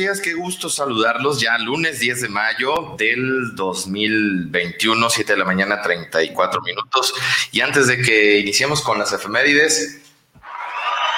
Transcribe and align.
días, 0.00 0.22
qué 0.22 0.32
gusto 0.32 0.70
saludarlos 0.70 1.42
ya 1.42 1.58
lunes 1.58 2.00
10 2.00 2.22
de 2.22 2.28
mayo 2.30 2.94
del 2.96 3.54
2021, 3.54 5.10
7 5.10 5.32
de 5.34 5.38
la 5.38 5.44
mañana, 5.44 5.82
34 5.82 6.62
minutos. 6.62 7.12
Y 7.52 7.60
antes 7.60 7.86
de 7.86 8.00
que 8.00 8.38
iniciemos 8.38 8.80
con 8.80 8.98
las 8.98 9.12
efemérides, 9.12 10.00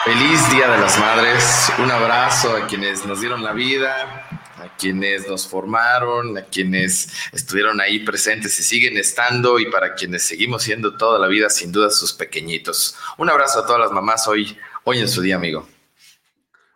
feliz 0.05 0.51
Día 0.51 0.69
de 0.69 0.79
las 0.79 0.99
Madres, 0.99 1.73
un 1.79 1.93
abrazo 1.93 2.57
a 2.57 2.67
quienes 2.67 3.07
nos 3.07 3.21
dieron 3.21 3.45
la 3.45 3.53
vida, 3.53 4.29
a 4.57 4.77
quienes 4.77 5.29
nos 5.29 5.47
formaron, 5.47 6.37
a 6.37 6.43
quienes 6.47 7.13
estuvieron 7.31 7.81
ahí 7.81 8.01
presentes 8.01 8.59
y 8.59 8.65
siguen 8.65 8.97
estando 8.97 9.61
y 9.61 9.71
para 9.71 9.95
quienes 9.95 10.25
seguimos 10.25 10.65
siendo 10.65 10.97
toda 10.97 11.21
la 11.21 11.29
vida 11.29 11.51
sin 11.51 11.71
duda 11.71 11.89
sus 11.91 12.13
pequeñitos. 12.13 12.97
Un 13.17 13.31
abrazo 13.31 13.61
a 13.61 13.65
todas 13.65 13.81
las 13.81 13.93
mamás 13.93 14.27
hoy, 14.27 14.59
hoy 14.83 14.99
en 14.99 15.09
su 15.09 15.23
día, 15.23 15.37
amigo. 15.37 15.72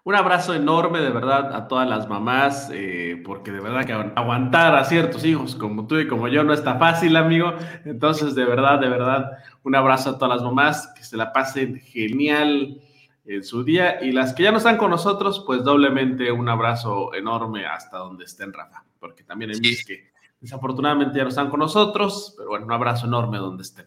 Un 0.06 0.14
abrazo 0.14 0.54
enorme 0.54 1.00
de 1.00 1.10
verdad 1.10 1.52
a 1.52 1.66
todas 1.66 1.88
las 1.88 2.08
mamás, 2.08 2.70
eh, 2.72 3.20
porque 3.24 3.50
de 3.50 3.58
verdad 3.58 3.84
que 3.84 3.92
aguantar 3.92 4.76
a 4.76 4.84
ciertos 4.84 5.24
hijos 5.24 5.56
como 5.56 5.88
tú 5.88 5.98
y 5.98 6.06
como 6.06 6.28
yo 6.28 6.44
no 6.44 6.52
está 6.52 6.78
fácil, 6.78 7.16
amigo. 7.16 7.52
Entonces, 7.84 8.36
de 8.36 8.44
verdad, 8.44 8.78
de 8.78 8.88
verdad, 8.88 9.32
un 9.64 9.74
abrazo 9.74 10.10
a 10.10 10.18
todas 10.18 10.36
las 10.36 10.44
mamás, 10.44 10.92
que 10.96 11.02
se 11.02 11.16
la 11.16 11.32
pasen 11.32 11.80
genial 11.80 12.80
en 13.24 13.42
su 13.42 13.64
día. 13.64 13.98
Y 14.00 14.12
las 14.12 14.32
que 14.32 14.44
ya 14.44 14.52
no 14.52 14.58
están 14.58 14.76
con 14.76 14.92
nosotros, 14.92 15.42
pues 15.44 15.64
doblemente 15.64 16.30
un 16.30 16.48
abrazo 16.48 17.12
enorme 17.12 17.66
hasta 17.66 17.98
donde 17.98 18.26
estén, 18.26 18.52
Rafa, 18.52 18.84
porque 19.00 19.24
también 19.24 19.50
hay 19.50 19.56
muchos 19.56 19.84
que 19.84 20.12
desafortunadamente 20.40 21.18
ya 21.18 21.24
no 21.24 21.30
están 21.30 21.50
con 21.50 21.58
nosotros, 21.58 22.32
pero 22.36 22.50
bueno, 22.50 22.66
un 22.66 22.72
abrazo 22.72 23.06
enorme 23.06 23.38
donde 23.38 23.64
estén. 23.64 23.86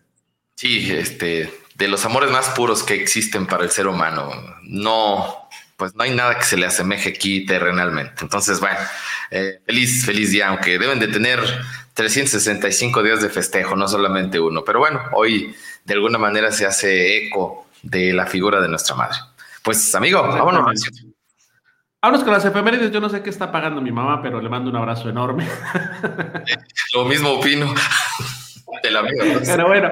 Sí, 0.56 0.92
este, 0.92 1.50
de 1.76 1.88
los 1.88 2.04
amores 2.04 2.30
más 2.30 2.50
puros 2.50 2.84
que 2.84 2.96
existen 2.96 3.48
para 3.48 3.64
el 3.64 3.70
ser 3.70 3.88
humano. 3.88 4.30
No 4.64 5.48
pues 5.80 5.96
no 5.96 6.04
hay 6.04 6.14
nada 6.14 6.38
que 6.38 6.44
se 6.44 6.58
le 6.58 6.66
asemeje 6.66 7.10
aquí 7.10 7.46
terrenalmente. 7.46 8.22
Entonces, 8.22 8.60
bueno, 8.60 8.76
eh, 9.32 9.62
feliz, 9.66 10.06
feliz 10.06 10.30
día, 10.30 10.50
aunque 10.50 10.78
deben 10.78 11.00
de 11.00 11.08
tener 11.08 11.40
365 11.94 13.02
días 13.02 13.22
de 13.22 13.30
festejo, 13.30 13.78
no 13.78 13.88
solamente 13.88 14.42
uno. 14.42 14.66
Pero 14.66 14.80
bueno, 14.80 15.02
hoy 15.14 15.56
de 15.86 15.94
alguna 15.94 16.18
manera 16.18 16.52
se 16.52 16.66
hace 16.66 17.26
eco 17.26 17.66
de 17.82 18.12
la 18.12 18.26
figura 18.26 18.60
de 18.60 18.68
nuestra 18.68 18.94
madre. 18.94 19.18
Pues, 19.64 19.96
amigo, 19.96 20.22
vámonos. 20.22 20.84
Vámonos 22.02 22.24
con 22.26 22.34
las 22.34 22.44
efemérides. 22.44 22.92
Yo 22.92 23.00
no 23.00 23.10
sé 23.10 23.24
qué 23.24 23.30
está 23.30 23.50
pagando 23.50 23.82
mi 23.82 23.94
mamá, 23.94 24.22
pero 24.22 24.42
le 24.42 24.50
mando 24.50 24.70
un 24.70 24.76
abrazo 24.76 25.08
enorme. 25.08 25.48
Lo 26.94 27.06
mismo 27.06 27.32
opino. 27.32 27.74
De 28.84 28.92
la 28.92 29.02
vida. 29.02 29.40
Pero 29.46 29.68
bueno, 29.68 29.90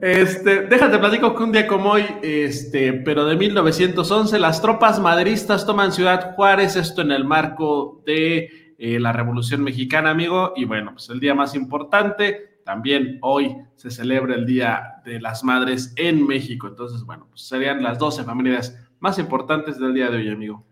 este, 0.00 0.62
déjate 0.62 0.98
platico 0.98 1.34
que 1.34 1.42
un 1.42 1.52
día 1.52 1.66
como 1.66 1.92
hoy, 1.92 2.06
este, 2.22 2.92
pero 2.92 3.26
de 3.26 3.36
1911, 3.36 4.38
las 4.38 4.62
tropas 4.62 4.98
madristas 4.98 5.66
toman 5.66 5.92
Ciudad 5.92 6.34
Juárez, 6.34 6.76
esto 6.76 7.02
en 7.02 7.12
el 7.12 7.24
marco 7.24 8.02
de 8.06 8.74
eh, 8.78 8.98
la 8.98 9.12
Revolución 9.12 9.62
Mexicana, 9.62 10.10
amigo, 10.10 10.54
y 10.56 10.64
bueno, 10.64 10.92
pues 10.94 11.10
el 11.10 11.20
día 11.20 11.34
más 11.34 11.54
importante, 11.54 12.60
también 12.64 13.18
hoy 13.20 13.56
se 13.76 13.90
celebra 13.90 14.34
el 14.34 14.46
Día 14.46 15.02
de 15.04 15.20
las 15.20 15.44
Madres 15.44 15.92
en 15.96 16.26
México, 16.26 16.68
entonces, 16.68 17.02
bueno, 17.02 17.26
pues 17.28 17.42
serían 17.42 17.82
las 17.82 17.98
12 17.98 18.24
familias 18.24 18.74
más 19.00 19.18
importantes 19.18 19.78
del 19.78 19.92
día 19.92 20.08
de 20.08 20.16
hoy, 20.16 20.30
amigo. 20.30 20.64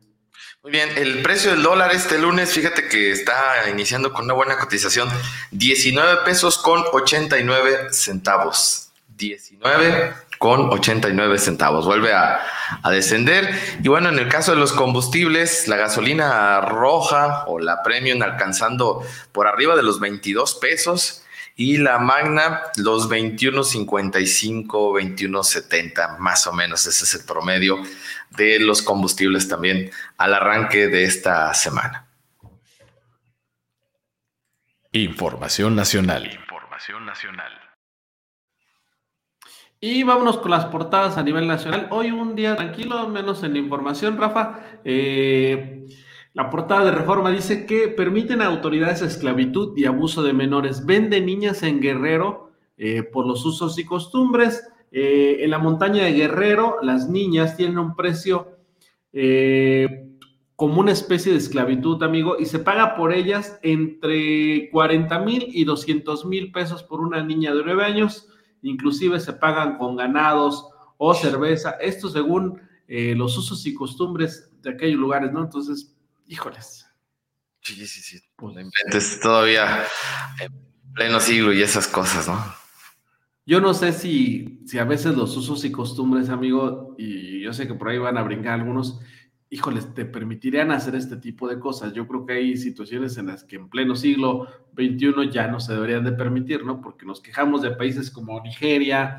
Muy 0.62 0.72
bien, 0.72 0.88
el 0.96 1.22
precio 1.22 1.50
del 1.50 1.62
dólar 1.62 1.92
este 1.92 2.18
lunes, 2.18 2.52
fíjate 2.52 2.88
que 2.88 3.10
está 3.10 3.68
iniciando 3.70 4.12
con 4.12 4.24
una 4.24 4.34
buena 4.34 4.56
cotización, 4.58 5.08
19 5.50 6.24
pesos 6.24 6.58
con 6.58 6.82
89 6.92 7.88
centavos. 7.90 8.88
19 9.18 10.14
con 10.38 10.70
89 10.70 11.38
centavos. 11.38 11.84
Vuelve 11.84 12.12
a, 12.12 12.40
descender. 12.90 13.50
Y 13.82 13.88
bueno, 13.88 14.08
en 14.08 14.18
el 14.18 14.28
caso 14.28 14.52
de 14.52 14.58
los 14.58 14.72
combustibles, 14.72 15.68
la 15.68 15.76
gasolina 15.76 16.60
roja 16.60 17.44
o 17.46 17.58
la 17.58 17.82
premium 17.82 18.22
alcanzando 18.22 19.04
por 19.32 19.46
arriba 19.46 19.76
de 19.76 19.82
los 19.82 20.00
22 20.00 20.54
pesos 20.54 21.24
y 21.56 21.78
la 21.78 21.98
magna 21.98 22.62
los 22.76 23.10
21.55, 23.10 24.68
21.70, 24.68 26.18
más 26.18 26.46
o 26.46 26.52
menos. 26.52 26.86
Ese 26.86 27.04
es 27.04 27.14
el 27.14 27.26
promedio 27.26 27.82
de 28.30 28.60
los 28.60 28.80
combustibles 28.80 29.48
también 29.48 29.90
al 30.16 30.34
arranque 30.34 30.86
de 30.86 31.04
esta 31.04 31.52
semana. 31.54 32.06
Información 34.92 35.76
nacional. 35.76 36.32
Información 36.32 37.04
nacional. 37.04 37.67
Y 39.80 40.02
vámonos 40.02 40.38
con 40.38 40.50
las 40.50 40.66
portadas 40.66 41.18
a 41.18 41.22
nivel 41.22 41.46
nacional. 41.46 41.86
Hoy 41.92 42.10
un 42.10 42.34
día 42.34 42.56
tranquilo, 42.56 43.08
menos 43.08 43.44
en 43.44 43.56
información, 43.56 44.16
Rafa. 44.16 44.58
Eh, 44.84 45.86
la 46.34 46.50
portada 46.50 46.86
de 46.86 46.90
reforma 46.90 47.30
dice 47.30 47.64
que 47.64 47.86
permiten 47.86 48.42
a 48.42 48.46
autoridades 48.46 49.02
esclavitud 49.02 49.78
y 49.78 49.84
abuso 49.84 50.24
de 50.24 50.32
menores. 50.32 50.84
Vende 50.84 51.20
niñas 51.20 51.62
en 51.62 51.80
Guerrero 51.80 52.50
eh, 52.76 53.04
por 53.04 53.24
los 53.24 53.46
usos 53.46 53.78
y 53.78 53.84
costumbres. 53.84 54.68
Eh, 54.90 55.38
en 55.42 55.50
la 55.50 55.58
montaña 55.58 56.06
de 56.06 56.12
Guerrero, 56.12 56.78
las 56.82 57.08
niñas 57.08 57.56
tienen 57.56 57.78
un 57.78 57.94
precio 57.94 58.54
como 60.56 60.80
una 60.80 60.92
especie 60.92 61.32
de 61.32 61.38
esclavitud, 61.38 62.02
amigo, 62.02 62.36
y 62.38 62.46
se 62.46 62.58
paga 62.58 62.94
por 62.96 63.12
ellas 63.12 63.58
entre 63.62 64.70
40 64.70 65.18
mil 65.20 65.46
y 65.48 65.64
200 65.64 66.26
mil 66.26 66.52
pesos 66.52 66.82
por 66.82 67.00
una 67.00 67.22
niña 67.24 67.54
de 67.54 67.62
9 67.64 67.84
años 67.84 68.28
inclusive 68.62 69.20
se 69.20 69.32
pagan 69.32 69.78
con 69.78 69.96
ganados 69.96 70.69
o 70.96 71.14
cerveza, 71.14 71.72
esto 71.80 72.08
según 72.08 72.60
eh, 72.86 73.14
los 73.14 73.36
usos 73.36 73.64
y 73.66 73.74
costumbres 73.74 74.50
de 74.62 74.70
aquellos 74.70 74.98
lugares, 74.98 75.32
¿no? 75.32 75.42
Entonces, 75.44 75.94
híjoles. 76.26 76.86
Sí, 77.60 77.86
sí, 77.86 78.00
sí. 78.00 78.20
Pues, 78.36 79.20
todavía 79.20 79.84
en 80.41 80.52
pleno 80.94 81.20
siglo 81.20 81.52
y 81.52 81.62
esas 81.62 81.87
cosas, 81.87 82.28
¿no? 82.28 82.43
Yo 83.44 83.60
no 83.60 83.72
sé 83.72 83.93
si, 83.93 84.60
si 84.66 84.78
a 84.78 84.84
veces 84.84 85.16
los 85.16 85.37
usos 85.37 85.64
y 85.64 85.72
costumbres, 85.72 86.28
amigo, 86.28 86.94
y 86.99 87.40
yo 87.40 87.52
sé 87.52 87.66
que 87.66 87.75
por 87.75 87.88
ahí 87.88 87.99
van 87.99 88.19
a 88.19 88.22
brincar 88.22 88.55
algunos, 88.55 89.00
híjoles, 89.50 89.94
te 89.94 90.04
permitirían 90.04 90.70
hacer 90.70 90.94
este 90.94 91.16
tipo 91.16 91.48
de 91.48 91.58
cosas. 91.58 91.92
Yo 91.92 92.06
creo 92.06 92.26
que 92.26 92.34
hay 92.34 92.56
situaciones 92.56 93.16
en 93.16 93.26
las 93.26 93.44
que 93.44 93.56
en 93.56 93.68
pleno 93.68 93.96
siglo 93.96 94.46
XXI 94.76 95.30
ya 95.30 95.48
no 95.48 95.58
se 95.60 95.72
deberían 95.72 96.04
de 96.04 96.12
permitir, 96.12 96.64
¿no? 96.64 96.80
Porque 96.80 97.06
nos 97.06 97.20
quejamos 97.20 97.62
de 97.62 97.70
países 97.70 98.10
como 98.10 98.40
Nigeria, 98.42 99.16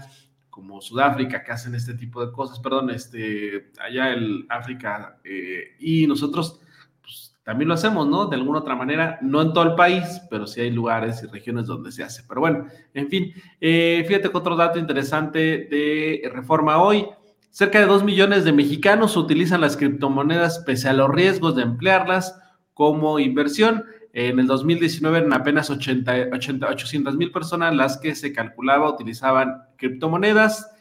como 0.50 0.82
Sudáfrica, 0.82 1.44
que 1.44 1.52
hacen 1.52 1.74
este 1.74 1.96
tipo 1.96 2.24
de 2.24 2.32
cosas, 2.32 2.60
perdón, 2.60 2.92
este, 2.92 3.72
allá 3.80 4.14
el 4.14 4.46
África, 4.50 5.20
eh, 5.24 5.76
y 5.80 6.06
nosotros 6.06 6.60
pues, 7.02 7.36
también 7.44 7.68
lo 7.68 7.74
hacemos, 7.74 8.08
¿no? 8.08 8.28
De 8.28 8.36
alguna 8.36 8.60
otra 8.60 8.76
manera, 8.76 9.18
no 9.22 9.42
en 9.42 9.54
todo 9.54 9.64
el 9.64 9.76
país, 9.76 10.22
pero 10.30 10.46
sí 10.46 10.62
hay 10.62 10.70
lugares 10.70 11.24
y 11.24 11.28
regiones 11.28 11.66
donde 11.66 11.92
se 11.92 12.04
hace. 12.04 12.24
Pero 12.28 12.42
bueno, 12.42 12.68
en 12.94 13.10
fin, 13.10 13.34
eh, 13.60 14.04
fíjate 14.08 14.30
que 14.30 14.38
otro 14.38 14.56
dato 14.56 14.78
interesante 14.78 15.40
de 15.40 16.30
Reforma 16.32 16.82
hoy, 16.82 17.08
Cerca 17.52 17.80
de 17.80 17.86
2 17.86 18.04
millones 18.04 18.46
de 18.46 18.54
mexicanos 18.54 19.18
utilizan 19.18 19.62
las 19.62 19.76
criptomonedas 19.76 20.60
pese 20.60 20.90
a 20.90 20.94
los 20.94 21.10
riesgos 21.10 21.56
de 21.56 21.64
emplearlas 21.64 22.40
como 22.74 23.20
inversión. 23.20 23.84
En 24.14 24.40
el 24.40 24.48
2019 24.48 25.20
eran 25.20 25.34
apenas 25.34 25.70
80, 25.70 26.30
800 26.32 27.16
mil 27.16 27.32
personas 27.32 27.76
las 27.76 27.98
que 27.98 28.16
se 28.16 28.34
calculaba 28.34 28.90
utilizaban 28.90 29.64
criptomonedas 29.78 30.72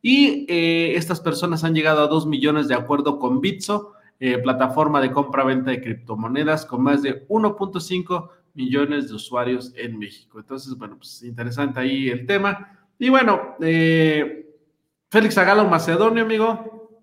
y 0.00 0.46
eh, 0.48 0.94
estas 0.96 1.20
personas 1.20 1.64
han 1.64 1.74
llegado 1.74 2.02
a 2.02 2.06
2 2.06 2.26
millones 2.26 2.68
de 2.68 2.74
acuerdo 2.74 3.18
con 3.18 3.40
Bitso, 3.40 3.92
eh, 4.20 4.38
plataforma 4.38 5.00
de 5.00 5.10
compra-venta 5.10 5.70
de 5.70 5.80
criptomonedas 5.80 6.64
con 6.64 6.82
más 6.82 7.02
de 7.02 7.26
1.5 7.28 8.30
millones 8.54 9.08
de 9.08 9.14
usuarios 9.14 9.72
en 9.76 9.98
México. 9.98 10.38
Entonces, 10.38 10.76
bueno, 10.76 10.96
pues 10.96 11.22
interesante 11.22 11.80
ahí 11.80 12.08
el 12.08 12.26
tema. 12.26 12.78
Y 12.98 13.08
bueno, 13.08 13.56
eh, 13.60 14.47
Félix 15.10 15.38
Agalo 15.38 15.64
Macedonio, 15.66 16.24
amigo, 16.24 17.02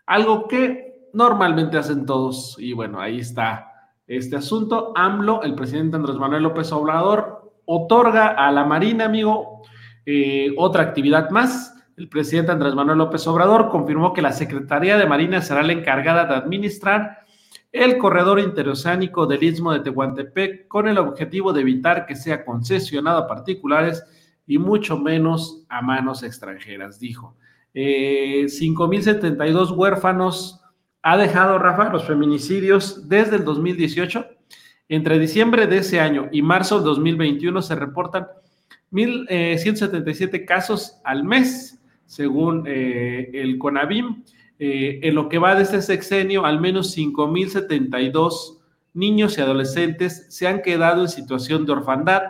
algo 0.06 0.49
que 0.49 1.08
normalmente 1.12 1.78
hacen 1.78 2.06
todos 2.06 2.56
y 2.58 2.72
bueno, 2.72 3.00
ahí 3.00 3.20
está 3.20 3.72
este 4.06 4.37
asunto. 4.37 4.93
AMLO, 4.96 5.43
el 5.43 5.54
presidente 5.54 5.96
Andrés 5.96 6.16
Manuel 6.16 6.43
López 6.43 6.72
Obrador, 6.72 7.52
otorga 7.64 8.28
a 8.28 8.50
la 8.50 8.64
Marina, 8.64 9.06
amigo, 9.06 9.62
eh, 10.06 10.52
otra 10.56 10.82
actividad 10.82 11.31
más. 11.31 11.75
El 11.96 12.08
presidente 12.08 12.52
Andrés 12.52 12.75
Manuel 12.75 12.99
López 12.99 13.26
Obrador 13.26 13.69
confirmó 13.69 14.12
que 14.12 14.22
la 14.22 14.32
Secretaría 14.32 14.96
de 14.96 15.06
Marina 15.06 15.43
será 15.43 15.62
la 15.62 15.72
encargada 15.72 16.25
de 16.25 16.34
administrar 16.34 17.19
el 17.70 17.96
corredor 17.96 18.38
interoceánico 18.38 19.26
del 19.26 19.43
Istmo 19.43 19.72
de 19.72 19.81
Tehuantepec 19.81 20.69
con 20.69 20.88
el 20.88 20.99
objetivo 20.99 21.52
de 21.52 21.62
evitar 21.62 22.06
que 22.06 22.16
sea 22.16 22.44
concesionado 22.44 23.19
a 23.19 23.26
particulares 23.26 24.04
y 24.46 24.58
mucho 24.58 24.99
menos 24.99 25.64
a 25.69 25.81
manos 25.81 26.22
extranjeras, 26.22 26.99
dijo. 26.99 27.37
Eh, 27.75 28.45
5.072 28.47 29.77
huérfanos 29.77 30.61
ha 31.03 31.17
dejado, 31.17 31.59
Rafa, 31.59 31.91
los 31.91 32.05
feminicidios 32.07 33.09
desde 33.09 33.37
el 33.37 33.45
2018. 33.45 34.27
Entre 34.89 35.19
diciembre 35.19 35.67
de 35.67 35.79
ese 35.79 36.01
año 36.01 36.29
y 36.33 36.43
marzo 36.43 36.77
del 36.77 36.85
2021 36.85 37.63
se 37.63 37.75
reportan 37.75 38.27
1.177 38.93 40.35
eh, 40.35 40.45
casos 40.45 40.99
al 41.05 41.25
mes, 41.25 41.81
según 42.07 42.65
eh, 42.67 43.31
el 43.33 43.59
CONAVIM. 43.59 44.23
Eh, 44.59 45.01
en 45.03 45.15
lo 45.17 45.29
que 45.29 45.39
va 45.39 45.57
de 45.57 45.63
este 45.63 45.83
sexenio, 45.83 46.45
al 46.45 46.61
menos 46.61 46.97
5.072 46.97 48.59
niños 48.95 49.37
y 49.37 49.41
adolescentes 49.41 50.27
se 50.29 50.47
han 50.47 50.63
quedado 50.63 51.03
en 51.03 51.09
situación 51.09 51.67
de 51.67 51.73
orfandad 51.73 52.23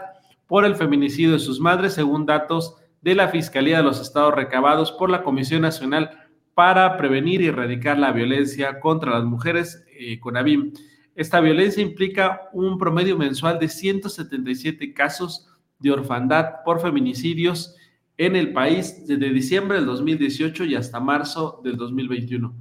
por 0.47 0.65
el 0.65 0.77
feminicidio 0.77 1.33
de 1.33 1.39
sus 1.41 1.61
madres, 1.61 1.93
según 1.95 2.25
datos 2.25 2.77
de 3.03 3.15
la 3.15 3.29
Fiscalía 3.29 3.79
de 3.79 3.83
los 3.83 4.01
Estados 4.01 4.35
recabados 4.35 4.93
por 4.93 5.11
la 5.11 5.23
Comisión 5.23 5.63
Nacional 5.63 6.11
para 6.55 6.97
prevenir 6.97 7.41
y 7.43 7.49
erradicar 7.49 7.99
la 7.99 8.13
violencia 8.13 8.81
contra 8.81 9.13
las 9.13 9.25
mujeres 9.25 9.85
eh, 9.99 10.19
con 10.21 10.37
ABIM. 10.37 10.73
Esta 11.15 11.41
violencia 11.41 11.83
implica 11.83 12.49
un 12.53 12.79
promedio 12.79 13.19
mensual 13.19 13.59
de 13.59 13.69
177 13.69 14.95
casos 14.95 15.49
de 15.79 15.91
orfandad 15.91 16.63
por 16.65 16.81
feminicidios 16.81 17.77
en 18.17 18.37
el 18.37 18.53
país 18.53 19.07
desde 19.07 19.31
diciembre 19.31 19.79
del 19.79 19.87
2018 19.87 20.65
y 20.65 20.75
hasta 20.75 21.01
marzo 21.01 21.61
del 21.65 21.77
2021. 21.77 22.55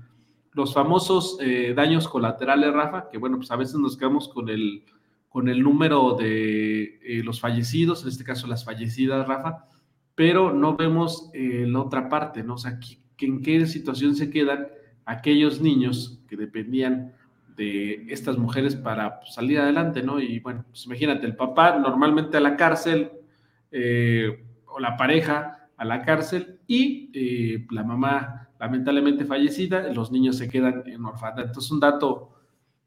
Los 0.54 0.74
famosos 0.74 1.38
eh, 1.40 1.74
daños 1.76 2.08
colaterales, 2.08 2.74
Rafa, 2.74 3.10
que 3.10 3.18
bueno, 3.18 3.38
pues 3.38 3.52
a 3.52 3.56
veces 3.56 3.76
nos 3.76 3.96
quedamos 3.96 4.28
con 4.28 4.50
el, 4.50 4.84
con 5.30 5.48
el 5.48 5.62
número 5.62 6.16
de 6.20 7.00
eh, 7.04 7.24
los 7.24 7.40
fallecidos, 7.40 8.04
en 8.04 8.10
este 8.10 8.24
caso 8.24 8.48
las 8.48 8.66
fallecidas, 8.66 9.28
Rafa, 9.28 9.66
pero 10.22 10.54
no 10.54 10.78
vemos 10.78 11.32
la 11.34 11.82
otra 11.82 12.08
parte, 12.08 12.44
¿no? 12.44 12.54
O 12.54 12.58
sea, 12.60 12.78
en 13.18 13.42
qué 13.42 13.66
situación 13.66 14.16
se 14.16 14.30
quedan 14.30 14.68
aquellos 15.04 15.62
niños 15.62 16.22
que 16.30 16.38
dependían 16.38 17.16
de 17.58 18.06
estas 18.08 18.38
mujeres 18.38 18.76
para 18.76 19.20
pues, 19.20 19.34
salir 19.34 19.58
adelante, 19.58 20.04
¿no? 20.04 20.20
Y 20.20 20.40
bueno, 20.40 20.64
pues 20.70 20.86
imagínate, 20.86 21.26
el 21.26 21.36
papá 21.36 21.80
normalmente 21.80 22.38
a 22.38 22.40
la 22.40 22.56
cárcel, 22.56 23.14
eh, 23.72 24.46
o 24.68 24.80
la 24.80 24.96
pareja 24.96 25.68
a 25.76 25.86
la 25.86 26.04
cárcel, 26.04 26.60
y 26.68 27.10
eh, 27.16 27.66
la 27.72 27.84
mamá 27.84 28.50
lamentablemente 28.60 29.26
fallecida, 29.26 29.92
los 29.92 30.12
niños 30.12 30.38
se 30.38 30.48
quedan 30.48 30.84
en 30.86 31.04
orfandad. 31.04 31.46
Entonces, 31.48 31.72
un 31.72 31.80
dato, 31.80 32.30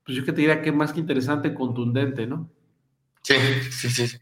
pues 0.04 0.16
yo 0.16 0.24
que 0.24 0.30
te 0.30 0.42
diría 0.42 0.62
que 0.62 0.70
más 0.70 0.92
que 0.92 1.00
interesante, 1.00 1.52
contundente, 1.52 2.28
¿no? 2.28 2.48
Sí, 3.22 3.34
sí, 3.72 3.88
sí. 3.88 4.18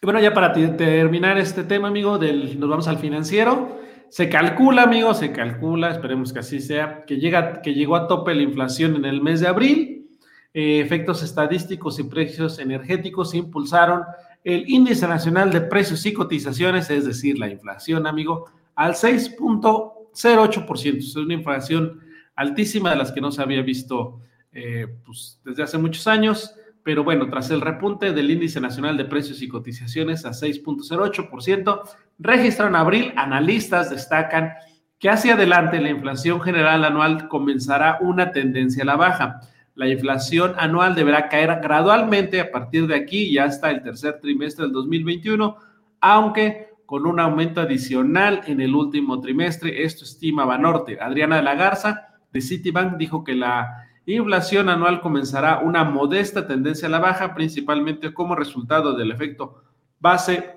Y 0.00 0.06
bueno, 0.06 0.20
ya 0.20 0.32
para 0.32 0.52
terminar 0.52 1.38
este 1.38 1.64
tema, 1.64 1.88
amigo, 1.88 2.18
del, 2.18 2.60
nos 2.60 2.70
vamos 2.70 2.86
al 2.86 2.98
financiero. 2.98 3.80
Se 4.08 4.28
calcula, 4.28 4.84
amigo, 4.84 5.12
se 5.12 5.32
calcula, 5.32 5.90
esperemos 5.90 6.32
que 6.32 6.38
así 6.38 6.60
sea, 6.60 7.04
que, 7.04 7.16
llega, 7.16 7.60
que 7.62 7.74
llegó 7.74 7.96
a 7.96 8.06
tope 8.06 8.32
la 8.34 8.42
inflación 8.42 8.94
en 8.94 9.04
el 9.04 9.20
mes 9.20 9.40
de 9.40 9.48
abril. 9.48 10.08
Eh, 10.54 10.80
efectos 10.80 11.24
estadísticos 11.24 11.98
y 11.98 12.04
precios 12.04 12.60
energéticos 12.60 13.34
impulsaron 13.34 14.04
el 14.44 14.70
índice 14.70 15.08
nacional 15.08 15.52
de 15.52 15.62
precios 15.62 16.06
y 16.06 16.12
cotizaciones, 16.12 16.90
es 16.90 17.04
decir, 17.04 17.36
la 17.38 17.48
inflación, 17.48 18.06
amigo, 18.06 18.44
al 18.76 18.94
6.08%. 18.94 20.98
Es 20.98 21.16
una 21.16 21.34
inflación 21.34 22.00
altísima 22.36 22.90
de 22.90 22.96
las 22.96 23.10
que 23.10 23.20
no 23.20 23.32
se 23.32 23.42
había 23.42 23.62
visto 23.62 24.20
eh, 24.52 24.86
pues, 25.04 25.40
desde 25.44 25.64
hace 25.64 25.76
muchos 25.76 26.06
años. 26.06 26.54
Pero 26.82 27.04
bueno, 27.04 27.28
tras 27.28 27.50
el 27.50 27.60
repunte 27.60 28.12
del 28.12 28.30
índice 28.30 28.60
nacional 28.60 28.96
de 28.96 29.04
precios 29.04 29.42
y 29.42 29.48
cotizaciones 29.48 30.24
a 30.24 30.30
6.08%, 30.30 31.82
registrado 32.18 32.70
en 32.70 32.76
abril, 32.76 33.12
analistas 33.16 33.90
destacan 33.90 34.52
que 34.98 35.08
hacia 35.10 35.34
adelante 35.34 35.80
la 35.80 35.90
inflación 35.90 36.40
general 36.40 36.84
anual 36.84 37.28
comenzará 37.28 37.98
una 38.00 38.32
tendencia 38.32 38.82
a 38.82 38.86
la 38.86 38.96
baja. 38.96 39.40
La 39.74 39.88
inflación 39.88 40.54
anual 40.58 40.94
deberá 40.94 41.28
caer 41.28 41.60
gradualmente 41.62 42.40
a 42.40 42.50
partir 42.50 42.86
de 42.88 42.96
aquí 42.96 43.26
y 43.26 43.38
hasta 43.38 43.70
el 43.70 43.82
tercer 43.82 44.18
trimestre 44.20 44.64
del 44.64 44.72
2021, 44.72 45.56
aunque 46.00 46.68
con 46.84 47.06
un 47.06 47.20
aumento 47.20 47.60
adicional 47.60 48.40
en 48.46 48.60
el 48.60 48.74
último 48.74 49.20
trimestre. 49.20 49.84
Esto 49.84 50.04
estima 50.04 50.44
Banorte. 50.44 50.98
Adriana 51.00 51.36
de 51.36 51.42
la 51.42 51.54
Garza 51.54 52.08
de 52.32 52.40
Citibank 52.40 52.96
dijo 52.96 53.22
que 53.22 53.34
la 53.34 53.87
inflación 54.14 54.68
anual 54.68 55.00
comenzará 55.00 55.58
una 55.58 55.84
modesta 55.84 56.46
tendencia 56.46 56.88
a 56.88 56.90
la 56.90 56.98
baja, 56.98 57.34
principalmente 57.34 58.14
como 58.14 58.34
resultado 58.34 58.96
del 58.96 59.10
efecto 59.10 59.62
base 60.00 60.56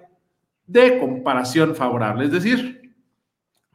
de 0.66 1.00
comparación 1.00 1.76
favorable. 1.76 2.26
Es 2.26 2.32
decir, 2.32 2.94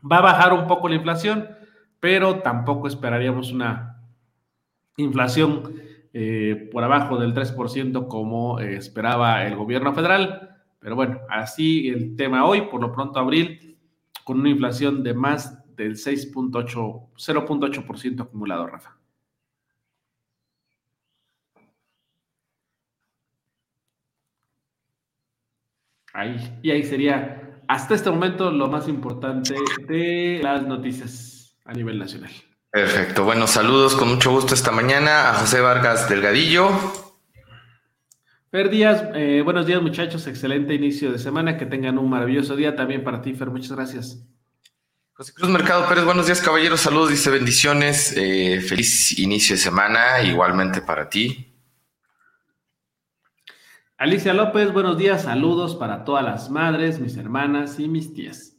va 0.01 0.19
a 0.19 0.23
bajar 0.23 0.53
un 0.53 0.67
poco 0.67 0.89
la 0.89 0.95
inflación, 0.95 1.49
pero 2.01 2.41
tampoco 2.41 2.89
esperaríamos 2.89 3.53
una 3.53 4.03
inflación 4.97 5.75
eh, 6.13 6.71
por 6.73 6.83
abajo 6.83 7.19
del 7.19 7.35
3% 7.35 8.09
como 8.09 8.59
eh, 8.61 8.77
esperaba 8.77 9.45
el 9.47 9.57
gobierno 9.57 9.93
federal. 9.93 10.57
Pero 10.79 10.97
bueno, 10.97 11.21
así 11.29 11.89
el 11.89 12.17
tema 12.17 12.47
hoy, 12.47 12.63
por 12.63 12.81
lo 12.81 12.93
pronto 12.93 13.19
abril, 13.19 13.77
con 14.25 14.41
una 14.41 14.49
inflación 14.49 15.03
de 15.03 15.15
más 15.15 15.63
del 15.77 15.97
6.8, 15.97 16.53
0.8% 17.15 18.23
acumulado, 18.23 18.67
Rafa. 18.67 18.97
Ahí, 26.17 26.61
y 26.63 26.71
ahí 26.71 26.83
sería 26.83 27.61
hasta 27.69 27.95
este 27.95 28.11
momento 28.11 28.51
lo 28.51 28.69
más 28.69 28.89
importante 28.89 29.55
de 29.87 30.41
las 30.43 30.67
noticias 30.67 31.59
a 31.67 31.75
nivel 31.75 31.99
nacional. 31.99 32.31
Perfecto. 32.71 33.25
Bueno, 33.25 33.47
saludos 33.47 33.95
con 33.95 34.09
mucho 34.09 34.31
gusto 34.31 34.55
esta 34.55 34.71
mañana 34.71 35.29
a 35.29 35.35
José 35.35 35.61
Vargas 35.61 36.09
Delgadillo. 36.09 36.71
Fer 38.51 38.71
Díaz, 38.71 39.05
eh, 39.15 39.43
buenos 39.45 39.67
días 39.67 39.83
muchachos, 39.83 40.27
excelente 40.27 40.73
inicio 40.73 41.13
de 41.13 41.19
semana, 41.19 41.59
que 41.59 41.67
tengan 41.67 41.99
un 41.99 42.09
maravilloso 42.09 42.57
día 42.57 42.75
también 42.75 43.05
para 43.05 43.21
ti, 43.21 43.35
Fer, 43.35 43.51
muchas 43.51 43.73
gracias. 43.73 44.27
José 45.13 45.35
Cruz 45.35 45.51
Mercado 45.51 45.87
Pérez, 45.87 46.07
buenos 46.07 46.25
días 46.25 46.41
caballeros, 46.41 46.81
saludos, 46.81 47.11
dice 47.11 47.29
bendiciones, 47.29 48.15
eh, 48.17 48.63
feliz 48.63 49.19
inicio 49.19 49.55
de 49.55 49.61
semana, 49.61 50.23
igualmente 50.23 50.81
para 50.81 51.11
ti. 51.11 51.46
Alicia 53.99 54.35
López, 54.35 54.75
buenos 54.75 54.99
días, 54.99 55.23
saludos 55.23 55.75
para 55.75 56.05
todas 56.05 56.23
las 56.23 56.51
madres, 56.51 57.01
mis 57.01 57.17
hermanas 57.17 57.81
y 57.81 57.89
mis 57.89 58.13
tías. 58.13 58.55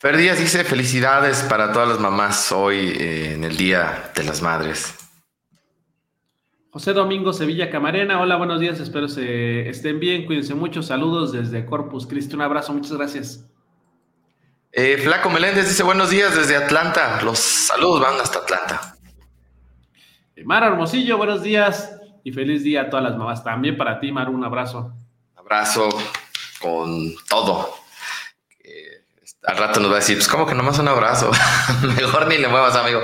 Fer 0.00 0.16
Díaz 0.16 0.40
dice 0.40 0.64
felicidades 0.64 1.44
para 1.44 1.72
todas 1.72 1.88
las 1.88 2.00
mamás 2.00 2.50
hoy 2.50 2.92
eh, 2.98 3.34
en 3.34 3.44
el 3.44 3.56
Día 3.56 4.10
de 4.16 4.24
las 4.24 4.42
Madres. 4.42 4.98
José 6.70 6.92
Domingo 6.92 7.32
Sevilla 7.32 7.70
Camarena, 7.70 8.20
hola, 8.20 8.34
buenos 8.34 8.58
días, 8.58 8.80
espero 8.80 9.06
se 9.06 9.68
estén 9.68 10.00
bien, 10.00 10.26
cuídense 10.26 10.56
mucho, 10.56 10.82
saludos 10.82 11.30
desde 11.30 11.64
Corpus 11.64 12.08
Christi, 12.08 12.34
un 12.34 12.42
abrazo, 12.42 12.72
muchas 12.72 12.94
gracias. 12.94 13.48
Eh, 14.72 14.98
Flaco 14.98 15.30
Meléndez 15.30 15.68
dice 15.68 15.84
buenos 15.84 16.10
días 16.10 16.34
desde 16.34 16.56
Atlanta, 16.56 17.20
los 17.22 17.38
saludos 17.38 18.00
van 18.00 18.20
hasta 18.20 18.40
Atlanta. 18.40 18.96
Mara 20.44 20.66
Hermosillo, 20.66 21.16
buenos 21.16 21.44
días, 21.44 22.01
y 22.24 22.32
feliz 22.32 22.62
día 22.62 22.82
a 22.82 22.90
todas 22.90 23.04
las 23.04 23.16
mamás. 23.16 23.42
También 23.44 23.76
para 23.76 23.98
ti, 24.00 24.12
Maru, 24.12 24.32
un 24.32 24.44
abrazo. 24.44 24.92
Abrazo 25.36 25.88
con 26.60 27.14
todo. 27.28 27.74
al 29.44 29.56
rato 29.56 29.80
nos 29.80 29.90
va 29.90 29.94
a 29.94 29.98
decir, 29.98 30.16
pues 30.16 30.28
como 30.28 30.46
que 30.46 30.54
nomás 30.54 30.78
un 30.78 30.88
abrazo. 30.88 31.30
Mejor 31.96 32.28
ni 32.28 32.38
le 32.38 32.48
muevas, 32.48 32.76
amigo. 32.76 33.00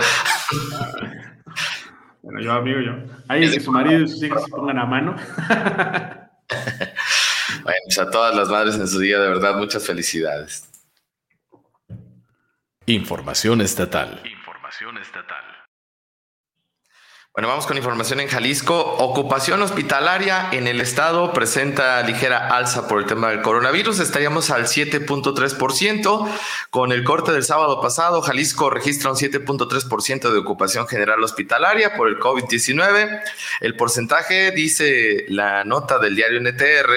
bueno, 2.22 2.40
yo, 2.40 2.52
amigo, 2.52 2.80
yo. 2.80 2.92
Ahí 3.28 3.50
que 3.50 3.60
su 3.60 3.72
marido 3.72 4.02
y 4.02 4.08
sus 4.08 4.22
hijos 4.22 4.44
se 4.44 4.50
pongan 4.52 4.78
a 4.78 4.86
mano. 4.86 5.16
bueno, 7.62 7.80
pues 7.84 7.98
a 7.98 8.10
todas 8.10 8.34
las 8.36 8.48
madres 8.48 8.76
en 8.76 8.86
su 8.86 9.00
día, 9.00 9.18
de 9.18 9.28
verdad, 9.28 9.56
muchas 9.56 9.84
felicidades. 9.84 10.68
Información 12.86 13.60
estatal. 13.60 14.22
Información 14.24 14.96
estatal. 14.96 15.57
Bueno, 17.38 17.50
vamos 17.50 17.68
con 17.68 17.76
información 17.76 18.18
en 18.18 18.26
Jalisco. 18.26 18.96
Ocupación 18.98 19.62
hospitalaria 19.62 20.48
en 20.50 20.66
el 20.66 20.80
estado 20.80 21.32
presenta 21.32 22.02
ligera 22.02 22.48
alza 22.48 22.88
por 22.88 22.98
el 22.98 23.06
tema 23.06 23.30
del 23.30 23.42
coronavirus. 23.42 24.00
Estaríamos 24.00 24.50
al 24.50 24.64
7.3%. 24.64 26.28
Con 26.70 26.90
el 26.90 27.04
corte 27.04 27.30
del 27.30 27.44
sábado 27.44 27.80
pasado, 27.80 28.22
Jalisco 28.22 28.70
registra 28.70 29.12
un 29.12 29.16
7.3% 29.16 30.32
de 30.32 30.36
ocupación 30.36 30.88
general 30.88 31.22
hospitalaria 31.22 31.94
por 31.94 32.08
el 32.08 32.18
COVID-19. 32.18 33.22
El 33.60 33.76
porcentaje, 33.76 34.50
dice 34.50 35.24
la 35.28 35.62
nota 35.62 36.00
del 36.00 36.16
diario 36.16 36.40
NTR, 36.40 36.90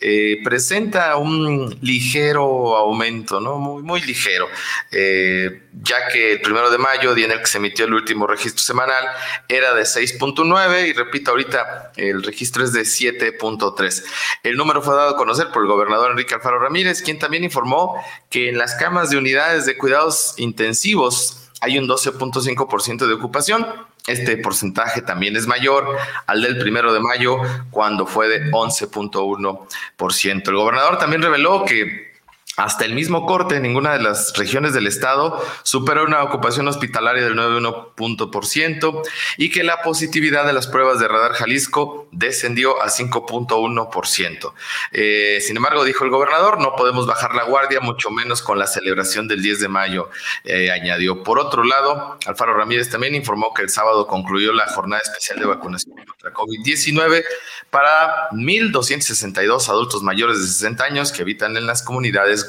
eh, 0.00 0.40
presenta 0.42 1.16
un 1.18 1.78
ligero 1.82 2.78
aumento, 2.78 3.40
¿no? 3.42 3.58
Muy, 3.58 3.82
muy 3.82 4.00
ligero. 4.00 4.48
Eh, 4.90 5.64
ya 5.82 6.08
que 6.08 6.32
el 6.32 6.40
primero 6.40 6.70
de 6.70 6.78
mayo, 6.78 7.14
día 7.14 7.26
en 7.26 7.32
el 7.32 7.40
que 7.40 7.46
se 7.46 7.58
emitió 7.58 7.84
el 7.84 7.92
último 7.92 8.26
registro 8.26 8.62
semanal, 8.62 9.04
era 9.48 9.74
de 9.74 9.81
6.9 9.82 10.88
y 10.88 10.92
repito, 10.92 11.30
ahorita 11.30 11.92
el 11.96 12.22
registro 12.22 12.64
es 12.64 12.72
de 12.72 12.82
7.3. 12.82 14.04
El 14.42 14.56
número 14.56 14.82
fue 14.82 14.94
dado 14.94 15.10
a 15.10 15.16
conocer 15.16 15.48
por 15.52 15.62
el 15.62 15.68
gobernador 15.68 16.10
Enrique 16.10 16.34
Alfaro 16.34 16.58
Ramírez, 16.58 17.02
quien 17.02 17.18
también 17.18 17.44
informó 17.44 17.96
que 18.30 18.48
en 18.48 18.58
las 18.58 18.74
camas 18.74 19.10
de 19.10 19.16
unidades 19.16 19.66
de 19.66 19.76
cuidados 19.76 20.34
intensivos 20.38 21.50
hay 21.60 21.78
un 21.78 21.88
12.5% 21.88 23.06
de 23.06 23.14
ocupación. 23.14 23.66
Este 24.08 24.36
porcentaje 24.36 25.00
también 25.00 25.36
es 25.36 25.46
mayor 25.46 25.96
al 26.26 26.42
del 26.42 26.58
primero 26.58 26.92
de 26.92 26.98
mayo, 26.98 27.38
cuando 27.70 28.04
fue 28.04 28.28
de 28.28 28.50
11.1%. 28.50 30.48
El 30.48 30.56
gobernador 30.56 30.98
también 30.98 31.22
reveló 31.22 31.64
que 31.64 32.11
hasta 32.56 32.84
el 32.84 32.94
mismo 32.94 33.24
corte, 33.24 33.60
ninguna 33.60 33.94
de 33.94 34.02
las 34.02 34.36
regiones 34.36 34.74
del 34.74 34.86
estado 34.86 35.42
supera 35.62 36.02
una 36.02 36.22
ocupación 36.22 36.68
hospitalaria 36.68 37.24
del 37.24 37.34
9,1% 37.34 39.02
y 39.38 39.50
que 39.50 39.62
la 39.62 39.80
positividad 39.80 40.44
de 40.44 40.52
las 40.52 40.66
pruebas 40.66 41.00
de 41.00 41.08
radar 41.08 41.32
Jalisco 41.32 42.08
descendió 42.12 42.82
a 42.82 42.88
5.1%. 42.88 44.52
Eh, 44.92 45.38
sin 45.40 45.56
embargo, 45.56 45.84
dijo 45.84 46.04
el 46.04 46.10
gobernador, 46.10 46.60
no 46.60 46.76
podemos 46.76 47.06
bajar 47.06 47.34
la 47.34 47.44
guardia, 47.44 47.80
mucho 47.80 48.10
menos 48.10 48.42
con 48.42 48.58
la 48.58 48.66
celebración 48.66 49.28
del 49.28 49.42
10 49.42 49.60
de 49.60 49.68
mayo, 49.68 50.10
eh, 50.44 50.70
añadió. 50.70 51.22
Por 51.22 51.38
otro 51.38 51.64
lado, 51.64 52.18
Alfaro 52.26 52.54
Ramírez 52.54 52.90
también 52.90 53.14
informó 53.14 53.54
que 53.54 53.62
el 53.62 53.70
sábado 53.70 54.06
concluyó 54.06 54.52
la 54.52 54.66
jornada 54.66 55.00
especial 55.02 55.38
de 55.38 55.46
vacunación 55.46 55.96
contra 55.96 56.32
COVID-19 56.34 57.24
para 57.70 58.28
1.262 58.32 59.68
adultos 59.70 60.02
mayores 60.02 60.38
de 60.38 60.46
60 60.46 60.84
años 60.84 61.12
que 61.12 61.22
habitan 61.22 61.56
en 61.56 61.66
las 61.66 61.82
comunidades 61.82 62.41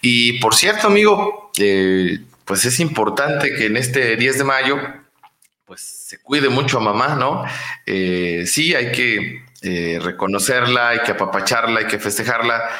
y 0.00 0.38
por 0.40 0.54
cierto, 0.54 0.86
amigo, 0.86 1.50
eh, 1.58 2.20
pues 2.44 2.64
es 2.64 2.80
importante 2.80 3.54
que 3.54 3.66
en 3.66 3.76
este 3.76 4.16
10 4.16 4.38
de 4.38 4.44
mayo, 4.44 4.78
pues 5.64 5.80
se 5.80 6.20
cuide 6.20 6.48
mucho 6.48 6.78
a 6.78 6.80
mamá, 6.80 7.16
¿no? 7.16 7.44
Eh, 7.84 8.44
sí, 8.46 8.74
hay 8.74 8.92
que 8.92 9.44
eh, 9.62 9.98
reconocerla, 10.00 10.90
hay 10.90 11.00
que 11.00 11.12
apapacharla, 11.12 11.80
hay 11.80 11.86
que 11.86 11.98
festejarla, 11.98 12.70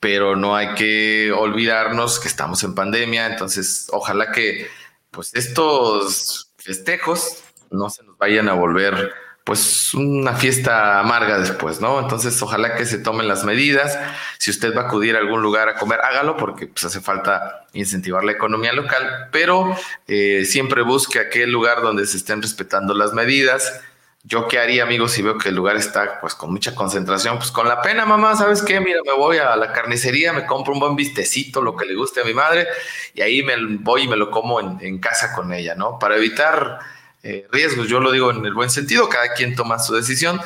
pero 0.00 0.36
no 0.36 0.54
hay 0.54 0.74
que 0.74 1.32
olvidarnos 1.32 2.20
que 2.20 2.28
estamos 2.28 2.62
en 2.62 2.74
pandemia, 2.74 3.26
entonces 3.26 3.88
ojalá 3.90 4.30
que 4.30 4.68
pues 5.10 5.34
estos 5.34 6.52
festejos 6.58 7.42
no 7.70 7.88
se 7.90 8.04
nos 8.04 8.18
vayan 8.18 8.48
a 8.48 8.52
volver 8.52 9.12
pues 9.46 9.94
una 9.94 10.34
fiesta 10.34 10.98
amarga 10.98 11.38
después, 11.38 11.80
¿no? 11.80 12.00
Entonces, 12.00 12.42
ojalá 12.42 12.74
que 12.74 12.84
se 12.84 12.98
tomen 12.98 13.28
las 13.28 13.44
medidas. 13.44 13.96
Si 14.38 14.50
usted 14.50 14.76
va 14.76 14.82
a 14.82 14.84
acudir 14.86 15.14
a 15.14 15.20
algún 15.20 15.40
lugar 15.40 15.68
a 15.68 15.76
comer, 15.76 16.00
hágalo 16.00 16.36
porque 16.36 16.66
pues, 16.66 16.84
hace 16.84 17.00
falta 17.00 17.64
incentivar 17.72 18.24
la 18.24 18.32
economía 18.32 18.72
local, 18.72 19.28
pero 19.30 19.76
eh, 20.08 20.44
siempre 20.44 20.82
busque 20.82 21.20
aquel 21.20 21.52
lugar 21.52 21.80
donde 21.80 22.06
se 22.06 22.16
estén 22.16 22.42
respetando 22.42 22.92
las 22.92 23.12
medidas. 23.12 23.80
Yo 24.24 24.48
qué 24.48 24.58
haría, 24.58 24.82
amigos, 24.82 25.12
si 25.12 25.22
veo 25.22 25.38
que 25.38 25.50
el 25.50 25.54
lugar 25.54 25.76
está 25.76 26.18
pues 26.20 26.34
con 26.34 26.50
mucha 26.50 26.74
concentración, 26.74 27.38
pues 27.38 27.52
con 27.52 27.68
la 27.68 27.80
pena, 27.82 28.04
mamá, 28.04 28.34
¿sabes 28.34 28.62
qué? 28.62 28.80
Mira, 28.80 28.98
me 29.06 29.12
voy 29.12 29.38
a 29.38 29.54
la 29.54 29.72
carnicería, 29.72 30.32
me 30.32 30.44
compro 30.44 30.74
un 30.74 30.80
buen 30.80 30.96
vistecito, 30.96 31.62
lo 31.62 31.76
que 31.76 31.86
le 31.86 31.94
guste 31.94 32.22
a 32.22 32.24
mi 32.24 32.34
madre, 32.34 32.66
y 33.14 33.20
ahí 33.20 33.44
me 33.44 33.54
voy 33.76 34.02
y 34.02 34.08
me 34.08 34.16
lo 34.16 34.28
como 34.28 34.58
en, 34.58 34.78
en 34.80 34.98
casa 34.98 35.32
con 35.32 35.52
ella, 35.52 35.76
¿no? 35.76 36.00
Para 36.00 36.16
evitar 36.16 36.80
eh, 37.26 37.46
riesgos. 37.50 37.88
Yo 37.88 38.00
lo 38.00 38.12
digo 38.12 38.30
en 38.30 38.44
el 38.44 38.54
buen 38.54 38.70
sentido, 38.70 39.08
cada 39.08 39.34
quien 39.34 39.56
toma 39.56 39.78
su 39.78 39.94
decisión, 39.94 40.40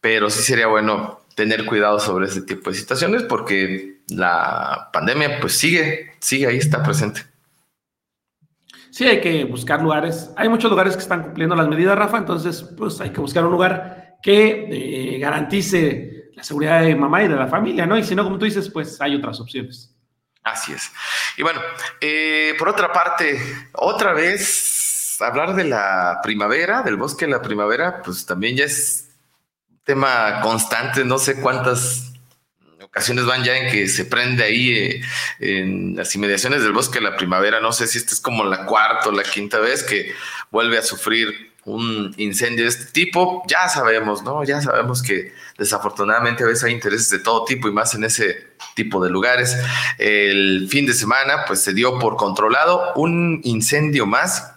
pero 0.00 0.28
sí 0.28 0.42
sería 0.42 0.66
bueno 0.66 1.20
tener 1.36 1.64
cuidado 1.66 2.00
sobre 2.00 2.26
ese 2.26 2.42
tipo 2.42 2.70
de 2.70 2.76
situaciones 2.76 3.22
porque 3.22 4.00
la 4.08 4.90
pandemia 4.92 5.38
pues 5.40 5.56
sigue, 5.56 6.12
sigue 6.18 6.46
ahí, 6.46 6.56
está 6.56 6.82
presente. 6.82 7.22
Sí, 8.90 9.06
hay 9.06 9.20
que 9.20 9.44
buscar 9.44 9.82
lugares. 9.82 10.30
Hay 10.36 10.48
muchos 10.48 10.70
lugares 10.70 10.96
que 10.96 11.02
están 11.02 11.22
cumpliendo 11.22 11.54
las 11.54 11.68
medidas, 11.68 11.96
Rafa, 11.96 12.18
entonces 12.18 12.62
pues 12.76 13.00
hay 13.00 13.10
que 13.10 13.20
buscar 13.20 13.44
un 13.44 13.52
lugar 13.52 14.16
que 14.22 14.68
eh, 14.70 15.18
garantice 15.18 16.30
la 16.34 16.42
seguridad 16.42 16.82
de 16.82 16.96
mamá 16.96 17.22
y 17.22 17.28
de 17.28 17.36
la 17.36 17.46
familia, 17.46 17.86
¿no? 17.86 17.96
Y 17.96 18.04
si 18.04 18.14
no, 18.14 18.24
como 18.24 18.38
tú 18.38 18.46
dices, 18.46 18.68
pues 18.70 19.00
hay 19.00 19.14
otras 19.14 19.38
opciones. 19.38 19.94
Así 20.42 20.72
es. 20.72 20.90
Y 21.36 21.42
bueno, 21.42 21.60
eh, 22.00 22.54
por 22.58 22.68
otra 22.68 22.92
parte, 22.92 23.38
otra 23.72 24.12
vez 24.12 24.85
hablar 25.20 25.54
de 25.54 25.64
la 25.64 26.20
primavera, 26.22 26.82
del 26.82 26.96
bosque 26.96 27.26
de 27.26 27.32
la 27.32 27.42
primavera, 27.42 28.02
pues 28.02 28.26
también 28.26 28.56
ya 28.56 28.64
es 28.64 29.08
tema 29.84 30.40
constante, 30.42 31.04
no 31.04 31.18
sé 31.18 31.40
cuántas 31.40 32.12
ocasiones 32.82 33.26
van 33.26 33.44
ya 33.44 33.56
en 33.56 33.70
que 33.70 33.88
se 33.88 34.04
prende 34.04 34.44
ahí 34.44 34.70
eh, 34.70 35.02
en 35.38 35.96
las 35.96 36.14
inmediaciones 36.14 36.62
del 36.62 36.72
bosque 36.72 36.98
de 36.98 37.04
la 37.04 37.16
primavera, 37.16 37.60
no 37.60 37.72
sé 37.72 37.86
si 37.86 37.98
esta 37.98 38.12
es 38.12 38.20
como 38.20 38.44
la 38.44 38.66
cuarta 38.66 39.08
o 39.08 39.12
la 39.12 39.22
quinta 39.22 39.58
vez 39.58 39.82
que 39.82 40.12
vuelve 40.50 40.78
a 40.78 40.82
sufrir 40.82 41.54
un 41.66 42.14
incendio 42.16 42.62
de 42.62 42.70
este 42.70 42.92
tipo, 42.92 43.42
ya 43.48 43.68
sabemos, 43.68 44.22
¿no? 44.22 44.44
Ya 44.44 44.60
sabemos 44.60 45.02
que 45.02 45.32
desafortunadamente 45.58 46.44
a 46.44 46.46
veces 46.46 46.62
hay 46.62 46.72
intereses 46.72 47.10
de 47.10 47.18
todo 47.18 47.44
tipo 47.44 47.68
y 47.68 47.72
más 47.72 47.92
en 47.94 48.04
ese 48.04 48.54
tipo 48.76 49.02
de 49.02 49.10
lugares. 49.10 49.56
El 49.98 50.68
fin 50.70 50.86
de 50.86 50.94
semana, 50.94 51.44
pues 51.44 51.60
se 51.62 51.74
dio 51.74 51.98
por 51.98 52.16
controlado 52.16 52.92
un 52.94 53.40
incendio 53.42 54.06
más 54.06 54.55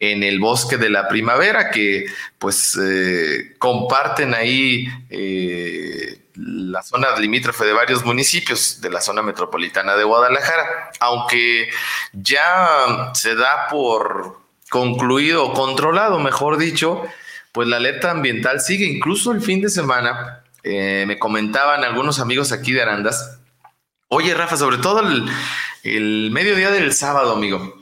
en 0.00 0.22
el 0.22 0.38
bosque 0.38 0.76
de 0.76 0.90
la 0.90 1.08
primavera, 1.08 1.70
que 1.70 2.06
pues 2.38 2.78
eh, 2.80 3.56
comparten 3.58 4.34
ahí 4.34 4.86
eh, 5.10 6.20
la 6.34 6.82
zona 6.82 7.16
limítrofe 7.18 7.64
de 7.64 7.72
varios 7.72 8.04
municipios 8.04 8.80
de 8.80 8.90
la 8.90 9.00
zona 9.00 9.22
metropolitana 9.22 9.96
de 9.96 10.04
Guadalajara, 10.04 10.90
aunque 11.00 11.68
ya 12.12 13.10
se 13.14 13.34
da 13.34 13.66
por 13.70 14.40
concluido 14.70 15.52
controlado, 15.52 16.20
mejor 16.20 16.58
dicho, 16.58 17.02
pues 17.52 17.66
la 17.66 17.78
alerta 17.78 18.12
ambiental 18.12 18.60
sigue, 18.60 18.84
incluso 18.84 19.32
el 19.32 19.40
fin 19.40 19.60
de 19.60 19.68
semana, 19.68 20.44
eh, 20.62 21.04
me 21.08 21.18
comentaban 21.18 21.82
algunos 21.82 22.20
amigos 22.20 22.52
aquí 22.52 22.72
de 22.72 22.82
Arandas, 22.82 23.40
oye 24.08 24.32
Rafa, 24.34 24.56
sobre 24.56 24.78
todo 24.78 25.00
el 25.82 26.30
mediodía 26.30 26.70
del 26.70 26.92
sábado, 26.92 27.32
amigo, 27.32 27.77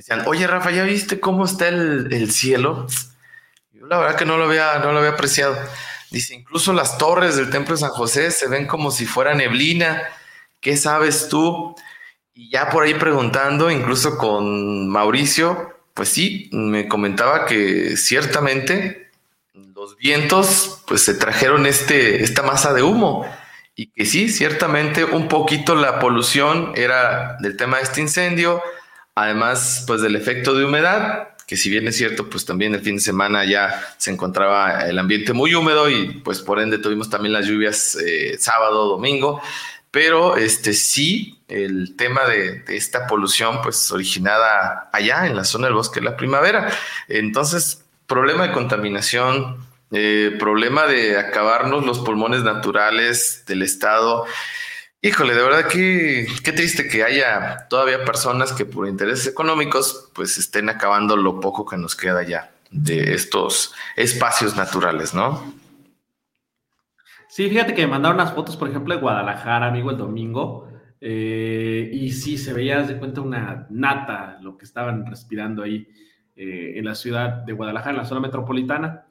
decían, 0.00 0.22
oye 0.26 0.46
Rafa, 0.46 0.70
¿ya 0.70 0.84
viste 0.84 1.20
cómo 1.20 1.44
está 1.44 1.68
el, 1.68 2.30
cielo? 2.32 2.86
Yo 3.72 3.86
la 3.86 3.98
verdad 3.98 4.16
que 4.16 4.24
no 4.24 4.38
lo 4.38 4.44
había, 4.44 4.78
no 4.78 4.92
lo 4.92 4.98
había 4.98 5.10
apreciado. 5.10 5.56
Dice, 6.10 6.34
incluso 6.34 6.72
las 6.72 6.98
torres 6.98 7.36
del 7.36 7.50
templo 7.50 7.74
de 7.74 7.80
San 7.80 7.90
José 7.90 8.30
se 8.30 8.48
ven 8.48 8.66
como 8.66 8.90
si 8.90 9.06
fuera 9.06 9.34
neblina. 9.34 10.02
¿Qué 10.60 10.76
sabes 10.76 11.28
tú? 11.28 11.74
Y 12.34 12.50
ya 12.50 12.70
por 12.70 12.84
ahí 12.84 12.94
preguntando, 12.94 13.70
incluso 13.70 14.16
con 14.16 14.88
Mauricio, 14.88 15.74
pues 15.94 16.08
sí, 16.08 16.48
me 16.52 16.88
comentaba 16.88 17.46
que 17.46 17.96
ciertamente 17.96 19.10
los 19.52 19.96
vientos 19.96 20.82
pues 20.86 21.02
se 21.02 21.14
trajeron 21.14 21.66
este, 21.66 22.22
esta 22.24 22.42
masa 22.42 22.72
de 22.72 22.82
humo 22.82 23.26
y 23.74 23.86
que 23.86 24.04
sí, 24.04 24.28
ciertamente 24.28 25.04
un 25.04 25.28
poquito 25.28 25.74
la 25.74 25.98
polución 25.98 26.72
era 26.74 27.36
del 27.40 27.56
tema 27.56 27.78
de 27.78 27.84
este 27.84 28.00
incendio, 28.00 28.62
Además, 29.14 29.84
pues 29.86 30.02
del 30.02 30.16
efecto 30.16 30.54
de 30.54 30.64
humedad, 30.64 31.28
que 31.46 31.56
si 31.56 31.68
bien 31.68 31.88
es 31.88 31.96
cierto, 31.96 32.30
pues 32.30 32.44
también 32.44 32.74
el 32.74 32.80
fin 32.80 32.96
de 32.96 33.02
semana 33.02 33.44
ya 33.44 33.82
se 33.98 34.12
encontraba 34.12 34.88
el 34.88 34.98
ambiente 34.98 35.32
muy 35.32 35.54
húmedo 35.54 35.90
y 35.90 36.20
pues 36.24 36.40
por 36.40 36.60
ende 36.60 36.78
tuvimos 36.78 37.10
también 37.10 37.32
las 37.32 37.46
lluvias 37.46 37.96
eh, 37.96 38.36
sábado, 38.38 38.86
domingo, 38.86 39.42
pero 39.90 40.36
este 40.36 40.72
sí, 40.72 41.40
el 41.48 41.96
tema 41.96 42.24
de, 42.24 42.62
esta 42.68 43.08
polución 43.08 43.60
pues 43.62 43.90
originada 43.90 44.88
allá 44.92 45.26
en 45.26 45.34
la 45.34 45.42
zona 45.42 45.66
del 45.66 45.74
bosque 45.74 45.98
de 45.98 46.06
la 46.06 46.16
primavera. 46.16 46.70
Entonces, 47.08 47.84
problema 48.06 48.46
de 48.46 48.52
contaminación, 48.52 49.66
eh, 49.90 50.36
problema 50.38 50.86
de 50.86 51.18
acabarnos 51.18 51.84
los 51.84 51.98
pulmones 51.98 52.44
naturales 52.44 53.42
del 53.48 53.62
Estado. 53.62 54.24
Híjole, 55.02 55.34
de 55.34 55.42
verdad 55.42 55.66
que 55.66 56.26
qué 56.44 56.52
triste 56.52 56.86
que 56.86 57.02
haya 57.02 57.66
todavía 57.70 58.04
personas 58.04 58.52
que 58.52 58.66
por 58.66 58.86
intereses 58.86 59.26
económicos 59.26 60.10
pues 60.14 60.36
estén 60.36 60.68
acabando 60.68 61.16
lo 61.16 61.40
poco 61.40 61.64
que 61.64 61.78
nos 61.78 61.96
queda 61.96 62.22
ya 62.22 62.50
de 62.70 63.14
estos 63.14 63.74
espacios 63.96 64.56
naturales, 64.56 65.14
¿no? 65.14 65.54
Sí, 67.28 67.48
fíjate 67.48 67.74
que 67.74 67.82
me 67.82 67.92
mandaron 67.92 68.20
unas 68.20 68.34
fotos, 68.34 68.56
por 68.56 68.68
ejemplo, 68.68 68.94
de 68.94 69.00
Guadalajara, 69.00 69.68
amigo, 69.68 69.90
el 69.90 69.96
domingo, 69.96 70.68
eh, 71.00 71.88
y 71.92 72.10
sí, 72.10 72.36
se 72.36 72.52
veía, 72.52 72.82
de 72.82 72.98
cuenta, 72.98 73.20
una 73.20 73.66
nata 73.70 74.38
lo 74.42 74.58
que 74.58 74.64
estaban 74.64 75.06
respirando 75.06 75.62
ahí 75.62 75.88
eh, 76.36 76.74
en 76.76 76.84
la 76.84 76.94
ciudad 76.94 77.44
de 77.44 77.52
Guadalajara, 77.52 77.92
en 77.92 77.98
la 77.98 78.04
zona 78.04 78.20
metropolitana. 78.20 79.06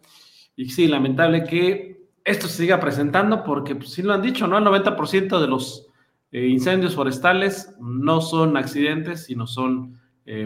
Y 0.56 0.70
sí, 0.70 0.88
lamentable 0.88 1.46
que 1.46 1.99
esto 2.30 2.48
se 2.48 2.58
siga 2.58 2.80
presentando 2.80 3.44
porque, 3.44 3.76
pues, 3.76 3.92
sí 3.92 4.02
lo 4.02 4.14
han 4.14 4.22
dicho, 4.22 4.48
¿no? 4.48 4.58
El 4.58 4.64
90% 4.66 5.40
de 5.40 5.48
los 5.48 5.88
eh, 6.32 6.48
incendios 6.48 6.96
forestales 6.96 7.74
no 7.80 8.22
son 8.22 8.58
accidentes, 8.58 9.26
sino 9.26 9.48
son 9.48 10.00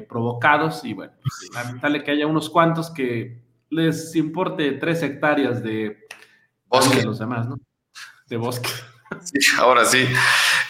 provocados. 0.08 0.86
Y 0.86 0.94
bueno, 0.94 1.12
lamentable 1.54 2.06
que 2.06 2.12
haya 2.12 2.26
unos 2.26 2.50
cuantos 2.50 2.90
que 2.90 3.44
les 3.70 4.16
importe 4.16 4.72
tres 4.74 5.04
hectáreas 5.04 5.62
de 5.62 6.08
bosque 6.68 7.00
de 7.00 7.04
los 7.04 7.20
demás, 7.20 7.48
¿no? 7.48 7.60
De 8.28 8.38
bosque. 8.38 8.70
Sí, 9.22 9.40
ahora 9.60 9.86
sí. 9.86 10.08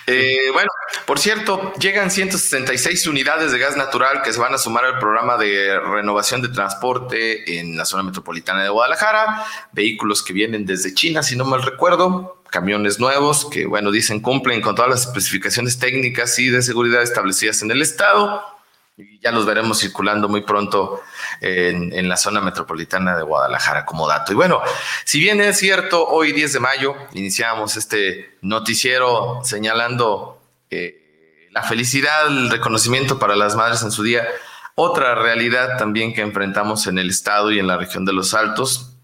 Eh, 0.07 0.49
bueno, 0.51 0.69
por 1.05 1.19
cierto, 1.19 1.73
llegan 1.79 2.11
166 2.11 3.07
unidades 3.07 3.51
de 3.51 3.59
gas 3.59 3.77
natural 3.77 4.21
que 4.21 4.33
se 4.33 4.39
van 4.39 4.53
a 4.53 4.57
sumar 4.57 4.85
al 4.85 4.99
programa 4.99 5.37
de 5.37 5.79
renovación 5.79 6.41
de 6.41 6.49
transporte 6.49 7.59
en 7.59 7.77
la 7.77 7.85
zona 7.85 8.03
metropolitana 8.03 8.63
de 8.63 8.69
Guadalajara. 8.69 9.45
Vehículos 9.71 10.23
que 10.23 10.33
vienen 10.33 10.65
desde 10.65 10.93
China, 10.93 11.23
si 11.23 11.35
no 11.35 11.45
mal 11.45 11.63
recuerdo. 11.63 12.37
Camiones 12.49 12.99
nuevos 12.99 13.47
que, 13.49 13.65
bueno, 13.65 13.91
dicen 13.91 14.19
cumplen 14.19 14.61
con 14.61 14.75
todas 14.75 14.91
las 14.91 15.07
especificaciones 15.07 15.79
técnicas 15.79 16.37
y 16.37 16.49
de 16.49 16.61
seguridad 16.61 17.01
establecidas 17.01 17.61
en 17.63 17.71
el 17.71 17.81
Estado 17.81 18.52
y 18.95 19.19
ya 19.19 19.31
los 19.31 19.45
veremos 19.45 19.79
circulando 19.79 20.29
muy 20.29 20.41
pronto 20.41 21.01
en, 21.41 22.07
la 22.07 22.17
zona 22.17 22.41
metropolitana 22.41 23.17
de 23.17 23.23
Guadalajara 23.23 23.85
como 23.85 24.07
dato. 24.07 24.31
Y 24.31 24.35
bueno, 24.35 24.61
si 25.03 25.19
bien 25.19 25.41
es 25.41 25.57
cierto, 25.57 26.07
hoy 26.07 26.31
10 26.31 26.53
de 26.53 26.59
mayo 26.59 26.95
iniciamos 27.13 27.75
este 27.75 28.37
noticiero 28.41 29.41
señalando 29.43 30.41
eh, 30.69 31.49
la 31.51 31.63
felicidad, 31.63 32.27
el 32.27 32.49
reconocimiento 32.49 33.17
para 33.17 33.35
las 33.35 33.55
madres 33.55 33.81
en 33.81 33.91
su 33.91 34.03
día, 34.03 34.27
otra 34.75 35.15
realidad 35.15 35.77
también 35.77 36.13
que 36.13 36.21
enfrentamos 36.21 36.87
en 36.87 36.97
el 36.97 37.09
estado 37.09 37.51
y 37.51 37.59
en 37.59 37.67
la 37.67 37.77
región 37.77 38.05
de 38.05 38.13
los 38.13 38.33
Altos, 38.33 38.95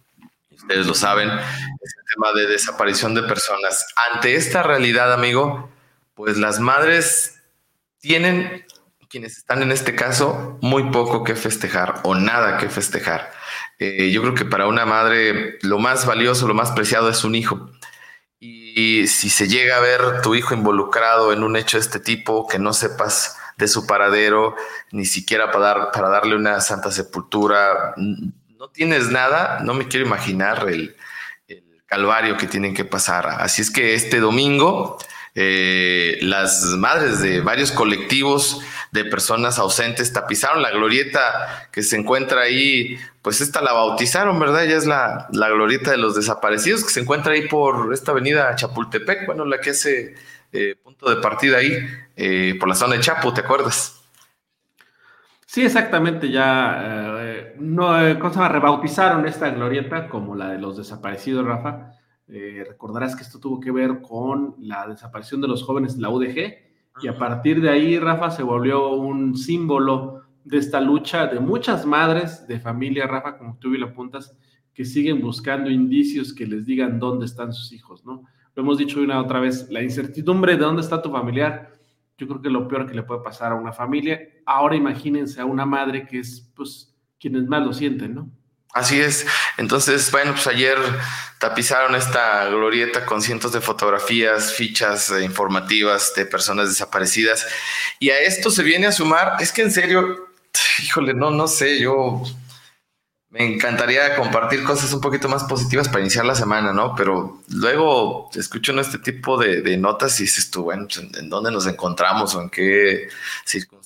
ustedes 0.52 0.86
lo 0.86 0.93
saben, 0.93 1.30
es 1.30 1.95
el 1.97 2.13
tema 2.13 2.32
de 2.34 2.47
desaparición 2.47 3.15
de 3.15 3.23
personas. 3.23 3.88
Ante 4.12 4.36
esta 4.36 4.62
realidad, 4.62 5.13
amigo, 5.13 5.69
pues 6.15 6.38
las 6.38 6.60
madres 6.60 7.39
tienen 7.99 8.65
quienes 9.10 9.38
están 9.38 9.63
en 9.63 9.72
este 9.72 9.95
caso 9.95 10.60
muy 10.62 10.91
poco 10.91 11.24
que 11.24 11.36
festejar 11.36 12.02
o 12.04 12.13
nada 12.15 12.58
que 12.58 12.69
festejar. 12.69 13.32
Eh, 13.80 14.12
yo 14.12 14.22
creo 14.22 14.36
que 14.36 14.45
para 14.45 14.67
una 14.67 14.86
madre 14.86 15.58
lo 15.62 15.80
más 15.80 16.06
valioso, 16.06 16.48
lo 16.48 16.54
más 16.54 16.72
preciado 16.72 17.10
es 17.10 17.24
un 17.24 17.36
hijo. 17.36 17.72
Y 18.39 19.08
si 19.08 19.30
se 19.30 19.48
llega 19.48 19.78
a 19.78 19.82
ver 19.82 20.22
tu 20.22 20.36
hijo 20.36 20.54
involucrado 20.54 21.34
en 21.34 21.43
un 21.43 21.56
hecho 21.56 21.78
de 21.78 21.82
este 21.82 22.00
tipo, 22.00 22.48
que 22.48 22.60
no 22.60 22.72
sepas 22.72 23.36
de 23.58 23.67
su 23.67 23.86
paradero, 23.86 24.56
ni 24.91 25.06
siquiera 25.06 25.52
para, 25.52 25.65
dar, 25.65 25.91
para 25.91 26.10
darle 26.10 26.36
una 26.36 26.62
santa 26.62 26.91
sepultura, 26.91 27.93
no 27.98 28.69
tienes 28.69 29.10
nada, 29.10 29.60
no 29.63 29.74
me 29.74 29.88
quiero 29.88 30.06
imaginar 30.06 30.67
el, 30.69 30.95
calvario 31.88 32.38
que 32.38 32.45
tienen 32.45 32.76
que 32.76 32.86
pasar. 32.86 33.28
Así 33.39 33.63
es 33.63 33.72
que 33.72 33.95
este 33.95 34.19
domingo 34.19 35.00
eh, 35.34 36.19
las 36.22 36.63
madres 36.78 37.19
de 37.19 37.41
varios 37.41 37.72
colectivos 37.72 38.62
de 38.91 39.06
personas 39.06 39.60
ausentes 39.60 40.12
tapizaron 40.13 40.62
la 40.62 40.71
glorieta 40.71 41.69
que 41.71 41.84
se 41.84 41.97
encuentra 41.97 42.41
ahí, 42.41 42.97
pues 43.21 43.41
esta 43.41 43.62
la 43.62 43.73
bautizaron, 43.73 44.39
¿verdad? 44.39 44.63
Ella 44.65 44.78
es 44.78 44.86
la, 44.86 45.28
glorieta 45.32 45.91
de 45.91 45.97
los 45.97 46.15
desaparecidos 46.15 46.84
que 46.84 46.91
se 46.91 47.02
encuentra 47.02 47.34
ahí 47.34 47.47
por 47.47 47.93
esta 47.93 48.12
avenida 48.12 48.56
Chapultepec, 48.56 49.25
bueno, 49.25 49.45
la 49.45 49.60
que 49.60 49.71
hace 49.71 50.15
eh, 50.52 50.75
punto 50.84 51.10
de 51.10 51.21
partida 51.21 51.58
ahí, 51.58 51.78
eh, 52.15 52.56
por 52.60 52.67
la 52.67 52.75
zona 52.75 52.95
de 52.95 53.02
Chapu, 53.02 53.34
¿te 53.34 53.41
acuerdas? 53.41 53.95
Sí, 55.45 55.65
exactamente, 55.65 56.30
ya 56.30 57.10
no, 57.58 57.88
¿cómo 58.19 58.34
se? 58.34 58.47
Rebautizaron 58.47 59.25
esta 59.25 59.49
glorieta 59.49 60.08
como 60.08 60.36
la 60.36 60.49
de 60.49 60.60
los 60.60 60.78
desaparecidos, 60.78 61.45
Rafa. 61.45 61.93
Eh, 62.28 62.63
recordarás 62.67 63.15
que 63.15 63.23
esto 63.23 63.39
tuvo 63.39 63.60
que 63.60 63.71
ver 63.71 64.02
con 64.02 64.56
la 64.60 64.88
desaparición 64.88 65.41
de 65.41 65.47
los 65.47 65.63
jóvenes 65.63 65.95
de 65.95 66.02
la 66.04 66.10
UDG 66.10 66.68
y 67.01 67.07
a 67.07 67.17
partir 67.17 67.62
de 67.62 67.69
ahí, 67.69 67.99
Rafa, 67.99 68.31
se 68.31 68.43
volvió 68.43 68.89
un 68.89 69.35
símbolo 69.35 70.23
de 70.43 70.57
esta 70.57 70.81
lucha 70.81 71.27
de 71.27 71.39
muchas 71.39 71.85
madres 71.85 72.47
de 72.47 72.59
familia, 72.59 73.07
Rafa, 73.07 73.38
como 73.38 73.57
tú 73.57 73.69
lo 73.69 73.88
apuntas, 73.88 74.35
que 74.73 74.85
siguen 74.85 75.21
buscando 75.21 75.69
indicios 75.69 76.33
que 76.33 76.47
les 76.47 76.65
digan 76.65 76.99
dónde 76.99 77.25
están 77.25 77.53
sus 77.53 77.71
hijos, 77.71 78.05
¿no? 78.05 78.23
Lo 78.55 78.63
hemos 78.63 78.77
dicho 78.77 78.99
una 79.01 79.21
otra 79.21 79.39
vez, 79.39 79.69
la 79.69 79.81
incertidumbre 79.81 80.53
de 80.53 80.63
dónde 80.63 80.81
está 80.81 81.01
tu 81.01 81.12
familiar, 81.12 81.73
yo 82.17 82.27
creo 82.27 82.41
que 82.41 82.49
es 82.49 82.53
lo 82.53 82.67
peor 82.67 82.85
que 82.85 82.93
le 82.93 83.03
puede 83.03 83.21
pasar 83.21 83.53
a 83.53 83.55
una 83.55 83.71
familia. 83.71 84.19
Ahora 84.45 84.75
imagínense 84.75 85.39
a 85.39 85.45
una 85.45 85.65
madre 85.65 86.05
que 86.05 86.19
es, 86.19 86.51
pues, 86.55 86.93
quienes 87.19 87.47
más 87.47 87.65
lo 87.65 87.71
sienten, 87.71 88.15
¿no? 88.15 88.29
Así 88.73 88.99
es. 89.01 89.25
Entonces, 89.58 90.12
bueno, 90.12 90.34
pues 90.34 90.45
ayer 90.47 90.77
tapizaron 91.39 91.95
esta 91.95 92.45
glorieta 92.49 93.05
con 93.05 93.21
cientos 93.21 93.51
de 93.51 93.62
fotografías, 93.62 94.53
fichas 94.53 95.10
eh, 95.10 95.23
informativas 95.23 96.13
de 96.15 96.25
personas 96.25 96.69
desaparecidas. 96.69 97.47
Y 97.99 98.12
a 98.12 98.19
esto 98.19 98.51
se 98.51 98.62
viene 98.63 98.88
a 98.88 98.91
sumar, 98.91 99.38
es 99.39 99.51
que 99.51 99.63
en 99.63 99.71
serio, 99.71 100.29
híjole, 100.84 101.13
no, 101.13 101.32
no 101.32 101.47
sé, 101.47 101.79
yo 101.79 102.21
me 103.32 103.45
encantaría 103.45 104.15
compartir 104.15 104.63
cosas 104.63 104.91
un 104.91 105.01
poquito 105.01 105.29
más 105.29 105.43
positivas 105.43 105.88
para 105.88 106.01
iniciar 106.01 106.25
la 106.25 106.36
semana, 106.36 106.73
¿no? 106.73 106.95
Pero 106.95 107.41
luego 107.49 108.29
escucho 108.34 108.79
este 108.79 108.97
tipo 108.97 109.38
de, 109.38 109.77
notas 109.77 110.19
y 110.19 110.23
dices 110.23 110.49
tú, 110.49 110.63
bueno, 110.63 110.88
pues, 110.88 110.99
¿en 111.15 111.29
dónde 111.29 111.51
nos 111.51 111.67
encontramos 111.67 112.36
o 112.36 112.41
en 112.41 112.49
qué 112.49 113.08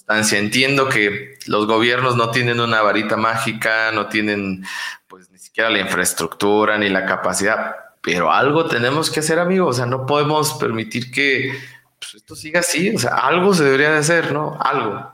Entiendo 0.09 0.89
que 0.89 1.37
los 1.47 1.65
gobiernos 1.65 2.15
no 2.15 2.29
tienen 2.29 2.59
una 2.59 2.81
varita 2.81 3.17
mágica, 3.17 3.91
no 3.91 4.07
tienen 4.07 4.65
pues 5.07 5.29
ni 5.31 5.39
siquiera 5.39 5.69
la 5.69 5.79
infraestructura 5.79 6.77
ni 6.77 6.89
la 6.89 7.05
capacidad, 7.05 7.75
pero 8.01 8.31
algo 8.31 8.65
tenemos 8.65 9.09
que 9.09 9.21
hacer, 9.21 9.39
amigos. 9.39 9.69
O 9.69 9.77
sea, 9.77 9.85
no 9.85 10.05
podemos 10.05 10.53
permitir 10.55 11.11
que 11.11 11.53
pues, 11.99 12.15
esto 12.15 12.35
siga 12.35 12.59
así. 12.59 12.93
O 12.95 12.99
sea, 12.99 13.15
algo 13.15 13.53
se 13.53 13.63
debería 13.63 13.91
de 13.91 13.99
hacer, 13.99 14.31
¿no? 14.31 14.57
Algo 14.59 15.13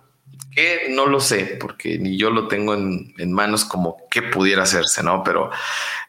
no 0.90 1.06
lo 1.06 1.20
sé, 1.20 1.58
porque 1.60 1.98
ni 1.98 2.18
yo 2.18 2.30
lo 2.30 2.48
tengo 2.48 2.74
en, 2.74 3.32
manos 3.32 3.66
como 3.66 3.98
qué 4.10 4.22
pudiera 4.22 4.64
hacerse, 4.64 5.04
¿no? 5.04 5.24
Pero 5.24 5.52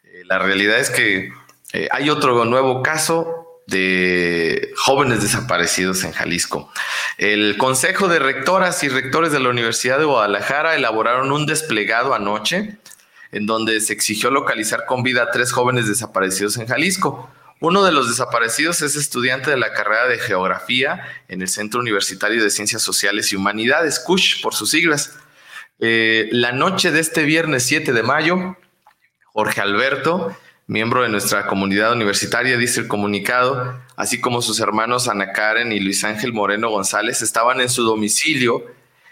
eh, 0.05 0.23
la 0.25 0.39
realidad 0.39 0.79
es 0.79 0.91
que 0.91 1.33
eh, 1.73 1.89
hay 1.91 2.11
otro 2.11 2.45
nuevo 2.45 2.83
caso 2.83 3.50
de 3.71 4.73
jóvenes 4.77 5.23
desaparecidos 5.23 6.03
en 6.05 6.13
Jalisco. 6.13 6.73
El 7.19 7.57
Consejo 7.57 8.09
de 8.09 8.19
Rectoras 8.19 8.83
y 8.83 8.89
Rectores 8.89 9.33
de 9.33 9.41
la 9.41 9.49
Universidad 9.49 9.99
de 9.99 10.05
Guadalajara 10.05 10.75
elaboraron 10.75 11.31
un 11.31 11.47
desplegado 11.47 12.13
anoche 12.13 12.79
en 13.33 13.47
donde 13.47 13.81
se 13.81 13.93
exigió 13.93 14.31
localizar 14.31 14.87
con 14.87 15.05
vida 15.05 15.23
a 15.23 15.31
tres 15.31 15.53
jóvenes 15.53 15.87
desaparecidos 15.87 16.57
en 16.57 16.67
Jalisco. 16.67 17.31
Uno 17.61 17.85
de 17.85 17.93
los 17.93 18.09
desaparecidos 18.09 18.83
es 18.83 18.97
estudiante 18.97 19.51
de 19.51 19.57
la 19.57 19.73
carrera 19.73 20.09
de 20.09 20.19
Geografía 20.19 21.07
en 21.29 21.41
el 21.41 21.49
Centro 21.49 21.81
Universitario 21.81 22.43
de 22.43 22.51
Ciencias 22.51 22.83
Sociales 22.83 23.33
y 23.33 23.37
Humanidades, 23.37 24.01
CUSH 24.01 24.43
por 24.43 24.55
sus 24.55 24.71
siglas. 24.71 25.17
Eh, 25.79 26.29
la 26.33 26.51
noche 26.53 26.91
de 26.91 27.01
este 27.01 27.23
viernes 27.23 27.63
7 27.65 27.93
de 27.93 28.03
mayo, 28.03 28.57
Jorge 29.27 29.61
Alberto, 29.61 30.37
miembro 30.71 31.03
de 31.03 31.09
nuestra 31.09 31.49
comunidad 31.49 31.91
universitaria, 31.91 32.57
dice 32.57 32.83
el 32.83 32.87
comunicado, 32.87 33.75
así 33.97 34.21
como 34.21 34.41
sus 34.41 34.61
hermanos 34.61 35.09
Ana 35.09 35.33
Karen 35.33 35.73
y 35.73 35.81
Luis 35.81 36.05
Ángel 36.05 36.33
Moreno 36.33 36.71
González, 36.71 37.23
estaban 37.23 37.61
en 37.61 37.69
su 37.69 37.83
domicilio 37.83 38.65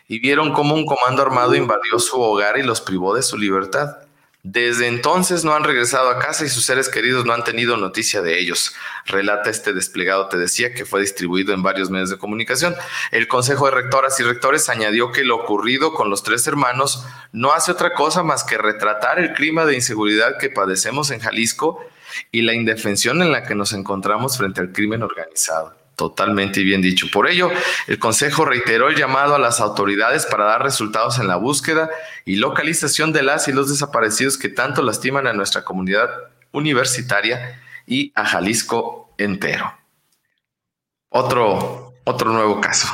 y 0.07 0.21
vieron 0.21 0.53
cómo 0.53 0.77
un 0.77 0.87
comando 0.87 1.21
armado 1.21 1.57
invadió 1.57 1.99
su 1.99 2.21
hogar 2.21 2.59
y 2.59 2.63
los 2.63 2.81
privó 2.81 3.13
de 3.13 3.25
su 3.25 3.37
libertad. 3.37 4.08
Desde 4.51 4.87
entonces 4.87 5.45
no 5.45 5.55
han 5.55 5.63
regresado 5.63 6.09
a 6.09 6.19
casa 6.19 6.47
y 6.47 6.49
sus 6.49 6.65
seres 6.65 6.89
queridos 6.89 7.27
no 7.27 7.35
han 7.35 7.45
tenido 7.45 7.77
noticia 7.77 8.23
de 8.23 8.39
ellos. 8.39 8.75
Relata 9.05 9.51
este 9.51 9.75
desplegado, 9.75 10.29
te 10.29 10.39
decía, 10.39 10.73
que 10.73 10.87
fue 10.87 11.03
distribuido 11.03 11.53
en 11.53 11.63
varios 11.63 11.91
medios 11.91 12.09
de 12.09 12.17
comunicación. 12.17 12.75
El 13.11 13.29
Consejo 13.29 13.67
de 13.67 13.73
Rectoras 13.73 14.19
y 14.21 14.23
Rectores 14.23 14.71
añadió 14.71 15.13
que 15.13 15.23
lo 15.23 15.37
ocurrido 15.37 15.93
con 15.93 16.09
los 16.09 16.23
tres 16.23 16.47
hermanos 16.47 17.05
no 17.31 17.53
hace 17.53 17.73
otra 17.73 17.93
cosa 17.93 18.23
más 18.23 18.43
que 18.43 18.57
retratar 18.57 19.19
el 19.19 19.35
clima 19.35 19.67
de 19.67 19.75
inseguridad 19.75 20.39
que 20.39 20.49
padecemos 20.49 21.11
en 21.11 21.21
Jalisco 21.21 21.85
y 22.33 22.41
la 22.41 22.55
indefensión 22.55 23.21
en 23.21 23.33
la 23.33 23.43
que 23.43 23.55
nos 23.55 23.75
encontramos 23.75 24.39
frente 24.39 24.63
al 24.63 24.73
crimen 24.73 25.03
organizado. 25.03 25.78
Totalmente 25.99 26.63
bien 26.63 26.81
dicho. 26.81 27.09
Por 27.13 27.29
ello, 27.29 27.51
el 27.89 27.99
Consejo 27.99 28.45
reiteró 28.45 28.89
el 28.89 28.95
llamado 28.95 29.35
a 29.35 29.39
las 29.41 29.59
autoridades 29.59 30.27
para 30.27 30.45
dar 30.45 30.63
resultados 30.63 31.19
en 31.19 31.27
la 31.27 31.35
búsqueda 31.35 31.91
y 32.25 32.37
localización 32.37 33.13
de 33.13 33.25
las 33.25 33.49
y 33.49 33.53
los 33.53 33.69
desaparecidos 33.69 34.39
que 34.39 34.49
tanto 34.49 34.81
lastiman 34.83 35.27
a 35.27 35.33
nuestra 35.33 35.65
comunidad 35.65 36.09
universitaria 36.53 37.61
y 37.85 38.13
a 38.15 38.25
Jalisco 38.25 39.13
entero. 39.19 39.75
Otro, 41.09 41.95
otro 42.05 42.33
nuevo 42.33 42.61
caso, 42.61 42.87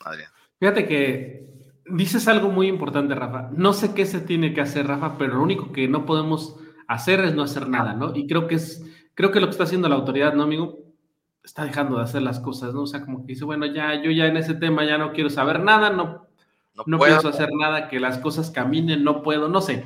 Adrián. 0.00 0.32
Fíjate 0.58 0.88
que 0.88 1.46
dices 1.86 2.26
algo 2.26 2.48
muy 2.48 2.66
importante, 2.66 3.14
Rafa. 3.14 3.50
No 3.52 3.72
sé 3.72 3.94
qué 3.94 4.06
se 4.06 4.18
tiene 4.18 4.54
que 4.54 4.60
hacer, 4.60 4.88
Rafa, 4.88 5.18
pero 5.18 5.34
lo 5.34 5.42
único 5.44 5.70
que 5.70 5.86
no 5.86 6.04
podemos 6.04 6.56
hacer 6.88 7.20
es 7.20 7.32
no 7.32 7.44
hacer 7.44 7.68
nada, 7.68 7.92
¿no? 7.92 8.12
Y 8.16 8.26
creo 8.26 8.48
que 8.48 8.56
es, 8.56 8.82
creo 9.14 9.30
que 9.30 9.38
lo 9.38 9.46
que 9.46 9.52
está 9.52 9.62
haciendo 9.62 9.88
la 9.88 9.94
autoridad, 9.94 10.34
¿no, 10.34 10.42
amigo? 10.42 10.89
Está 11.42 11.64
dejando 11.64 11.96
de 11.96 12.04
hacer 12.04 12.22
las 12.22 12.40
cosas, 12.40 12.74
¿no? 12.74 12.82
O 12.82 12.86
sea, 12.86 13.04
como 13.04 13.22
que 13.22 13.32
dice, 13.32 13.44
bueno, 13.44 13.66
ya, 13.66 14.02
yo 14.02 14.10
ya 14.10 14.26
en 14.26 14.36
ese 14.36 14.54
tema 14.54 14.84
ya 14.84 14.98
no 14.98 15.12
quiero 15.12 15.30
saber 15.30 15.60
nada, 15.60 15.90
no, 15.90 16.26
no, 16.86 16.98
puedo 16.98 17.28
hacer 17.28 17.48
nada, 17.58 17.88
que 17.88 18.00
las 18.00 18.18
cosas 18.18 18.50
caminen, 18.50 19.04
no 19.04 19.22
puedo, 19.22 19.48
no 19.48 19.60
sé. 19.60 19.84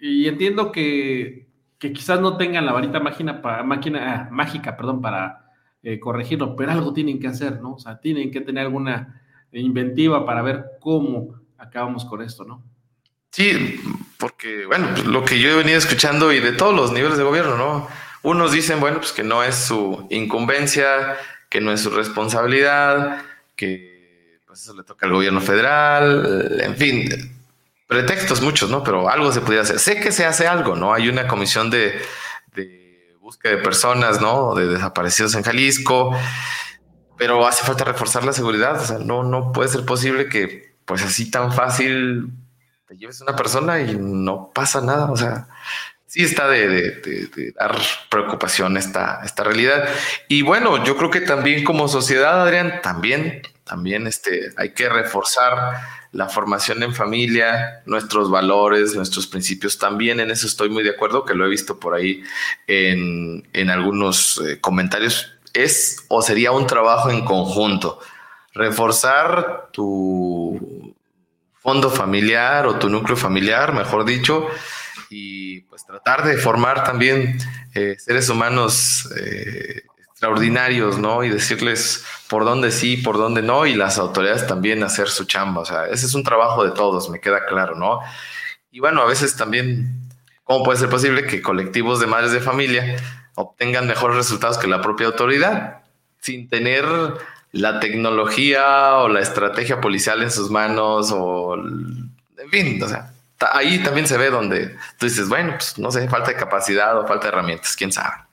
Y 0.00 0.26
entiendo 0.26 0.72
que, 0.72 1.48
que 1.78 1.92
quizás 1.92 2.20
no 2.20 2.36
tengan 2.36 2.66
la 2.66 2.72
varita 2.72 3.00
máquina, 3.00 3.42
para, 3.42 3.62
máquina, 3.62 4.14
ah, 4.14 4.28
mágica, 4.30 4.76
perdón, 4.76 5.00
para 5.00 5.50
eh, 5.82 6.00
corregirlo, 6.00 6.56
pero 6.56 6.72
algo 6.72 6.92
tienen 6.92 7.20
que 7.20 7.28
hacer, 7.28 7.60
¿no? 7.60 7.74
O 7.74 7.78
sea, 7.78 8.00
tienen 8.00 8.30
que 8.30 8.40
tener 8.40 8.64
alguna 8.64 9.22
inventiva 9.52 10.26
para 10.26 10.42
ver 10.42 10.64
cómo 10.80 11.36
acabamos 11.58 12.04
con 12.04 12.22
esto, 12.22 12.44
¿no? 12.44 12.62
Sí, 13.30 13.80
porque, 14.18 14.66
bueno, 14.66 14.88
pues, 14.92 15.04
lo 15.04 15.24
que 15.24 15.38
yo 15.40 15.50
he 15.50 15.56
venido 15.56 15.78
escuchando 15.78 16.32
y 16.32 16.40
de 16.40 16.52
todos 16.52 16.74
los 16.74 16.92
niveles 16.92 17.18
de 17.18 17.24
gobierno, 17.24 17.56
¿no? 17.56 17.88
Unos 18.26 18.50
dicen, 18.50 18.80
bueno, 18.80 18.98
pues 18.98 19.12
que 19.12 19.22
no 19.22 19.44
es 19.44 19.54
su 19.54 20.04
incumbencia, 20.10 21.16
que 21.48 21.60
no 21.60 21.70
es 21.70 21.80
su 21.80 21.90
responsabilidad, 21.90 23.22
que 23.54 24.40
pues 24.44 24.62
eso 24.62 24.74
le 24.74 24.82
toca 24.82 25.06
al 25.06 25.12
gobierno 25.12 25.40
federal, 25.40 26.58
en 26.60 26.76
fin, 26.76 27.08
pretextos 27.86 28.40
muchos, 28.42 28.68
¿no? 28.68 28.82
Pero 28.82 29.08
algo 29.08 29.30
se 29.30 29.42
podría 29.42 29.60
hacer. 29.60 29.78
Sé 29.78 30.00
que 30.00 30.10
se 30.10 30.26
hace 30.26 30.48
algo, 30.48 30.74
¿no? 30.74 30.92
Hay 30.92 31.08
una 31.08 31.28
comisión 31.28 31.70
de, 31.70 32.02
búsqueda 33.20 33.54
de 33.54 33.62
personas, 33.62 34.20
¿no? 34.20 34.56
De 34.56 34.66
desaparecidos 34.66 35.36
en 35.36 35.44
Jalisco, 35.44 36.12
pero 37.16 37.46
hace 37.46 37.62
falta 37.62 37.84
reforzar 37.84 38.24
la 38.24 38.32
seguridad. 38.32 38.82
O 38.82 38.84
sea, 38.84 38.98
no, 38.98 39.22
no 39.22 39.52
puede 39.52 39.68
ser 39.68 39.84
posible 39.84 40.28
que, 40.28 40.74
pues 40.84 41.00
así 41.04 41.30
tan 41.30 41.52
fácil, 41.52 42.32
te 42.88 42.96
lleves 42.96 43.20
una 43.20 43.36
persona 43.36 43.80
y 43.82 43.96
no 43.96 44.50
pasa 44.52 44.80
nada. 44.80 45.12
O 45.12 45.16
sea, 45.16 45.46
sí 46.16 46.22
está 46.24 46.48
de, 46.48 47.52
dar 47.54 47.76
preocupación 48.08 48.78
esta, 48.78 49.20
esta 49.22 49.44
realidad. 49.44 49.86
Y 50.28 50.40
bueno, 50.40 50.82
yo 50.82 50.96
creo 50.96 51.10
que 51.10 51.20
también 51.20 51.62
como 51.62 51.88
sociedad, 51.88 52.40
Adrián, 52.40 52.80
también, 52.82 53.42
también 53.64 54.06
este, 54.06 54.50
hay 54.56 54.70
que 54.72 54.88
reforzar 54.88 55.74
la 56.12 56.30
formación 56.30 56.82
en 56.82 56.94
familia, 56.94 57.82
nuestros 57.84 58.30
valores, 58.30 58.94
nuestros 58.94 59.26
principios. 59.26 59.78
También 59.78 60.18
en 60.18 60.30
eso 60.30 60.46
estoy 60.46 60.70
muy 60.70 60.82
de 60.82 60.90
acuerdo, 60.90 61.26
que 61.26 61.34
lo 61.34 61.44
he 61.44 61.50
visto 61.50 61.78
por 61.78 61.94
ahí 61.94 62.22
en, 62.66 63.46
en 63.52 63.68
algunos 63.68 64.40
eh, 64.46 64.58
comentarios. 64.58 65.34
Es 65.52 66.06
o 66.08 66.22
sería 66.22 66.50
un 66.52 66.66
trabajo 66.66 67.10
en 67.10 67.26
conjunto. 67.26 68.00
Reforzar 68.54 69.68
tu 69.70 70.94
fondo 71.58 71.90
familiar 71.90 72.66
o 72.66 72.78
tu 72.78 72.88
núcleo 72.88 73.18
familiar, 73.18 73.74
mejor 73.74 74.06
dicho, 74.06 74.48
y 75.10 75.60
pues 75.62 75.84
tratar 75.86 76.24
de 76.24 76.36
formar 76.36 76.84
también 76.84 77.38
eh, 77.74 77.96
seres 77.98 78.28
humanos 78.28 79.08
eh, 79.16 79.82
extraordinarios, 80.10 80.98
¿no? 80.98 81.24
Y 81.24 81.28
decirles 81.28 82.04
por 82.28 82.44
dónde 82.44 82.70
sí, 82.70 82.96
por 82.96 83.18
dónde 83.18 83.42
no, 83.42 83.66
y 83.66 83.74
las 83.74 83.98
autoridades 83.98 84.46
también 84.46 84.82
hacer 84.82 85.08
su 85.08 85.24
chamba. 85.24 85.60
O 85.60 85.64
sea, 85.64 85.86
ese 85.86 86.06
es 86.06 86.14
un 86.14 86.24
trabajo 86.24 86.64
de 86.64 86.72
todos, 86.72 87.10
me 87.10 87.20
queda 87.20 87.44
claro, 87.46 87.76
¿no? 87.76 88.00
Y 88.70 88.80
bueno, 88.80 89.02
a 89.02 89.06
veces 89.06 89.36
también, 89.36 90.08
¿cómo 90.44 90.64
puede 90.64 90.78
ser 90.78 90.88
posible 90.88 91.26
que 91.26 91.42
colectivos 91.42 92.00
de 92.00 92.06
madres 92.06 92.32
de 92.32 92.40
familia 92.40 92.96
obtengan 93.34 93.86
mejores 93.86 94.16
resultados 94.16 94.58
que 94.58 94.66
la 94.66 94.80
propia 94.80 95.06
autoridad 95.06 95.82
sin 96.20 96.48
tener 96.48 96.84
la 97.52 97.80
tecnología 97.80 98.96
o 98.96 99.08
la 99.08 99.20
estrategia 99.20 99.80
policial 99.80 100.22
en 100.22 100.30
sus 100.30 100.50
manos 100.50 101.12
o, 101.12 101.54
en 101.54 102.50
fin, 102.50 102.82
o 102.82 102.88
sea, 102.88 103.12
ahí 103.52 103.82
también 103.82 104.06
se 104.06 104.16
ve 104.16 104.30
donde 104.30 104.76
tú 104.98 105.06
dices, 105.06 105.28
bueno, 105.28 105.52
pues 105.54 105.78
no 105.78 105.90
sé, 105.90 106.08
falta 106.08 106.30
de 106.30 106.36
capacidad 106.36 106.98
o 106.98 107.06
falta 107.06 107.26
de 107.26 107.32
herramientas, 107.32 107.76
quién 107.76 107.92
sabe. 107.92 108.26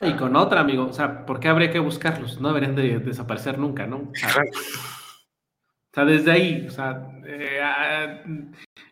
Y 0.00 0.14
con 0.14 0.34
otra, 0.36 0.60
amigo, 0.60 0.86
o 0.86 0.92
sea, 0.92 1.26
¿por 1.26 1.38
qué 1.38 1.48
habría 1.48 1.70
que 1.70 1.78
buscarlos? 1.78 2.40
No 2.40 2.48
deberían 2.48 2.74
de 2.74 2.98
desaparecer 2.98 3.58
nunca, 3.58 3.86
¿no? 3.86 4.10
O 5.92 5.94
sea, 5.94 6.04
desde 6.06 6.30
ahí, 6.30 6.66
o 6.66 6.70
sea, 6.70 7.06
eh, 7.26 7.60
ah, 7.62 8.22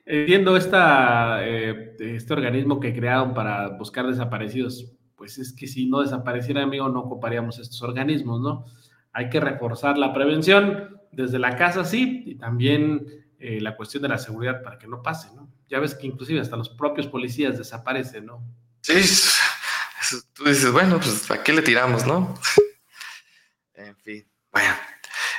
viendo 0.04 0.56
esta, 0.56 1.46
eh, 1.46 1.96
este 1.98 2.34
organismo 2.34 2.78
que 2.78 2.94
crearon 2.94 3.32
para 3.32 3.68
buscar 3.68 4.06
desaparecidos, 4.06 4.92
pues 5.16 5.38
es 5.38 5.54
que 5.54 5.66
si 5.66 5.86
no 5.86 6.02
desapareciera, 6.02 6.62
amigo, 6.62 6.88
no 6.90 7.00
ocuparíamos 7.00 7.58
estos 7.58 7.80
organismos, 7.82 8.40
¿no? 8.40 8.66
Hay 9.12 9.30
que 9.30 9.40
reforzar 9.40 9.96
la 9.96 10.12
prevención 10.12 11.00
desde 11.10 11.38
la 11.38 11.56
casa, 11.56 11.84
sí, 11.84 12.22
y 12.26 12.34
también 12.36 13.06
eh, 13.42 13.58
la 13.58 13.74
cuestión 13.74 14.02
de 14.02 14.08
la 14.10 14.18
seguridad 14.18 14.62
para 14.62 14.76
que 14.78 14.86
no 14.86 15.02
pase, 15.02 15.28
¿no? 15.34 15.50
Ya 15.66 15.78
ves 15.78 15.94
que 15.94 16.06
inclusive 16.06 16.40
hasta 16.40 16.56
los 16.56 16.68
propios 16.68 17.06
policías 17.06 17.56
desaparecen, 17.56 18.26
¿no? 18.26 18.44
Sí, 18.82 19.00
tú 20.34 20.44
dices, 20.44 20.70
bueno, 20.70 21.00
pues 21.00 21.30
¿a 21.30 21.42
qué 21.42 21.54
le 21.54 21.62
tiramos, 21.62 22.06
no? 22.06 22.38
en 23.74 23.96
fin, 23.96 24.28
bueno. 24.52 24.74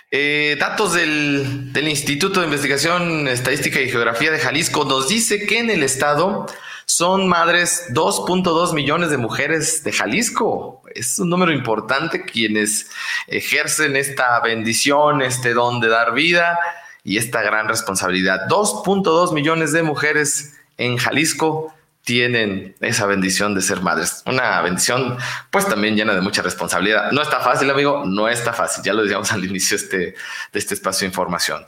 Eh, 0.10 0.58
datos 0.60 0.94
del, 0.94 1.72
del, 1.72 1.88
Instituto 1.88 2.40
de 2.40 2.48
Investigación 2.48 3.28
Estadística 3.28 3.80
y 3.80 3.90
Geografía 3.90 4.32
de 4.32 4.40
Jalisco 4.40 4.84
nos 4.84 5.08
dice 5.08 5.46
que 5.46 5.60
en 5.60 5.70
el 5.70 5.84
estado 5.84 6.48
son 6.88 7.30
madres 7.30 7.86
2.2 7.92 8.74
millones 8.74 9.12
de 9.12 9.18
mujeres 9.18 9.84
de 9.84 9.94
Jalisco. 9.94 10.82
Es 10.96 11.20
un 11.20 11.30
número 11.30 11.54
importante 11.54 12.26
quienes 12.26 12.90
ejercen 13.28 13.96
esta 13.96 14.40
bendición, 14.42 15.22
este 15.22 15.54
don 15.54 15.80
de 15.80 15.88
dar 15.88 16.14
vida 16.14 16.58
y 17.04 17.18
esta 17.18 17.42
gran 17.42 17.68
responsabilidad. 17.68 18.48
2.2 18.48 19.34
millones 19.34 19.72
de 19.72 19.84
mujeres 19.84 20.54
en 20.78 20.98
Jalisco 20.98 21.74
tienen 22.04 22.76
esa 22.80 23.06
bendición 23.06 23.54
de 23.54 23.62
ser 23.62 23.82
madres. 23.82 24.24
Una 24.26 24.60
bendición, 24.62 25.18
pues 25.52 25.68
también 25.68 25.96
llena 25.96 26.16
de 26.16 26.22
mucha 26.22 26.42
responsabilidad. 26.42 27.12
No 27.12 27.22
está 27.22 27.40
fácil, 27.42 27.70
amigo, 27.70 28.04
no 28.06 28.28
está 28.28 28.54
fácil. 28.54 28.84
Ya 28.84 28.94
lo 28.94 29.04
decíamos 29.04 29.32
al 29.32 29.46
inicio 29.50 29.76
este, 29.76 29.98
de 29.98 30.16
este 30.60 30.74
espacio 30.74 31.06
de 31.06 31.12
información. 31.12 31.64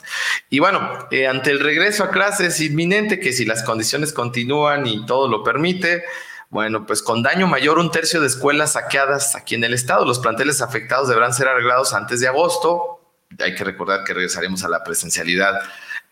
Y 0.49 0.59
bueno, 0.59 1.07
eh, 1.11 1.27
ante 1.27 1.51
el 1.51 1.59
regreso 1.59 2.03
a 2.03 2.09
clases 2.09 2.59
inminente, 2.61 3.19
que 3.19 3.31
si 3.31 3.45
las 3.45 3.63
condiciones 3.63 4.11
continúan 4.11 4.87
y 4.87 5.05
todo 5.05 5.27
lo 5.27 5.43
permite, 5.43 6.03
bueno, 6.49 6.85
pues 6.85 7.03
con 7.03 7.21
daño 7.21 7.47
mayor, 7.47 7.77
un 7.77 7.91
tercio 7.91 8.19
de 8.19 8.27
escuelas 8.27 8.73
saqueadas 8.73 9.35
aquí 9.35 9.55
en 9.55 9.63
el 9.63 9.73
estado. 9.73 10.05
Los 10.05 10.19
planteles 10.19 10.61
afectados 10.61 11.09
deberán 11.09 11.33
ser 11.33 11.47
arreglados 11.47 11.93
antes 11.93 12.19
de 12.19 12.27
agosto 12.27 13.02
hay 13.39 13.55
que 13.55 13.63
recordar 13.63 14.03
que 14.03 14.13
regresaremos 14.13 14.63
a 14.63 14.69
la 14.69 14.83
presencialidad 14.83 15.61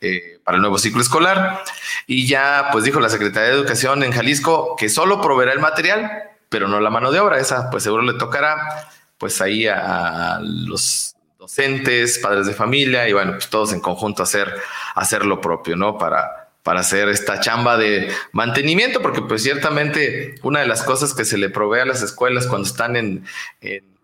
eh, 0.04 0.40
para 0.44 0.56
el 0.56 0.62
nuevo 0.62 0.80
ciclo 0.80 1.00
escolar. 1.00 1.64
Y 2.08 2.26
ya, 2.26 2.70
pues 2.72 2.84
dijo 2.84 3.00
la 3.00 3.10
Secretaría 3.10 3.50
de 3.50 3.56
Educación 3.56 4.04
en 4.04 4.12
Jalisco 4.12 4.76
que 4.76 4.90
solo 4.90 5.22
proveerá 5.22 5.54
el 5.54 5.60
material, 5.60 6.24
pero 6.50 6.68
no 6.68 6.80
la 6.80 6.90
mano 6.90 7.12
de 7.12 7.20
obra. 7.20 7.40
Esa, 7.40 7.70
pues 7.70 7.84
seguro 7.84 8.02
le 8.02 8.14
tocará, 8.14 8.90
pues 9.20 9.42
ahí 9.42 9.68
a, 9.68 10.40
los 10.42 11.16
docentes, 11.38 12.18
padres 12.18 12.48
de 12.48 12.54
familia 12.54 13.08
y 13.08 13.14
bueno, 13.14 13.34
pues 13.34 13.48
todos 13.50 13.74
en 13.74 13.80
conjunto 13.80 14.24
hacer, 14.24 14.56
hacer 14.96 15.24
lo 15.24 15.40
propio, 15.40 15.76
¿no? 15.76 15.98
Para, 16.00 16.50
para 16.64 16.80
hacer 16.80 17.08
esta 17.10 17.40
chamba 17.40 17.78
de 17.78 18.12
mantenimiento, 18.32 19.04
porque 19.04 19.22
pues 19.22 19.44
ciertamente 19.44 20.36
una 20.42 20.62
de 20.62 20.68
las 20.68 20.82
cosas 20.82 21.14
que 21.14 21.26
se 21.26 21.38
le 21.38 21.50
provee 21.50 21.82
a 21.82 21.86
las 21.86 22.02
escuelas 22.02 22.48
cuando 22.48 22.68
están 22.68 22.96
en 22.96 23.26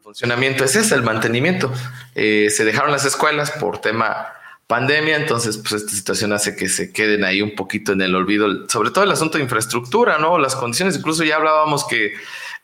funcionamiento 0.08 0.64
es 0.64 0.74
ese, 0.78 0.96
el 0.96 1.04
mantenimiento. 1.04 1.70
Eh, 2.16 2.48
se 2.50 2.64
dejaron 2.64 2.94
las 2.94 3.04
escuelas 3.04 3.52
por 3.52 3.82
tema 3.82 4.34
pandemia, 4.66 5.18
entonces 5.18 5.58
pues 5.58 5.74
esta 5.74 5.92
situación 5.92 6.32
hace 6.32 6.56
que 6.56 6.70
se 6.70 6.94
queden 6.94 7.26
ahí 7.26 7.42
un 7.42 7.56
poquito 7.56 7.92
en 7.92 8.02
el 8.02 8.16
olvido, 8.16 8.70
sobre 8.70 8.92
todo 8.92 9.04
el 9.04 9.12
asunto 9.12 9.38
de 9.38 9.44
infraestructura, 9.44 10.18
¿no? 10.18 10.40
Las 10.40 10.56
condiciones, 10.56 10.96
incluso 10.96 11.26
ya 11.26 11.36
hablábamos 11.36 11.86
que 11.86 12.14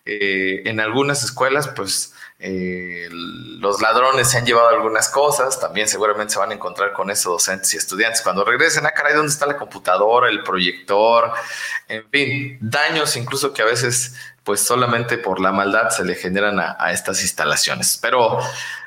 eh, 0.05 0.61
en 0.63 0.79
algunas 0.79 1.25
escuelas 1.25 1.67
pues 1.67 2.13
eh, 2.39 3.09
los 3.11 3.81
ladrones 3.81 4.29
se 4.29 4.37
han 4.37 4.45
llevado 4.45 4.69
algunas 4.69 5.09
cosas, 5.09 5.59
también 5.59 5.89
seguramente 5.89 6.33
se 6.33 6.39
van 6.39 6.51
a 6.51 6.53
encontrar 6.53 6.93
con 6.93 7.11
esos 7.11 7.25
docentes 7.25 7.73
y 7.73 7.77
estudiantes 7.77 8.21
cuando 8.21 8.45
regresen, 8.45 8.85
ah 8.85 8.91
caray, 8.91 9.15
¿dónde 9.15 9.33
está 9.33 9.45
la 9.45 9.57
computadora, 9.57 10.29
el 10.29 10.43
proyector? 10.43 11.33
En 11.89 12.05
fin, 12.09 12.57
daños 12.61 13.17
incluso 13.17 13.53
que 13.53 13.61
a 13.61 13.65
veces 13.65 14.15
pues 14.43 14.59
solamente 14.61 15.17
por 15.17 15.39
la 15.39 15.51
maldad 15.51 15.89
se 15.89 16.03
le 16.03 16.15
generan 16.15 16.59
a, 16.59 16.91
estas 16.91 17.21
instalaciones. 17.21 17.97
Pero 18.01 18.39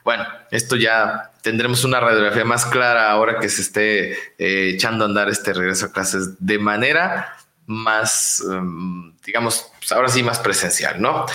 bueno, 0.05 0.27
esto 0.51 0.77
ya 0.77 1.31
tendremos 1.43 1.85
una 1.85 2.01
radiografía 2.01 2.45
más 2.45 2.67
clara 2.67 3.11
ahora 3.11 3.39
que 3.39 3.49
se 3.49 3.63
esté 3.63 4.13
eh, 4.39 4.73
echando 4.75 5.05
a 5.05 5.09
andar 5.09 5.29
este 5.29 5.53
regreso 5.53 5.87
a 5.87 5.93
clases 5.93 6.35
de 6.39 6.59
manera 6.59 7.37
más, 7.67 8.43
em, 8.49 9.17
digamos, 9.25 9.73
pues 9.79 9.93
ahora 9.93 10.09
sí 10.09 10.23
más 10.23 10.39
presencial, 10.39 11.01
¿no? 11.01 11.27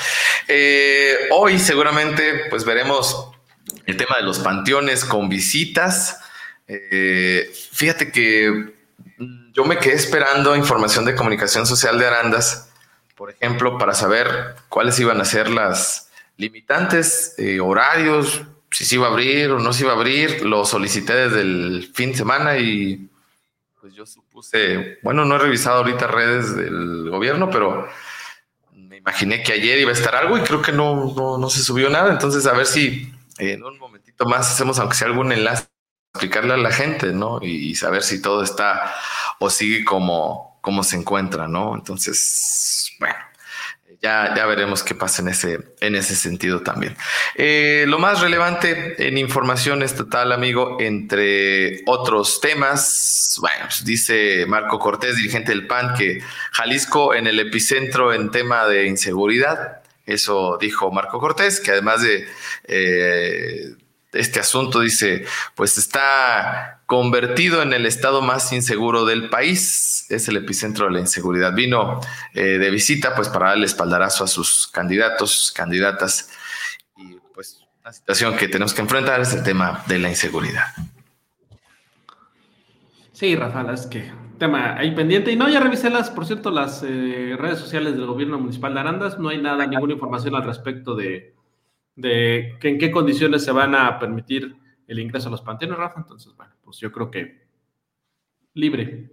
Eh, 0.48 1.28
hoy 1.32 1.60
seguramente 1.60 2.46
pues 2.50 2.64
veremos 2.64 3.32
el 3.86 3.98
tema 3.98 4.18
de 4.18 4.24
los 4.24 4.40
panteones 4.40 5.04
con 5.06 5.30
visitas. 5.30 6.20
Eh, 6.68 7.52
fíjate 7.72 8.12
que 8.12 8.74
yo 9.54 9.66
me 9.66 9.78
quedé 9.78 9.96
esperando 9.96 10.56
información 10.56 11.06
de 11.06 11.16
comunicación 11.16 11.66
social 11.68 12.00
de 12.00 12.08
Arandas, 12.08 12.71
por 13.22 13.30
ejemplo, 13.30 13.78
para 13.78 13.94
saber 13.94 14.56
cuáles 14.68 15.00
iban 15.00 15.22
a 15.22 15.26
ser 15.26 15.48
las 15.48 16.10
limitantes, 16.38 17.36
eh, 17.38 17.60
horarios, 17.60 18.42
si 18.72 18.84
se 18.84 18.96
iba 18.96 19.06
a 19.06 19.12
abrir 19.12 19.52
o 19.52 19.60
no 19.60 19.74
se 19.74 19.84
iba 19.84 19.92
a 19.92 19.96
abrir. 19.96 20.44
Lo 20.44 20.66
solicité 20.66 21.14
desde 21.14 21.42
el 21.42 21.92
fin 21.94 22.14
de 22.14 22.18
semana 22.18 22.58
y 22.58 23.08
pues 23.80 23.94
yo 23.94 24.08
supuse, 24.08 24.98
bueno, 25.04 25.24
no 25.24 25.36
he 25.36 25.38
revisado 25.38 25.78
ahorita 25.78 26.08
redes 26.08 26.56
del 26.56 27.12
gobierno, 27.12 27.52
pero 27.52 27.88
me 28.74 28.98
imaginé 28.98 29.44
que 29.44 29.54
ayer 29.54 29.78
iba 29.78 29.92
a 29.92 29.94
estar 29.94 30.16
algo 30.16 30.36
y 30.40 30.42
creo 30.42 30.64
que 30.64 30.72
no, 30.72 31.14
no, 31.38 31.50
se 31.52 31.62
subió 31.62 31.92
nada. 31.92 32.12
Entonces, 32.12 32.48
a 32.48 32.54
ver 32.54 32.66
si 32.66 33.14
en 33.38 33.64
un 33.64 33.78
momentito 33.78 34.26
más 34.26 34.52
hacemos, 34.52 34.80
aunque 34.80 34.98
sea 34.98 35.06
algún 35.06 35.32
enlace, 35.32 35.68
explicarle 36.16 36.56
a 36.56 36.58
la 36.58 36.72
gente, 36.72 37.14
¿no? 37.14 37.38
Y, 37.44 37.76
saber 37.76 38.02
si 38.02 38.20
todo 38.20 38.42
está 38.42 38.96
o 39.38 39.52
sigue 39.52 39.86
como, 39.86 40.51
como 40.62 40.84
se 40.84 40.96
encuentra, 40.96 41.48
¿no? 41.48 41.76
Entonces, 41.76 42.92
bueno 43.00 43.32
ya, 44.02 44.34
ya 44.36 44.46
veremos 44.48 44.84
qué 44.84 44.96
pasa 44.96 45.22
en 45.22 45.30
ese, 45.30 45.60
en 45.80 45.96
ese 45.96 46.16
sentido 46.16 46.62
también. 46.62 46.98
Eh, 47.36 47.86
lo 47.88 48.00
más 48.00 48.20
relevante 48.20 49.08
en 49.08 49.18
información 49.18 49.84
estatal, 49.84 50.32
amigo, 50.32 50.78
entre 50.80 51.82
otros 51.86 52.42
temas, 52.42 53.38
bueno, 53.42 53.66
pues 53.66 53.86
dice 53.86 54.46
Marco 54.48 54.80
Cortés, 54.80 55.18
dirigente 55.18 55.52
del 55.52 55.68
PAN, 55.68 55.94
que 55.96 56.20
Jalisco 56.52 57.14
en 57.14 57.28
el 57.28 57.40
epicentro 57.40 58.12
en 58.14 58.32
tema 58.32 58.66
de 58.66 58.88
inseguridad. 58.88 59.84
Eso 60.08 60.58
dijo 60.60 60.92
Marco 60.92 61.20
Cortés, 61.20 61.60
que 61.60 61.72
además 61.72 62.02
de 62.02 62.28
eh, 62.66 63.76
este 64.14 64.40
asunto, 64.40 64.80
dice, 64.82 65.26
pues 65.56 65.78
está 65.78 66.82
convertido 66.86 67.62
en 67.62 67.74
el 67.74 67.86
estado 67.86 68.22
más 68.22 68.52
inseguro 68.52 69.06
del 69.06 69.30
país. 69.30 70.06
Es 70.10 70.28
el 70.28 70.38
epicentro 70.38 70.86
de 70.86 70.92
la 70.92 71.00
inseguridad. 71.00 71.54
Vino 71.54 72.02
eh, 72.34 72.58
de 72.58 72.70
visita 72.70 73.16
pues 73.16 73.30
para 73.30 73.50
darle 73.50 73.66
espaldarazo 73.66 74.24
a 74.24 74.28
sus 74.28 74.68
candidatos, 74.68 75.54
candidatas. 75.56 76.30
Y 76.98 77.16
pues 77.34 77.62
la 77.84 77.94
situación 77.94 78.36
que 78.36 78.48
tenemos 78.48 78.74
que 78.74 78.82
enfrentar 78.82 79.22
es 79.22 79.34
el 79.34 79.44
tema 79.44 79.84
de 79.88 80.00
la 80.00 80.10
inseguridad. 80.10 80.66
Sí, 83.14 83.36
Rafael, 83.36 83.70
es 83.70 83.86
que 83.86 84.12
tema 84.42 84.76
ahí 84.76 84.96
pendiente. 84.96 85.32
Y 85.32 85.36
no, 85.36 85.48
ya 85.48 85.60
revisé 85.60 85.92
las, 85.92 86.10
por 86.10 86.26
cierto, 86.26 86.50
las 86.50 86.84
eh, 86.84 87.36
redes 87.38 87.60
sociales 87.60 87.94
del 87.94 88.08
gobierno 88.08 88.40
municipal 88.40 88.74
de 88.74 88.80
Arandas. 88.80 89.20
No 89.20 89.30
hay 89.30 89.40
nada, 89.40 89.68
ninguna 89.68 89.94
información 89.94 90.36
al 90.36 90.44
respecto 90.44 90.96
de, 90.96 91.31
de 92.02 92.58
que 92.60 92.70
en 92.70 92.78
qué 92.78 92.92
condiciones 92.92 93.44
se 93.44 93.52
van 93.52 93.76
a 93.76 94.00
permitir 94.00 94.56
el 94.88 95.00
ingreso 95.00 95.30
a 95.30 95.32
los 95.32 95.42
panteones, 95.42 95.78
Rafa. 95.78 96.00
Entonces, 96.00 96.34
bueno, 96.36 96.54
pues 96.64 96.78
yo 96.80 96.92
creo 96.92 97.10
que 97.10 97.48
libre. 98.54 99.10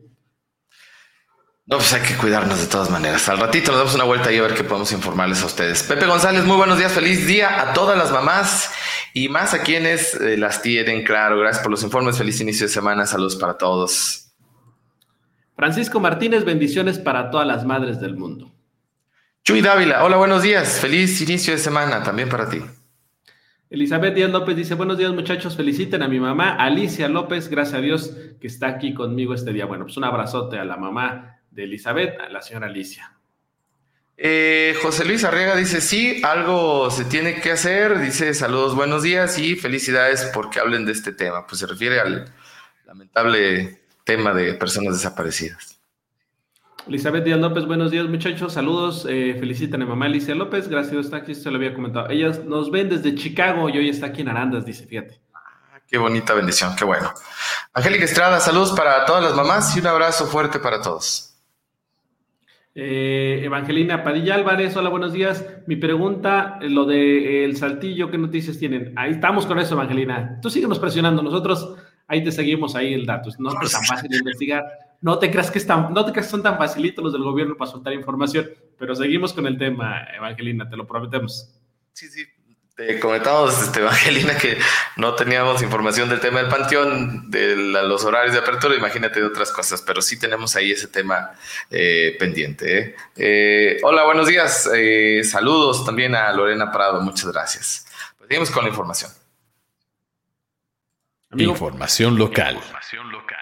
No, 1.66 1.77
pues 1.77 1.92
hay 1.92 2.01
que 2.01 2.16
cuidarnos 2.16 2.61
de 2.61 2.66
todas 2.66 2.88
maneras. 2.88 3.29
Al 3.29 3.38
ratito 3.38 3.72
nos 3.72 3.81
damos 3.81 3.94
una 3.94 4.05
vuelta 4.05 4.33
y 4.33 4.38
a 4.38 4.42
ver 4.42 4.55
qué 4.55 4.64
podemos 4.64 4.90
informarles 4.90 5.42
a 5.42 5.46
ustedes. 5.46 5.83
Pepe 5.83 6.07
González, 6.07 6.44
muy 6.44 6.57
buenos 6.57 6.79
días, 6.79 6.92
feliz 6.92 7.27
día 7.27 7.61
a 7.61 7.74
todas 7.74 7.98
las 7.98 8.11
mamás 8.11 8.72
y 9.12 9.29
más 9.29 9.53
a 9.53 9.62
quienes 9.62 10.14
eh, 10.14 10.38
las 10.38 10.62
tienen, 10.62 11.05
claro. 11.05 11.38
Gracias 11.38 11.62
por 11.62 11.70
los 11.70 11.83
informes, 11.83 12.16
feliz 12.16 12.40
inicio 12.40 12.66
de 12.66 12.72
semana, 12.72 13.05
saludos 13.05 13.37
para 13.37 13.59
todos. 13.59 14.31
Francisco 15.57 16.01
Martínez, 16.01 16.44
bendiciones 16.44 16.98
para 16.98 17.31
todas 17.31 17.46
las 17.46 17.66
madres 17.66 18.01
del 18.01 18.16
mundo. 18.16 18.51
Chuy 19.44 19.61
Dávila, 19.61 20.05
hola, 20.05 20.16
buenos 20.16 20.42
días, 20.42 20.81
feliz 20.81 21.20
inicio 21.20 21.53
de 21.53 21.59
semana 21.59 22.03
también 22.03 22.31
para 22.31 22.48
ti. 22.48 22.62
Elizabeth 23.70 24.14
Díaz 24.14 24.31
López 24.31 24.57
dice, 24.57 24.74
buenos 24.74 24.96
días 24.96 25.12
muchachos, 25.12 25.54
feliciten 25.54 26.02
a 26.02 26.09
mi 26.09 26.18
mamá 26.18 26.57
Alicia 26.57 27.07
López, 27.07 27.48
gracias 27.48 27.74
a 27.74 27.83
Dios 27.83 28.16
que 28.40 28.46
está 28.46 28.68
aquí 28.68 28.94
conmigo 28.94 29.35
este 29.35 29.52
día. 29.52 29.66
Bueno, 29.66 29.85
pues 29.85 29.96
un 29.98 30.04
abrazote 30.04 30.59
a 30.59 30.64
la 30.64 30.78
mamá 30.78 31.40
de 31.50 31.64
Elizabeth, 31.64 32.18
a 32.18 32.31
la 32.31 32.40
señora 32.40 32.68
Alicia. 32.68 33.12
Eh, 34.16 34.74
José 34.83 35.04
Luis 35.04 35.22
Arriaga 35.22 35.54
dice, 35.54 35.83
sí, 35.83 36.22
algo 36.24 36.90
se 36.90 37.04
tiene 37.04 37.40
que 37.40 37.52
hacer, 37.52 38.00
dice 38.00 38.33
saludos, 38.33 38.74
buenos 38.74 39.02
días 39.02 39.38
y 39.38 39.54
felicidades 39.54 40.31
porque 40.33 40.61
hablen 40.61 40.87
de 40.87 40.92
este 40.92 41.12
tema. 41.12 41.46
Pues 41.46 41.61
se 41.61 41.66
refiere 41.66 42.00
al 42.00 42.33
lamentable 42.87 43.83
tema 44.04 44.33
de 44.33 44.54
personas 44.54 44.94
desaparecidas. 44.94 45.78
Elizabeth 46.88 47.22
Díaz 47.22 47.38
López, 47.38 47.66
buenos 47.66 47.90
días 47.90 48.09
muchachos, 48.09 48.55
saludos, 48.55 49.07
eh, 49.11 49.37
felicitan 49.38 49.83
a 49.83 49.87
mamá 49.87 50.07
Alicia 50.07 50.35
López, 50.35 50.68
gracias, 50.68 51.05
está 51.05 51.18
aquí, 51.18 51.35
se 51.35 51.51
lo 51.51 51.57
había 51.57 51.74
comentado. 51.74 52.09
Ellas 52.09 52.42
nos 52.46 52.70
ven 52.70 52.88
desde 52.88 53.14
Chicago 53.14 53.68
y 53.68 53.77
hoy 53.77 53.90
está 53.90 54.07
aquí 54.07 54.22
en 54.22 54.29
Arandas, 54.29 54.64
dice, 54.64 54.87
fíjate. 54.87 55.20
Ah, 55.35 55.81
qué 55.87 55.98
bonita 55.98 56.33
bendición, 56.33 56.74
qué 56.77 56.87
bueno. 56.87 57.12
Angélica 57.74 58.07
Estrada, 58.07 58.40
saludos 58.40 58.72
para 58.72 59.05
todas 59.05 59.22
las 59.22 59.35
mamás 59.35 59.77
y 59.77 59.81
un 59.81 59.87
abrazo 59.87 60.27
fuerte 60.27 60.61
para 60.61 60.81
todos. 60.81 61.37
Eh, 62.74 63.42
Evangelina 63.44 64.03
Padilla 64.03 64.37
Álvarez, 64.37 64.74
hola, 64.74 64.88
buenos 64.88 65.12
días. 65.12 65.44
Mi 65.66 65.77
pregunta, 65.77 66.59
lo 66.62 66.87
de 66.87 67.44
el 67.44 67.59
saltillo, 67.59 68.11
¿qué 68.11 68.16
noticias 68.16 68.57
tienen? 68.57 68.94
Ahí 68.96 69.11
estamos 69.11 69.44
con 69.44 69.59
eso, 69.59 69.74
Evangelina. 69.74 70.38
Tú 70.40 70.48
síguenos 70.48 70.79
presionando, 70.79 71.22
nosotros 71.22 71.74
ahí 72.07 72.24
te 72.24 72.33
seguimos 72.33 72.74
ahí 72.74 72.94
el 72.94 73.05
dato. 73.05 73.29
No 73.38 73.51
es 73.61 73.72
tan 73.72 73.85
fácil 73.85 74.09
de 74.09 74.16
investigar 74.16 74.64
no 75.01 75.19
te 75.19 75.31
creas 75.31 75.51
que 75.51 75.59
están, 75.59 75.93
no 75.93 76.05
te 76.05 76.13
creas 76.13 76.27
que 76.27 76.31
son 76.33 76.43
tan 76.43 76.59
facilitos 76.59 77.03
los 77.03 77.13
del 77.13 77.23
gobierno 77.23 77.57
para 77.57 77.71
soltar 77.71 77.93
información, 77.93 78.51
pero 78.79 78.95
seguimos 78.95 79.33
con 79.33 79.47
el 79.47 79.59
tema, 79.59 80.07
Evangelina, 80.17 80.69
te 80.69 80.77
lo 80.77 80.87
prometemos. 80.87 81.51
Sí, 81.93 82.09
sí. 82.09 82.27
Te 82.79 83.01
comentamos, 83.01 83.61
este, 83.61 83.81
Evangelina, 83.81 84.39
que 84.39 84.57
no 84.97 85.17
teníamos 85.17 85.63
información 85.63 86.09
del 86.09 86.21
tema 86.21 86.39
del 86.41 86.49
panteón, 86.49 87.29
de 87.29 87.57
los 87.57 88.05
horarios 88.05 88.33
de 88.33 88.39
apertura, 88.39 88.77
imagínate 88.77 89.19
de 89.19 89.27
otras 89.27 89.51
cosas, 89.51 89.83
pero 89.83 90.01
sí 90.01 90.17
tenemos 90.17 90.55
ahí 90.55 90.71
ese 90.71 90.87
tema 90.87 91.33
eh, 91.71 92.15
pendiente. 92.21 92.79
¿eh? 92.79 92.97
Eh, 93.17 93.81
hola, 93.83 94.05
buenos 94.05 94.29
días. 94.29 94.71
saludos 95.25 95.85
también 95.85 96.15
a 96.15 96.33
Lorena 96.33 96.71
Prado, 96.71 97.01
muchas 97.01 97.33
gracias. 97.33 97.87
Pues 98.17 98.29
seguimos 98.29 98.51
con 98.53 98.63
la 98.63 98.71
información. 98.71 99.11
Información 101.37 102.17
local. 102.17 102.55
Información 102.55 103.11
local. 103.11 103.38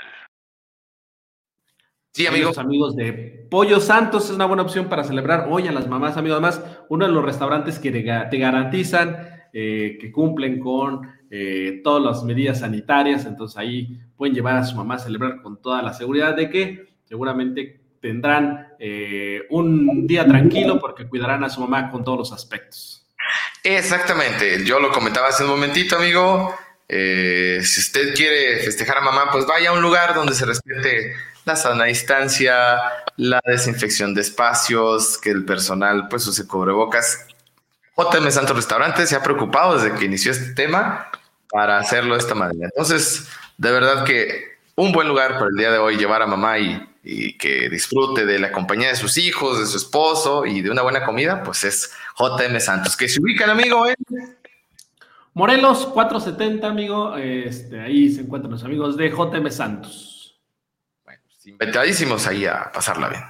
Sí, 2.16 2.26
amigos. 2.26 2.57
amigos 2.57 2.96
de 2.96 3.46
Pollo 3.50 3.79
Santos 3.79 4.24
es 4.24 4.31
una 4.31 4.46
buena 4.46 4.62
opción 4.62 4.88
para 4.88 5.05
celebrar 5.05 5.48
hoy 5.50 5.68
a 5.68 5.72
las 5.72 5.87
mamás, 5.87 6.16
amigos. 6.16 6.40
Además, 6.42 6.62
uno 6.88 7.07
de 7.07 7.12
los 7.12 7.22
restaurantes 7.22 7.79
que 7.79 7.90
te 7.90 8.38
garantizan 8.38 9.48
eh, 9.52 9.98
que 10.00 10.11
cumplen 10.11 10.59
con 10.59 11.02
eh, 11.31 11.83
todas 11.85 12.02
las 12.02 12.24
medidas 12.24 12.61
sanitarias. 12.61 13.26
Entonces 13.26 13.59
ahí 13.59 14.00
pueden 14.16 14.35
llevar 14.35 14.57
a 14.57 14.64
su 14.64 14.74
mamá 14.76 14.94
a 14.94 14.98
celebrar 14.98 15.42
con 15.42 15.61
toda 15.61 15.83
la 15.83 15.92
seguridad 15.92 16.35
de 16.35 16.48
que 16.48 16.87
seguramente 17.05 17.83
tendrán 18.00 18.68
eh, 18.79 19.42
un 19.50 20.07
día 20.07 20.26
tranquilo 20.26 20.81
porque 20.81 21.07
cuidarán 21.07 21.44
a 21.44 21.50
su 21.50 21.61
mamá 21.61 21.90
con 21.90 22.02
todos 22.02 22.16
los 22.16 22.33
aspectos. 22.33 23.07
Exactamente, 23.62 24.64
yo 24.64 24.81
lo 24.81 24.90
comentaba 24.90 25.29
hace 25.29 25.44
un 25.44 25.50
momentito, 25.50 25.96
amigo. 25.96 26.55
si 26.88 27.81
usted 27.81 28.14
quiere 28.14 28.61
festejar 28.61 28.96
a 28.96 29.00
mamá, 29.02 29.29
pues 29.31 29.46
vaya 29.46 29.68
a 29.68 29.72
un 29.74 29.83
lugar 29.83 30.14
donde 30.14 30.33
se 30.33 30.46
respete 30.46 31.12
la 31.46 31.54
sana 31.54 31.85
distancia, 31.85 32.76
la 33.16 33.40
desinfección 33.46 34.14
de 34.14 34.20
espacios, 34.20 35.16
que 35.16 35.30
el 35.30 35.44
personal 35.44 36.09
pues 36.09 36.26
use 36.26 36.46
cubrebocas. 36.46 37.24
JM 37.96 38.30
Santos 38.32 38.56
Restaurante 38.56 39.06
se 39.06 39.14
ha 39.14 39.22
preocupado 39.22 39.78
desde 39.78 39.96
que 39.96 40.06
inició 40.06 40.32
este 40.32 40.54
tema 40.54 41.09
para 41.48 41.78
hacerlo 41.78 42.14
de 42.14 42.20
esta 42.20 42.35
manera. 42.35 42.66
Entonces, 42.66 43.28
de 43.56 43.70
verdad 43.70 44.04
que 44.04 44.56
un 44.74 44.90
buen 44.90 45.06
lugar 45.06 45.35
para 45.35 45.46
el 45.46 45.56
día 45.56 45.70
de 45.70 45.78
hoy 45.78 45.96
llevar 45.96 46.20
a 46.20 46.26
mamá 46.26 46.59
y, 46.59 46.85
y 47.04 47.38
que 47.38 47.70
disfrute 47.70 48.26
de 48.26 48.40
la 48.40 48.50
compañía 48.50 48.88
de 48.88 48.96
sus 48.96 49.16
hijos, 49.16 49.61
de 49.61 49.66
su 49.66 49.76
esposo 49.76 50.46
y 50.46 50.62
de 50.62 50.70
una 50.70 50.82
buena 50.82 51.04
comida, 51.04 51.44
pues 51.44 51.62
es 51.62 51.92
JM 52.18 52.59
Santos, 52.59 52.96
que 52.96 53.09
se 53.09 53.22
ubican, 53.22 53.50
amigo, 53.50 53.87
en 53.87 53.94
Morelos 55.32 55.87
470, 55.87 56.66
amigo. 56.66 57.16
Este, 57.16 57.78
ahí 57.78 58.12
se 58.12 58.22
encuentran 58.22 58.50
los 58.50 58.64
amigos 58.64 58.96
de 58.96 59.11
JM 59.11 59.48
Santos 59.48 60.15
inventadísimos 61.46 62.26
ahí 62.26 62.44
a 62.44 62.70
pasarla 62.72 63.09
bien. 63.09 63.24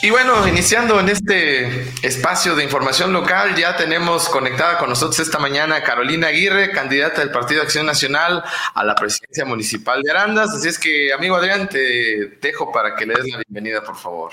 Y 0.00 0.10
bueno, 0.10 0.46
iniciando 0.46 1.00
en 1.00 1.08
este 1.08 1.90
espacio 2.06 2.54
de 2.54 2.62
información 2.62 3.12
local, 3.12 3.56
ya 3.56 3.76
tenemos 3.76 4.28
conectada 4.28 4.78
con 4.78 4.88
nosotros 4.88 5.18
esta 5.18 5.40
mañana 5.40 5.82
Carolina 5.82 6.28
Aguirre, 6.28 6.70
candidata 6.70 7.20
del 7.20 7.32
Partido 7.32 7.62
Acción 7.62 7.84
Nacional 7.84 8.44
a 8.74 8.84
la 8.84 8.94
presidencia 8.94 9.44
municipal 9.44 10.00
de 10.02 10.10
Arandas. 10.12 10.54
Así 10.54 10.68
es 10.68 10.78
que, 10.78 11.12
amigo 11.12 11.34
Adrián, 11.34 11.68
te 11.68 12.38
dejo 12.40 12.70
para 12.70 12.94
que 12.94 13.06
le 13.06 13.14
des 13.14 13.28
la 13.28 13.38
bienvenida, 13.38 13.82
por 13.82 13.96
favor. 13.96 14.30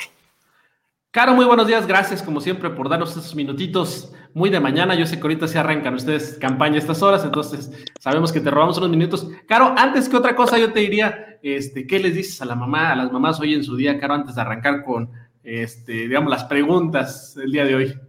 Caro, 1.10 1.34
muy 1.34 1.46
buenos 1.46 1.66
días. 1.66 1.88
Gracias, 1.88 2.22
como 2.22 2.42
siempre, 2.42 2.70
por 2.70 2.88
darnos 2.88 3.10
estos 3.10 3.34
minutitos 3.34 4.12
muy 4.36 4.50
de 4.50 4.60
mañana. 4.60 4.94
Yo 4.96 5.08
sé 5.08 5.16
que 5.16 5.24
ahorita 5.24 5.48
se 5.48 5.58
arrancan 5.58 5.96
ustedes 5.96 6.38
campaña 6.40 6.78
estas 6.78 7.02
horas, 7.02 7.24
entonces 7.24 7.72
sabemos 8.00 8.32
que 8.32 8.42
te 8.42 8.52
robamos 8.52 8.78
unos 8.78 8.90
minutos. 8.90 9.28
Caro, 9.48 9.74
antes 9.78 10.08
que 10.08 10.18
otra 10.18 10.36
cosa, 10.36 10.60
yo 10.60 10.72
te 10.74 10.82
diría, 10.82 11.40
este, 11.42 11.88
¿qué 11.88 12.00
les 12.00 12.14
dices 12.14 12.42
a 12.42 12.46
la 12.46 12.56
mamá, 12.56 12.92
a 12.92 12.96
las 12.96 13.12
mamás 13.12 13.40
hoy 13.40 13.54
en 13.56 13.64
su 13.64 13.76
día, 13.78 13.98
Caro, 13.98 14.14
antes 14.14 14.36
de 14.36 14.42
arrancar 14.42 14.84
con, 14.84 15.10
este, 15.42 15.94
digamos, 15.94 16.30
las 16.30 16.44
preguntas 16.44 17.34
del 17.36 17.52
día 17.52 17.64
de 17.64 17.76
hoy? 17.76 18.00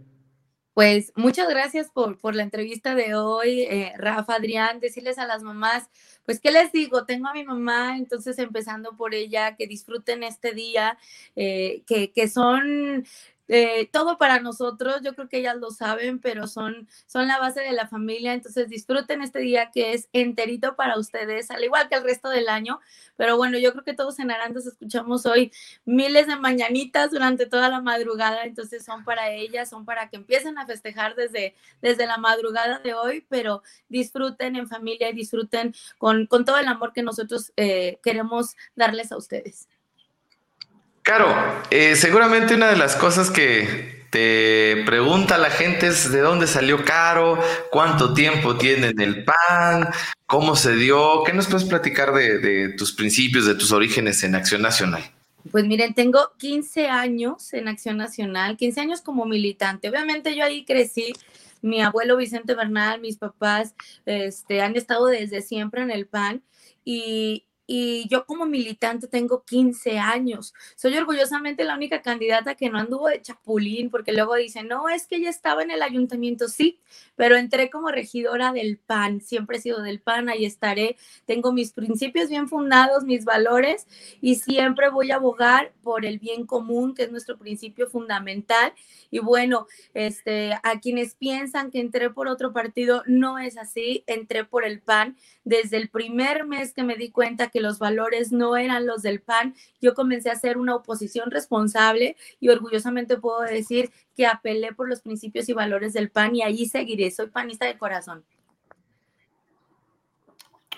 Pues 0.73 1.13
muchas 1.15 1.49
gracias 1.49 1.89
por, 1.89 2.19
por 2.19 2.35
la 2.35 2.43
entrevista 2.43 2.93
de 2.93 3.15
hoy, 3.15 3.61
eh, 3.61 3.93
Rafa, 3.97 4.35
Adrián, 4.35 4.81
decirles 4.81 5.17
a 5.17 5.25
las 5.25 5.41
mamás, 5.43 5.89
pues, 6.25 6.41
¿qué 6.41 6.51
les 6.51 6.73
digo? 6.73 7.05
Tengo 7.05 7.29
a 7.29 7.33
mi 7.33 7.45
mamá, 7.45 7.97
entonces 7.97 8.37
empezando 8.37 8.97
por 8.97 9.15
ella, 9.15 9.55
que 9.55 9.65
disfruten 9.65 10.23
este 10.23 10.51
día, 10.53 10.97
eh, 11.37 11.83
que, 11.87 12.11
que 12.11 12.27
son 12.27 13.05
eh, 13.47 13.89
todo 13.91 14.17
para 14.17 14.39
nosotros, 14.39 15.01
yo 15.03 15.13
creo 15.15 15.29
que 15.29 15.39
ellas 15.39 15.57
lo 15.57 15.71
saben, 15.71 16.19
pero 16.19 16.47
son, 16.47 16.87
son 17.05 17.27
la 17.27 17.39
base 17.39 17.61
de 17.61 17.71
la 17.71 17.87
familia, 17.87 18.33
entonces 18.33 18.69
disfruten 18.69 19.21
este 19.21 19.39
día 19.39 19.71
que 19.71 19.93
es 19.93 20.09
enterito 20.13 20.75
para 20.75 20.97
ustedes, 20.97 21.49
al 21.51 21.63
igual 21.63 21.87
que 21.89 21.95
el 21.95 22.03
resto 22.03 22.29
del 22.29 22.49
año, 22.49 22.79
pero 23.15 23.37
bueno, 23.37 23.57
yo 23.57 23.71
creo 23.71 23.83
que 23.83 23.93
todos 23.93 24.19
en 24.19 24.31
Arandas 24.31 24.65
escuchamos 24.65 25.25
hoy 25.25 25.51
miles 25.85 26.27
de 26.27 26.35
mañanitas 26.35 27.11
durante 27.11 27.45
toda 27.45 27.69
la 27.69 27.81
madrugada, 27.81 28.43
entonces 28.43 28.83
son 28.83 29.03
para 29.03 29.31
ellas, 29.31 29.69
son 29.69 29.85
para 29.85 30.09
que 30.09 30.17
empiecen 30.17 30.57
a 30.57 30.65
festejar 30.65 31.15
desde, 31.15 31.55
desde 31.81 32.07
la 32.07 32.17
madrugada 32.17 32.79
de 32.79 32.93
hoy, 32.93 33.25
pero 33.29 33.63
disfruten 33.89 34.55
en 34.55 34.67
familia 34.67 35.09
y 35.09 35.13
disfruten 35.13 35.73
con, 35.97 36.27
con 36.27 36.45
todo 36.45 36.57
el 36.57 36.67
amor 36.67 36.93
que 36.93 37.03
nosotros 37.03 37.53
eh, 37.57 37.99
queremos 38.03 38.55
darles 38.75 39.11
a 39.11 39.17
ustedes. 39.17 39.67
Claro, 41.07 41.33
eh, 41.71 41.95
seguramente 41.95 42.53
una 42.53 42.67
de 42.67 42.75
las 42.75 42.97
cosas 42.97 43.31
que 43.31 44.03
te 44.09 44.83
pregunta 44.85 45.37
la 45.37 45.49
gente 45.49 45.87
es 45.87 46.11
de 46.11 46.19
dónde 46.19 46.47
salió 46.47 46.83
Caro, 46.83 47.39
cuánto 47.71 48.13
tiempo 48.13 48.57
tiene 48.57 48.87
en 48.87 48.99
el 48.99 49.23
pan, 49.23 49.87
cómo 50.25 50.57
se 50.57 50.75
dio. 50.75 51.23
¿Qué 51.23 51.31
nos 51.31 51.47
puedes 51.47 51.63
platicar 51.63 52.13
de, 52.13 52.39
de 52.39 52.69
tus 52.73 52.91
principios, 52.91 53.45
de 53.45 53.55
tus 53.55 53.71
orígenes 53.71 54.21
en 54.25 54.35
Acción 54.35 54.61
Nacional? 54.61 55.01
Pues 55.49 55.65
miren, 55.65 55.93
tengo 55.93 56.33
15 56.39 56.89
años 56.89 57.53
en 57.53 57.69
Acción 57.69 57.95
Nacional, 57.95 58.57
15 58.57 58.81
años 58.81 59.01
como 59.01 59.23
militante. 59.23 59.87
Obviamente 59.87 60.35
yo 60.35 60.43
ahí 60.43 60.65
crecí 60.65 61.13
mi 61.61 61.81
abuelo 61.81 62.17
Vicente 62.17 62.53
Bernal, 62.53 62.99
mis 62.99 63.15
papás 63.15 63.75
este, 64.05 64.61
han 64.61 64.75
estado 64.75 65.05
desde 65.05 65.41
siempre 65.41 65.83
en 65.83 65.89
el 65.89 66.05
PAN 66.05 66.43
y, 66.83 67.45
y 67.67 68.07
yo 68.07 68.25
como 68.25 68.45
militante 68.45 69.07
tengo 69.07 69.43
15 69.43 69.99
años. 69.99 70.53
Soy 70.77 70.95
orgullosamente 70.95 71.65
la 71.65 71.75
única 71.75 72.01
candidata 72.01 72.55
que 72.55 72.69
no 72.69 72.79
anduvo 72.79 73.09
de 73.09 73.21
chapulín, 73.21 73.89
porque 73.89 74.13
luego 74.13 74.35
dicen, 74.35 74.69
no, 74.69 74.87
es 74.87 75.05
que 75.05 75.17
ella 75.17 75.29
estaba 75.29 75.61
en 75.61 75.71
el 75.71 75.81
ayuntamiento, 75.81 76.47
sí, 76.47 76.79
pero 77.17 77.35
entré 77.35 77.69
como 77.69 77.89
regidora 77.89 78.53
del 78.53 78.77
PAN, 78.77 79.19
siempre 79.21 79.57
he 79.57 79.61
sido 79.61 79.81
del 79.81 79.99
PAN, 79.99 80.29
ahí 80.29 80.45
estaré, 80.45 80.95
tengo 81.25 81.51
mis 81.51 81.73
principios 81.73 82.29
bien 82.29 82.47
fundados, 82.47 83.03
mis 83.03 83.25
valores, 83.25 83.85
y 84.21 84.35
siempre 84.35 84.89
voy 84.89 85.11
a 85.11 85.15
abogar 85.15 85.73
por 85.83 86.05
el 86.05 86.19
bien 86.19 86.45
común, 86.45 86.95
que 86.95 87.03
es 87.03 87.11
nuestro 87.11 87.37
principio 87.37 87.87
fundamental. 87.87 88.73
Y 89.11 89.19
bueno, 89.19 89.67
este, 89.93 90.53
a 90.63 90.79
quienes 90.81 91.15
piensan 91.15 91.71
que 91.71 91.79
entré 91.79 92.09
por 92.09 92.27
otro 92.27 92.53
partido, 92.53 93.03
no 93.07 93.39
es 93.39 93.57
así, 93.57 94.03
entré 94.07 94.45
por 94.45 94.63
el 94.63 94.81
PAN. 94.81 95.17
Desde 95.43 95.77
el 95.77 95.89
primer 95.89 96.45
mes 96.45 96.73
que 96.73 96.83
me 96.83 96.95
di 96.95 97.09
cuenta 97.09 97.49
que 97.49 97.56
los 97.59 97.79
valores 97.79 98.31
no 98.31 98.57
eran 98.57 98.85
los 98.85 99.01
del 99.01 99.21
PAN, 99.21 99.55
yo 99.81 99.93
comencé 99.93 100.29
a 100.29 100.35
ser 100.35 100.57
una 100.57 100.75
oposición 100.75 101.31
responsable 101.31 102.15
y 102.39 102.49
orgullosamente 102.49 103.17
puedo 103.17 103.41
decir 103.41 103.91
que 104.15 104.25
apelé 104.25 104.73
por 104.73 104.89
los 104.89 105.01
principios 105.01 105.49
y 105.49 105.53
valores 105.53 105.93
del 105.93 106.09
PAN 106.09 106.35
y 106.35 106.43
allí 106.43 106.65
seguiré. 106.65 107.11
Soy 107.11 107.27
panista 107.27 107.65
de 107.65 107.77
corazón. 107.77 108.23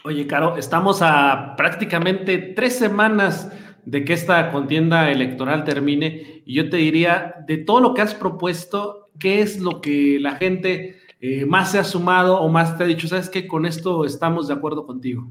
Oye, 0.03 0.27
Caro, 0.27 0.57
estamos 0.57 1.01
a 1.01 1.55
prácticamente 1.57 2.37
tres 2.37 2.77
semanas 2.77 3.51
de 3.85 4.05
que 4.05 4.13
esta 4.13 4.51
contienda 4.51 5.11
electoral 5.11 5.63
termine 5.63 6.43
y 6.45 6.53
yo 6.53 6.69
te 6.69 6.77
diría, 6.77 7.35
de 7.47 7.57
todo 7.57 7.81
lo 7.81 7.93
que 7.93 8.01
has 8.01 8.15
propuesto, 8.15 9.09
¿qué 9.19 9.41
es 9.41 9.59
lo 9.59 9.81
que 9.81 10.17
la 10.19 10.35
gente 10.35 10.99
eh, 11.19 11.45
más 11.45 11.71
se 11.71 11.79
ha 11.79 11.83
sumado 11.83 12.39
o 12.39 12.47
más 12.49 12.77
te 12.77 12.83
ha 12.83 12.87
dicho? 12.87 13.07
¿Sabes 13.07 13.29
que 13.29 13.47
Con 13.47 13.65
esto 13.65 14.05
estamos 14.05 14.47
de 14.47 14.53
acuerdo 14.53 14.85
contigo. 14.85 15.29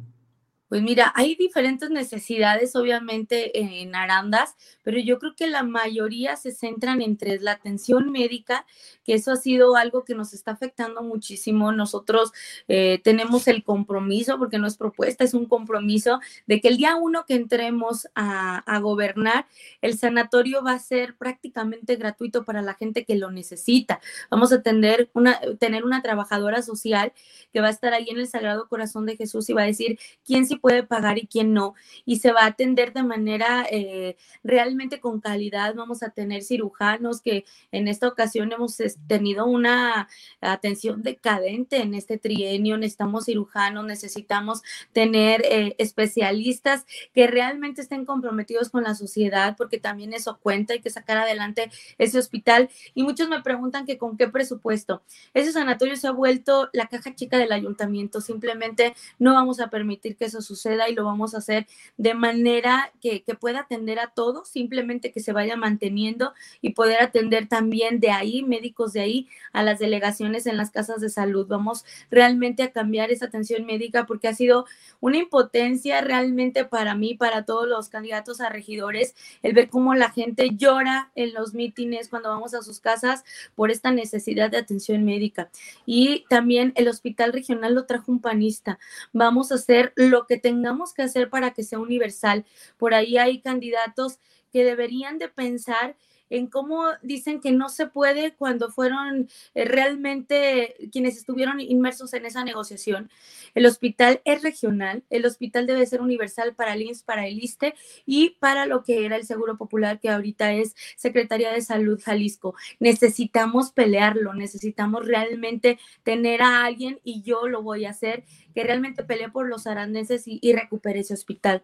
Pues 0.68 0.82
mira, 0.82 1.12
hay 1.14 1.34
diferentes 1.34 1.88
necesidades 1.90 2.76
obviamente 2.76 3.58
en 3.58 3.94
Arandas, 3.94 4.54
pero 4.82 4.98
yo 4.98 5.18
creo 5.18 5.34
que 5.34 5.46
la 5.46 5.62
mayoría 5.62 6.36
se 6.36 6.52
centran 6.52 7.00
entre 7.00 7.40
la 7.40 7.52
atención 7.52 8.12
médica, 8.12 8.66
que 9.02 9.14
eso 9.14 9.32
ha 9.32 9.36
sido 9.36 9.76
algo 9.76 10.04
que 10.04 10.14
nos 10.14 10.34
está 10.34 10.50
afectando 10.50 11.02
muchísimo. 11.02 11.72
Nosotros 11.72 12.32
eh, 12.68 13.00
tenemos 13.02 13.48
el 13.48 13.64
compromiso, 13.64 14.38
porque 14.38 14.58
no 14.58 14.66
es 14.66 14.76
propuesta, 14.76 15.24
es 15.24 15.32
un 15.32 15.46
compromiso 15.46 16.20
de 16.46 16.60
que 16.60 16.68
el 16.68 16.76
día 16.76 16.96
uno 16.96 17.24
que 17.26 17.34
entremos 17.34 18.06
a, 18.14 18.58
a 18.58 18.78
gobernar, 18.80 19.46
el 19.80 19.96
sanatorio 19.96 20.62
va 20.62 20.72
a 20.72 20.78
ser 20.78 21.16
prácticamente 21.16 21.96
gratuito 21.96 22.44
para 22.44 22.60
la 22.60 22.74
gente 22.74 23.06
que 23.06 23.16
lo 23.16 23.30
necesita. 23.30 24.00
Vamos 24.30 24.52
a 24.52 24.62
tener 24.62 25.08
una, 25.14 25.40
tener 25.58 25.84
una 25.84 26.02
trabajadora 26.02 26.60
social 26.60 27.12
que 27.52 27.60
va 27.62 27.68
a 27.68 27.70
estar 27.70 27.94
ahí 27.94 28.08
en 28.10 28.18
el 28.18 28.28
Sagrado 28.28 28.68
Corazón 28.68 29.06
de 29.06 29.16
Jesús 29.16 29.48
y 29.48 29.54
va 29.54 29.62
a 29.62 29.66
decir 29.66 29.98
quién 30.24 30.46
sí 30.46 30.57
puede 30.58 30.82
pagar 30.82 31.18
y 31.18 31.26
quién 31.26 31.52
no, 31.52 31.74
y 32.04 32.18
se 32.18 32.32
va 32.32 32.42
a 32.42 32.46
atender 32.46 32.92
de 32.92 33.02
manera 33.02 33.66
eh, 33.70 34.16
realmente 34.44 35.00
con 35.00 35.20
calidad. 35.20 35.74
Vamos 35.74 36.02
a 36.02 36.10
tener 36.10 36.42
cirujanos 36.42 37.20
que 37.20 37.44
en 37.72 37.88
esta 37.88 38.08
ocasión 38.08 38.52
hemos 38.52 38.76
tenido 39.06 39.46
una 39.46 40.08
atención 40.40 41.02
decadente 41.02 41.78
en 41.78 41.94
este 41.94 42.18
trienio, 42.18 42.76
necesitamos 42.76 43.26
cirujanos, 43.26 43.84
necesitamos 43.84 44.62
tener 44.92 45.42
eh, 45.44 45.74
especialistas 45.78 46.86
que 47.14 47.26
realmente 47.26 47.82
estén 47.82 48.04
comprometidos 48.04 48.70
con 48.70 48.84
la 48.84 48.94
sociedad, 48.94 49.56
porque 49.56 49.78
también 49.78 50.12
eso 50.12 50.38
cuenta, 50.38 50.74
hay 50.74 50.80
que 50.80 50.90
sacar 50.90 51.18
adelante 51.18 51.70
ese 51.98 52.18
hospital. 52.18 52.68
Y 52.94 53.02
muchos 53.02 53.28
me 53.28 53.42
preguntan 53.42 53.86
que 53.86 53.98
con 53.98 54.16
qué 54.16 54.28
presupuesto. 54.28 55.02
Ese 55.34 55.52
sanatorio 55.52 55.96
se 55.96 56.08
ha 56.08 56.12
vuelto 56.12 56.68
la 56.72 56.86
caja 56.86 57.14
chica 57.14 57.38
del 57.38 57.52
ayuntamiento, 57.52 58.20
simplemente 58.20 58.94
no 59.18 59.34
vamos 59.34 59.60
a 59.60 59.68
permitir 59.68 60.16
que 60.16 60.26
eso 60.26 60.40
suceda 60.48 60.88
y 60.88 60.94
lo 60.94 61.04
vamos 61.04 61.34
a 61.34 61.38
hacer 61.38 61.66
de 61.96 62.14
manera 62.14 62.92
que, 63.00 63.22
pueda 63.38 63.60
atender 63.60 64.00
a 64.00 64.08
todos, 64.08 64.48
simplemente 64.48 65.12
que 65.12 65.20
se 65.20 65.32
vaya 65.32 65.56
manteniendo 65.56 66.32
y 66.60 66.70
poder 66.70 67.00
atender 67.02 67.46
también 67.46 68.00
de 68.00 68.10
ahí, 68.10 68.42
médicos 68.42 68.92
de 68.92 69.00
ahí, 69.00 69.28
a 69.52 69.62
las 69.62 69.78
delegaciones 69.78 70.46
en 70.46 70.56
las 70.56 70.70
casas 70.70 71.00
de 71.00 71.08
salud. 71.08 71.46
Vamos 71.46 71.84
realmente 72.10 72.62
a 72.62 72.72
cambiar 72.72 73.10
esa 73.10 73.26
atención 73.26 73.66
médica 73.66 74.06
porque 74.06 74.28
ha 74.28 74.34
sido 74.34 74.64
una 75.00 75.18
impotencia 75.18 76.00
realmente 76.00 76.64
para 76.64 76.94
mí, 76.94 77.14
para 77.14 77.44
todos 77.44 77.68
los 77.68 77.88
candidatos 77.88 78.40
a 78.40 78.48
regidores, 78.48 79.14
el 79.42 79.52
ver 79.52 79.68
cómo 79.68 79.94
la 79.94 80.10
gente 80.10 80.50
llora 80.56 81.12
en 81.14 81.34
los 81.34 81.54
mítines 81.54 82.08
cuando 82.08 82.30
vamos 82.30 82.54
a 82.54 82.62
sus 82.62 82.80
casas 82.80 83.24
por 83.54 83.70
esta 83.70 83.90
necesidad 83.90 84.50
de 84.50 84.58
atención 84.58 85.04
médica. 85.04 85.50
Y 85.86 86.24
también 86.28 86.72
el 86.76 86.88
hospital 86.88 87.32
regional 87.32 87.74
lo 87.74 87.86
trajo 87.86 88.10
un 88.10 88.20
panista. 88.20 88.78
Vamos 89.12 89.52
a 89.52 89.56
hacer 89.56 89.92
lo 89.96 90.26
que 90.26 90.37
tengamos 90.38 90.94
que 90.94 91.02
hacer 91.02 91.30
para 91.30 91.52
que 91.52 91.62
sea 91.62 91.78
universal. 91.78 92.44
Por 92.76 92.94
ahí 92.94 93.18
hay 93.18 93.40
candidatos 93.40 94.18
que 94.52 94.64
deberían 94.64 95.18
de 95.18 95.28
pensar 95.28 95.96
en 96.30 96.46
cómo 96.46 96.84
dicen 97.02 97.40
que 97.40 97.52
no 97.52 97.68
se 97.68 97.86
puede 97.86 98.34
cuando 98.34 98.70
fueron 98.70 99.28
eh, 99.54 99.64
realmente 99.64 100.76
quienes 100.92 101.16
estuvieron 101.16 101.60
inmersos 101.60 102.12
en 102.14 102.26
esa 102.26 102.44
negociación. 102.44 103.10
El 103.54 103.66
hospital 103.66 104.20
es 104.24 104.42
regional, 104.42 105.02
el 105.10 105.26
hospital 105.26 105.66
debe 105.66 105.86
ser 105.86 106.00
universal 106.00 106.54
para 106.54 106.74
el 106.74 106.82
INS, 106.82 107.02
para 107.02 107.26
el 107.26 107.42
ISTE 107.42 107.74
y 108.06 108.30
para 108.40 108.66
lo 108.66 108.82
que 108.84 109.04
era 109.04 109.16
el 109.16 109.24
Seguro 109.24 109.56
Popular, 109.56 110.00
que 110.00 110.10
ahorita 110.10 110.52
es 110.52 110.74
Secretaría 110.96 111.52
de 111.52 111.62
Salud 111.62 112.00
Jalisco. 112.02 112.54
Necesitamos 112.78 113.72
pelearlo, 113.72 114.34
necesitamos 114.34 115.06
realmente 115.06 115.78
tener 116.02 116.42
a 116.42 116.64
alguien 116.64 117.00
y 117.04 117.22
yo 117.22 117.48
lo 117.48 117.62
voy 117.62 117.84
a 117.84 117.90
hacer 117.90 118.24
que 118.54 118.64
realmente 118.64 119.04
pelee 119.04 119.28
por 119.28 119.48
los 119.48 119.66
arandeses 119.66 120.26
y, 120.26 120.38
y 120.42 120.52
recupere 120.52 121.00
ese 121.00 121.14
hospital. 121.14 121.62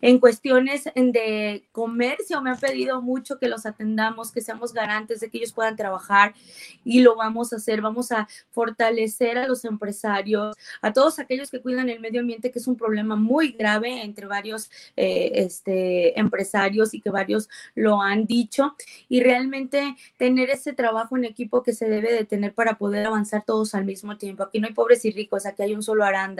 En 0.00 0.18
cuestiones 0.20 0.84
de 0.94 1.64
comercio, 1.72 2.40
me 2.40 2.50
han 2.50 2.58
pedido 2.58 3.02
mucho 3.02 3.38
que 3.38 3.48
los 3.48 3.66
atendamos, 3.66 4.05
que 4.32 4.40
seamos 4.40 4.72
garantes 4.72 5.20
de 5.20 5.30
que 5.30 5.38
ellos 5.38 5.52
puedan 5.52 5.76
trabajar 5.76 6.34
y 6.84 7.00
lo 7.00 7.16
vamos 7.16 7.52
a 7.52 7.56
hacer. 7.56 7.80
Vamos 7.80 8.12
a 8.12 8.28
fortalecer 8.50 9.38
a 9.38 9.46
los 9.46 9.64
empresarios, 9.64 10.56
a 10.82 10.92
todos 10.92 11.18
aquellos 11.18 11.50
que 11.50 11.60
cuidan 11.60 11.88
el 11.88 12.00
medio 12.00 12.20
ambiente, 12.20 12.50
que 12.50 12.58
es 12.58 12.66
un 12.66 12.76
problema 12.76 13.16
muy 13.16 13.52
grave 13.52 14.02
entre 14.02 14.26
varios 14.26 14.70
eh, 14.96 15.32
este, 15.34 16.18
empresarios 16.18 16.94
y 16.94 17.00
que 17.00 17.10
varios 17.10 17.48
lo 17.74 18.02
han 18.02 18.26
dicho. 18.26 18.76
Y 19.08 19.20
realmente 19.20 19.96
tener 20.16 20.50
ese 20.50 20.72
trabajo 20.72 21.16
en 21.16 21.24
equipo 21.24 21.62
que 21.62 21.72
se 21.72 21.88
debe 21.88 22.12
de 22.12 22.24
tener 22.24 22.54
para 22.54 22.78
poder 22.78 23.06
avanzar 23.06 23.44
todos 23.44 23.74
al 23.74 23.84
mismo 23.84 24.16
tiempo. 24.16 24.42
Aquí 24.42 24.60
no 24.60 24.66
hay 24.66 24.74
pobres 24.74 25.04
y 25.04 25.10
ricos, 25.10 25.46
aquí 25.46 25.62
hay 25.62 25.74
un 25.74 25.82
solo 25.82 26.04
aranda 26.04 26.36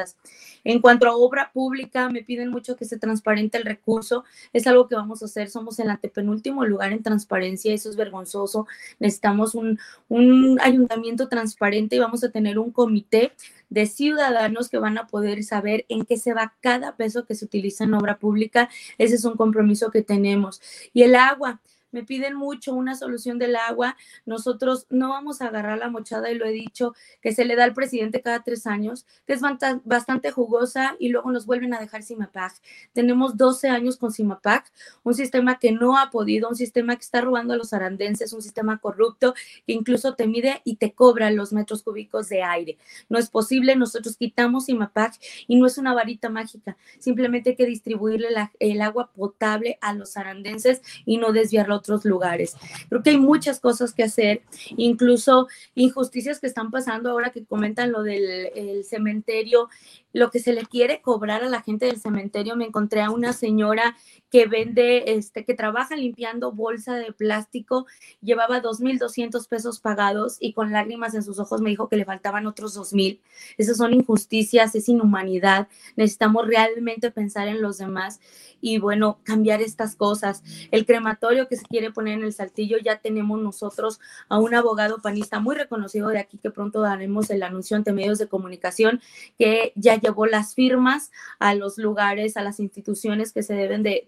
en 0.64 0.80
cuanto 0.80 1.06
a 1.06 1.16
obra 1.16 1.50
pública, 1.52 2.08
me 2.08 2.22
piden 2.22 2.50
mucho 2.50 2.76
que 2.76 2.84
se 2.84 2.98
transparente 2.98 3.58
el 3.58 3.64
recurso. 3.64 4.24
Es 4.52 4.66
algo 4.66 4.88
que 4.88 4.94
vamos 4.94 5.22
a 5.22 5.26
hacer. 5.26 5.48
Somos 5.48 5.78
el 5.78 5.90
antepenúltimo 5.90 6.64
lugar 6.64 6.92
en 6.92 7.02
transparencia. 7.02 7.55
Eso 7.64 7.90
es 7.90 7.96
vergonzoso. 7.96 8.66
Necesitamos 8.98 9.54
un, 9.54 9.78
un 10.08 10.58
ayuntamiento 10.60 11.28
transparente 11.28 11.96
y 11.96 11.98
vamos 11.98 12.22
a 12.24 12.30
tener 12.30 12.58
un 12.58 12.70
comité 12.70 13.32
de 13.70 13.86
ciudadanos 13.86 14.68
que 14.68 14.78
van 14.78 14.98
a 14.98 15.06
poder 15.06 15.42
saber 15.42 15.84
en 15.88 16.04
qué 16.04 16.16
se 16.16 16.34
va 16.34 16.54
cada 16.60 16.96
peso 16.96 17.26
que 17.26 17.34
se 17.34 17.44
utiliza 17.44 17.84
en 17.84 17.94
obra 17.94 18.18
pública. 18.18 18.68
Ese 18.98 19.16
es 19.16 19.24
un 19.24 19.36
compromiso 19.36 19.90
que 19.90 20.02
tenemos. 20.02 20.60
Y 20.92 21.02
el 21.02 21.14
agua, 21.14 21.60
me 21.90 22.04
piden 22.04 22.34
mucho 22.34 22.74
una 22.74 22.94
solución 22.94 23.38
del 23.38 23.56
agua. 23.56 23.96
Nosotros 24.24 24.86
no 24.90 25.10
vamos 25.10 25.40
a 25.40 25.48
agarrar 25.48 25.78
la 25.78 25.88
mochada 25.88 26.30
y 26.30 26.34
lo 26.34 26.46
he 26.46 26.52
dicho, 26.52 26.94
que 27.20 27.32
se 27.32 27.44
le 27.44 27.56
da 27.56 27.64
al 27.64 27.74
presidente 27.74 28.22
cada 28.22 28.42
tres 28.42 28.66
años, 28.66 29.06
que 29.26 29.32
es 29.32 29.40
bastante 29.84 30.30
jugosa 30.30 30.96
y 30.98 31.08
luego 31.08 31.30
nos 31.30 31.46
vuelven 31.46 31.74
a 31.74 31.80
dejar 31.80 32.02
CIMAPAC. 32.02 32.54
Tenemos 32.92 33.36
12 33.36 33.68
años 33.68 33.96
con 33.96 34.12
CIMAPAC, 34.12 34.72
un 35.04 35.14
sistema 35.14 35.58
que 35.58 35.72
no 35.72 35.98
ha 35.98 36.10
podido, 36.10 36.48
un 36.48 36.56
sistema 36.56 36.96
que 36.96 37.02
está 37.02 37.20
robando 37.20 37.54
a 37.54 37.56
los 37.56 37.72
arandenses, 37.72 38.32
un 38.32 38.42
sistema 38.42 38.78
corrupto 38.78 39.34
que 39.66 39.72
incluso 39.72 40.14
te 40.14 40.26
mide 40.26 40.60
y 40.64 40.76
te 40.76 40.92
cobra 40.92 41.30
los 41.30 41.52
metros 41.52 41.82
cúbicos 41.82 42.28
de 42.28 42.42
aire. 42.42 42.78
No 43.08 43.18
es 43.18 43.30
posible, 43.30 43.76
nosotros 43.76 44.16
quitamos 44.16 44.66
CIMAPAC 44.66 45.14
y 45.46 45.56
no 45.56 45.66
es 45.66 45.78
una 45.78 45.94
varita 45.94 46.28
mágica, 46.28 46.76
simplemente 46.98 47.50
hay 47.50 47.56
que 47.56 47.66
distribuirle 47.66 48.28
el 48.58 48.80
agua 48.80 49.10
potable 49.12 49.78
a 49.80 49.92
los 49.94 50.16
arandenses 50.16 50.82
y 51.04 51.18
no 51.18 51.32
desviarlo 51.32 51.75
otros 51.76 52.04
lugares. 52.04 52.56
Creo 52.88 53.02
que 53.02 53.10
hay 53.10 53.18
muchas 53.18 53.60
cosas 53.60 53.92
que 53.92 54.02
hacer, 54.02 54.42
incluso 54.76 55.48
injusticias 55.74 56.40
que 56.40 56.46
están 56.46 56.70
pasando 56.70 57.10
ahora 57.10 57.30
que 57.30 57.44
comentan 57.44 57.92
lo 57.92 58.02
del 58.02 58.84
cementerio 58.84 59.68
lo 60.16 60.30
que 60.30 60.38
se 60.38 60.54
le 60.54 60.64
quiere 60.64 61.02
cobrar 61.02 61.44
a 61.44 61.48
la 61.50 61.60
gente 61.60 61.84
del 61.84 62.00
cementerio. 62.00 62.56
Me 62.56 62.64
encontré 62.64 63.02
a 63.02 63.10
una 63.10 63.34
señora 63.34 63.98
que 64.30 64.46
vende, 64.46 65.12
este, 65.18 65.44
que 65.44 65.52
trabaja 65.52 65.94
limpiando 65.94 66.52
bolsa 66.52 66.96
de 66.96 67.12
plástico, 67.12 67.86
llevaba 68.22 68.62
2.200 68.62 69.46
pesos 69.46 69.78
pagados 69.78 70.38
y 70.40 70.54
con 70.54 70.72
lágrimas 70.72 71.14
en 71.14 71.22
sus 71.22 71.38
ojos 71.38 71.60
me 71.60 71.68
dijo 71.68 71.90
que 71.90 71.98
le 71.98 72.06
faltaban 72.06 72.46
otros 72.46 72.74
2.000. 72.78 73.20
Esas 73.58 73.76
son 73.76 73.92
injusticias, 73.92 74.74
es 74.74 74.88
inhumanidad. 74.88 75.68
Necesitamos 75.96 76.46
realmente 76.46 77.10
pensar 77.10 77.48
en 77.48 77.60
los 77.60 77.76
demás 77.76 78.18
y 78.62 78.78
bueno, 78.78 79.18
cambiar 79.22 79.60
estas 79.60 79.96
cosas. 79.96 80.42
El 80.70 80.86
crematorio 80.86 81.46
que 81.46 81.56
se 81.56 81.65
quiere 81.68 81.90
poner 81.90 82.14
en 82.14 82.24
el 82.24 82.32
saltillo, 82.32 82.78
ya 82.78 82.98
tenemos 82.98 83.40
nosotros 83.40 84.00
a 84.28 84.38
un 84.38 84.54
abogado 84.54 84.98
panista 85.02 85.40
muy 85.40 85.56
reconocido 85.56 86.08
de 86.08 86.18
aquí 86.18 86.38
que 86.38 86.50
pronto 86.50 86.80
daremos 86.80 87.30
el 87.30 87.42
anuncio 87.42 87.76
ante 87.76 87.92
medios 87.92 88.18
de 88.18 88.28
comunicación 88.28 89.00
que 89.38 89.72
ya 89.74 89.96
llevó 89.96 90.26
las 90.26 90.54
firmas 90.54 91.10
a 91.38 91.54
los 91.54 91.78
lugares, 91.78 92.36
a 92.36 92.42
las 92.42 92.60
instituciones 92.60 93.32
que 93.32 93.42
se 93.42 93.54
deben 93.54 93.82
de, 93.82 94.04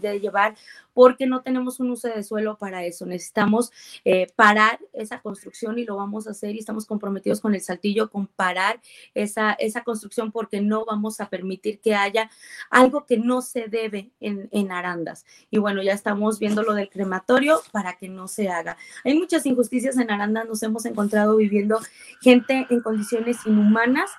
de 0.00 0.20
llevar 0.20 0.54
porque 0.92 1.26
no 1.26 1.42
tenemos 1.42 1.80
un 1.80 1.90
uso 1.90 2.08
de 2.08 2.22
suelo 2.22 2.56
para 2.58 2.84
eso. 2.84 3.06
Necesitamos 3.06 3.72
eh, 4.04 4.28
parar 4.36 4.78
esa 4.92 5.20
construcción 5.20 5.78
y 5.78 5.84
lo 5.84 5.96
vamos 5.96 6.26
a 6.26 6.30
hacer 6.30 6.54
y 6.54 6.58
estamos 6.58 6.86
comprometidos 6.86 7.40
con 7.40 7.54
el 7.54 7.60
Saltillo 7.60 8.10
con 8.10 8.26
parar 8.26 8.80
esa, 9.14 9.52
esa 9.52 9.82
construcción 9.82 10.32
porque 10.32 10.60
no 10.60 10.84
vamos 10.84 11.20
a 11.20 11.28
permitir 11.28 11.80
que 11.80 11.94
haya 11.94 12.30
algo 12.70 13.06
que 13.06 13.18
no 13.18 13.42
se 13.42 13.68
debe 13.68 14.10
en, 14.20 14.48
en 14.52 14.72
Arandas. 14.72 15.24
Y 15.50 15.58
bueno, 15.58 15.82
ya 15.82 15.92
estamos 15.92 16.38
viendo 16.38 16.62
lo 16.62 16.74
del 16.74 16.88
crematorio 16.88 17.60
para 17.72 17.96
que 17.96 18.08
no 18.08 18.28
se 18.28 18.48
haga. 18.48 18.76
Hay 19.04 19.18
muchas 19.18 19.46
injusticias 19.46 19.98
en 19.98 20.10
Arandas, 20.10 20.48
nos 20.48 20.62
hemos 20.62 20.84
encontrado 20.84 21.36
viviendo 21.36 21.78
gente 22.20 22.66
en 22.70 22.80
condiciones 22.80 23.38
inhumanas 23.46 24.10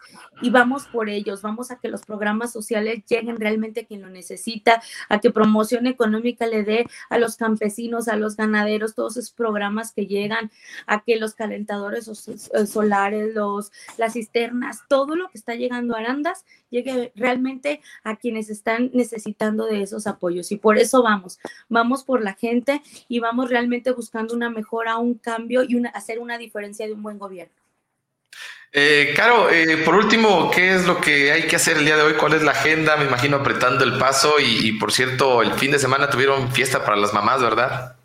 y 0.41 0.49
vamos 0.49 0.85
por 0.85 1.09
ellos, 1.09 1.41
vamos 1.41 1.71
a 1.71 1.79
que 1.79 1.87
los 1.87 2.01
programas 2.01 2.51
sociales 2.51 3.03
lleguen 3.07 3.39
realmente 3.39 3.81
a 3.81 3.85
quien 3.85 4.01
lo 4.01 4.09
necesita, 4.09 4.81
a 5.09 5.19
que 5.19 5.31
promoción 5.31 5.87
económica 5.87 6.47
le 6.47 6.60
a 7.09 7.17
los 7.17 7.35
campesinos, 7.35 8.07
a 8.07 8.15
los 8.15 8.35
ganaderos, 8.35 8.95
todos 8.95 9.17
esos 9.17 9.31
programas 9.31 9.91
que 9.93 10.07
llegan 10.07 10.51
a 10.87 11.03
que 11.03 11.17
los 11.17 11.35
calentadores 11.35 12.07
eh, 12.07 12.65
solares, 12.65 13.33
los, 13.33 13.71
las 13.97 14.13
cisternas, 14.13 14.81
todo 14.87 15.15
lo 15.15 15.29
que 15.29 15.37
está 15.37 15.55
llegando 15.55 15.95
a 15.95 15.99
Arandas 15.99 16.45
llegue 16.69 17.11
realmente 17.15 17.81
a 18.03 18.15
quienes 18.15 18.49
están 18.49 18.91
necesitando 18.93 19.65
de 19.65 19.83
esos 19.83 20.07
apoyos. 20.07 20.51
Y 20.51 20.57
por 20.57 20.77
eso 20.77 21.03
vamos, 21.03 21.39
vamos 21.69 22.03
por 22.03 22.21
la 22.21 22.33
gente 22.33 22.81
y 23.07 23.19
vamos 23.19 23.49
realmente 23.49 23.91
buscando 23.91 24.33
una 24.35 24.49
mejora, 24.49 24.97
un 24.97 25.15
cambio 25.15 25.63
y 25.63 25.81
hacer 25.93 26.19
una 26.19 26.37
diferencia 26.37 26.85
de 26.85 26.93
un 26.93 27.03
buen 27.03 27.17
gobierno. 27.17 27.53
Eh, 28.73 29.13
Caro, 29.15 29.49
eh, 29.49 29.77
por 29.83 29.95
último, 29.95 30.49
¿qué 30.49 30.73
es 30.73 30.85
lo 30.87 31.01
que 31.01 31.31
hay 31.31 31.45
que 31.47 31.57
hacer 31.57 31.77
el 31.77 31.85
día 31.85 31.97
de 31.97 32.03
hoy? 32.03 32.13
¿Cuál 32.13 32.33
es 32.35 32.43
la 32.43 32.51
agenda? 32.51 32.95
Me 32.95 33.05
imagino 33.05 33.37
apretando 33.37 33.83
el 33.83 33.97
paso 33.97 34.39
y, 34.39 34.65
y 34.67 34.71
por 34.73 34.93
cierto, 34.93 35.41
el 35.41 35.53
fin 35.53 35.71
de 35.71 35.79
semana 35.79 36.09
tuvieron 36.09 36.51
fiesta 36.53 36.83
para 36.85 36.95
las 36.95 37.13
mamás, 37.13 37.41
¿verdad? 37.41 37.97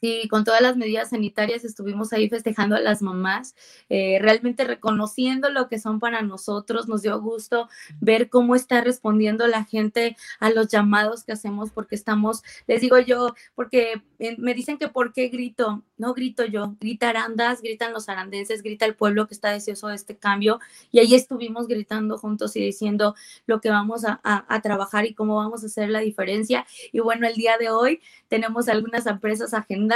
Sí, 0.00 0.28
con 0.30 0.44
todas 0.44 0.62
las 0.62 0.78
medidas 0.78 1.10
sanitarias 1.10 1.62
estuvimos 1.62 2.14
ahí 2.14 2.30
festejando 2.30 2.74
a 2.74 2.80
las 2.80 3.02
mamás, 3.02 3.54
eh, 3.90 4.18
realmente 4.18 4.64
reconociendo 4.64 5.50
lo 5.50 5.68
que 5.68 5.78
son 5.78 6.00
para 6.00 6.22
nosotros. 6.22 6.88
Nos 6.88 7.02
dio 7.02 7.20
gusto 7.20 7.68
ver 8.00 8.30
cómo 8.30 8.54
está 8.54 8.80
respondiendo 8.80 9.46
la 9.46 9.64
gente 9.64 10.16
a 10.38 10.48
los 10.48 10.68
llamados 10.68 11.22
que 11.22 11.32
hacemos, 11.32 11.70
porque 11.70 11.96
estamos, 11.96 12.42
les 12.66 12.80
digo 12.80 12.98
yo, 12.98 13.34
porque 13.54 14.00
me 14.38 14.54
dicen 14.54 14.78
que 14.78 14.88
por 14.88 15.12
qué 15.12 15.28
grito, 15.28 15.84
no 15.98 16.14
grito 16.14 16.46
yo, 16.46 16.76
grita 16.80 17.10
Arandas, 17.10 17.60
gritan 17.60 17.92
los 17.92 18.08
arandenses, 18.08 18.62
grita 18.62 18.86
el 18.86 18.94
pueblo 18.94 19.26
que 19.26 19.34
está 19.34 19.50
deseoso 19.50 19.88
de 19.88 19.96
este 19.96 20.16
cambio. 20.16 20.60
Y 20.92 21.00
ahí 21.00 21.14
estuvimos 21.14 21.66
gritando 21.66 22.16
juntos 22.16 22.56
y 22.56 22.60
diciendo 22.60 23.14
lo 23.46 23.60
que 23.60 23.68
vamos 23.68 24.06
a, 24.06 24.20
a 24.22 24.62
trabajar 24.62 25.04
y 25.04 25.12
cómo 25.12 25.36
vamos 25.36 25.62
a 25.62 25.66
hacer 25.66 25.90
la 25.90 26.00
diferencia. 26.00 26.66
Y 26.90 27.00
bueno, 27.00 27.26
el 27.26 27.34
día 27.34 27.58
de 27.58 27.68
hoy 27.68 28.00
tenemos 28.28 28.68
algunas 28.68 29.06
empresas 29.06 29.52
agendadas 29.52 29.89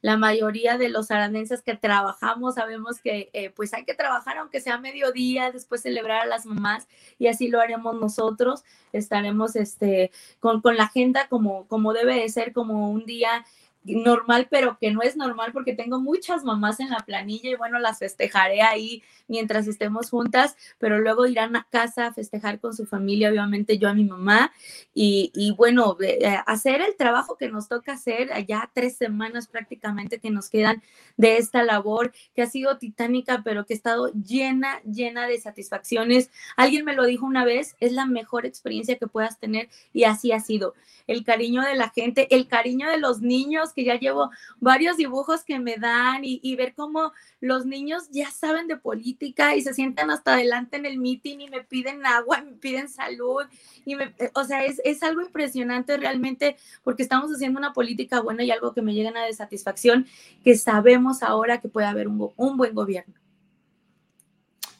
la 0.00 0.16
mayoría 0.16 0.78
de 0.78 0.88
los 0.88 1.10
arandenses 1.10 1.62
que 1.62 1.76
trabajamos 1.76 2.56
sabemos 2.56 3.00
que 3.00 3.30
eh, 3.32 3.50
pues 3.50 3.72
hay 3.74 3.84
que 3.84 3.94
trabajar 3.94 4.38
aunque 4.38 4.60
sea 4.60 4.78
mediodía, 4.78 5.50
después 5.50 5.82
celebrar 5.82 6.22
a 6.22 6.26
las 6.26 6.46
mamás 6.46 6.88
y 7.18 7.28
así 7.28 7.48
lo 7.48 7.60
haremos 7.60 7.98
nosotros. 7.98 8.64
Estaremos 8.92 9.56
este, 9.56 10.10
con, 10.40 10.60
con 10.60 10.76
la 10.76 10.84
agenda 10.84 11.28
como, 11.28 11.66
como 11.66 11.92
debe 11.92 12.16
de 12.16 12.28
ser, 12.28 12.52
como 12.52 12.90
un 12.90 13.06
día 13.06 13.44
normal, 13.84 14.48
pero 14.50 14.78
que 14.80 14.90
no 14.90 15.02
es 15.02 15.16
normal 15.16 15.52
porque 15.52 15.74
tengo 15.74 16.00
muchas 16.00 16.44
mamás 16.44 16.80
en 16.80 16.90
la 16.90 17.00
planilla 17.00 17.50
y 17.50 17.54
bueno, 17.56 17.78
las 17.78 17.98
festejaré 17.98 18.62
ahí 18.62 19.02
mientras 19.28 19.66
estemos 19.66 20.10
juntas, 20.10 20.56
pero 20.78 20.98
luego 20.98 21.26
irán 21.26 21.56
a 21.56 21.66
casa 21.70 22.06
a 22.06 22.12
festejar 22.12 22.60
con 22.60 22.74
su 22.74 22.86
familia, 22.86 23.30
obviamente 23.30 23.78
yo 23.78 23.88
a 23.88 23.94
mi 23.94 24.04
mamá 24.04 24.52
y, 24.94 25.32
y 25.34 25.52
bueno, 25.52 25.96
eh, 26.00 26.36
hacer 26.46 26.80
el 26.80 26.96
trabajo 26.96 27.36
que 27.36 27.48
nos 27.48 27.68
toca 27.68 27.92
hacer, 27.92 28.30
ya 28.46 28.70
tres 28.72 28.96
semanas 28.96 29.48
prácticamente 29.48 30.18
que 30.18 30.30
nos 30.30 30.48
quedan 30.48 30.82
de 31.16 31.36
esta 31.36 31.62
labor 31.62 32.12
que 32.34 32.42
ha 32.42 32.46
sido 32.46 32.78
titánica, 32.78 33.42
pero 33.44 33.64
que 33.64 33.74
ha 33.74 33.76
estado 33.76 34.12
llena, 34.12 34.80
llena 34.82 35.26
de 35.26 35.40
satisfacciones. 35.40 36.30
Alguien 36.56 36.84
me 36.84 36.94
lo 36.94 37.04
dijo 37.04 37.26
una 37.26 37.44
vez, 37.44 37.76
es 37.80 37.92
la 37.92 38.06
mejor 38.06 38.46
experiencia 38.46 38.98
que 38.98 39.06
puedas 39.06 39.38
tener 39.38 39.68
y 39.92 40.04
así 40.04 40.32
ha 40.32 40.40
sido. 40.40 40.74
El 41.06 41.24
cariño 41.24 41.62
de 41.62 41.74
la 41.74 41.90
gente, 41.90 42.34
el 42.34 42.46
cariño 42.46 42.88
de 42.88 42.98
los 42.98 43.20
niños, 43.20 43.71
que 43.72 43.84
ya 43.84 43.98
llevo 43.98 44.30
varios 44.58 44.96
dibujos 44.96 45.44
que 45.44 45.58
me 45.58 45.76
dan 45.76 46.22
y, 46.22 46.56
ver 46.56 46.74
cómo 46.74 47.12
los 47.40 47.64
niños 47.64 48.08
ya 48.10 48.30
saben 48.30 48.68
de 48.68 48.76
política 48.76 49.56
y 49.56 49.62
se 49.62 49.74
sientan 49.74 50.10
hasta 50.10 50.34
adelante 50.34 50.76
en 50.76 50.86
el 50.86 50.98
meeting 50.98 51.38
y 51.40 51.48
me 51.48 51.64
piden 51.64 52.04
agua, 52.04 52.42
me 52.42 52.52
piden 52.52 52.88
salud. 52.88 53.42
Y 53.84 53.96
me, 53.96 54.14
eh, 54.18 54.30
o 54.34 54.44
sea, 54.44 54.64
es, 54.64 54.80
es 54.84 55.02
algo 55.02 55.22
impresionante 55.22 55.96
realmente 55.96 56.56
porque 56.84 57.02
estamos 57.02 57.30
haciendo 57.32 57.58
una 57.58 57.72
política 57.72 58.20
buena 58.20 58.44
y 58.44 58.50
algo 58.50 58.74
que 58.74 58.82
me 58.82 58.94
llena 58.94 59.24
de 59.24 59.32
satisfacción, 59.32 60.06
que 60.44 60.56
sabemos 60.56 61.22
ahora 61.22 61.60
que 61.60 61.68
puede 61.68 61.86
haber 61.86 62.08
un, 62.08 62.30
un 62.36 62.56
buen 62.56 62.74
gobierno. 62.74 63.14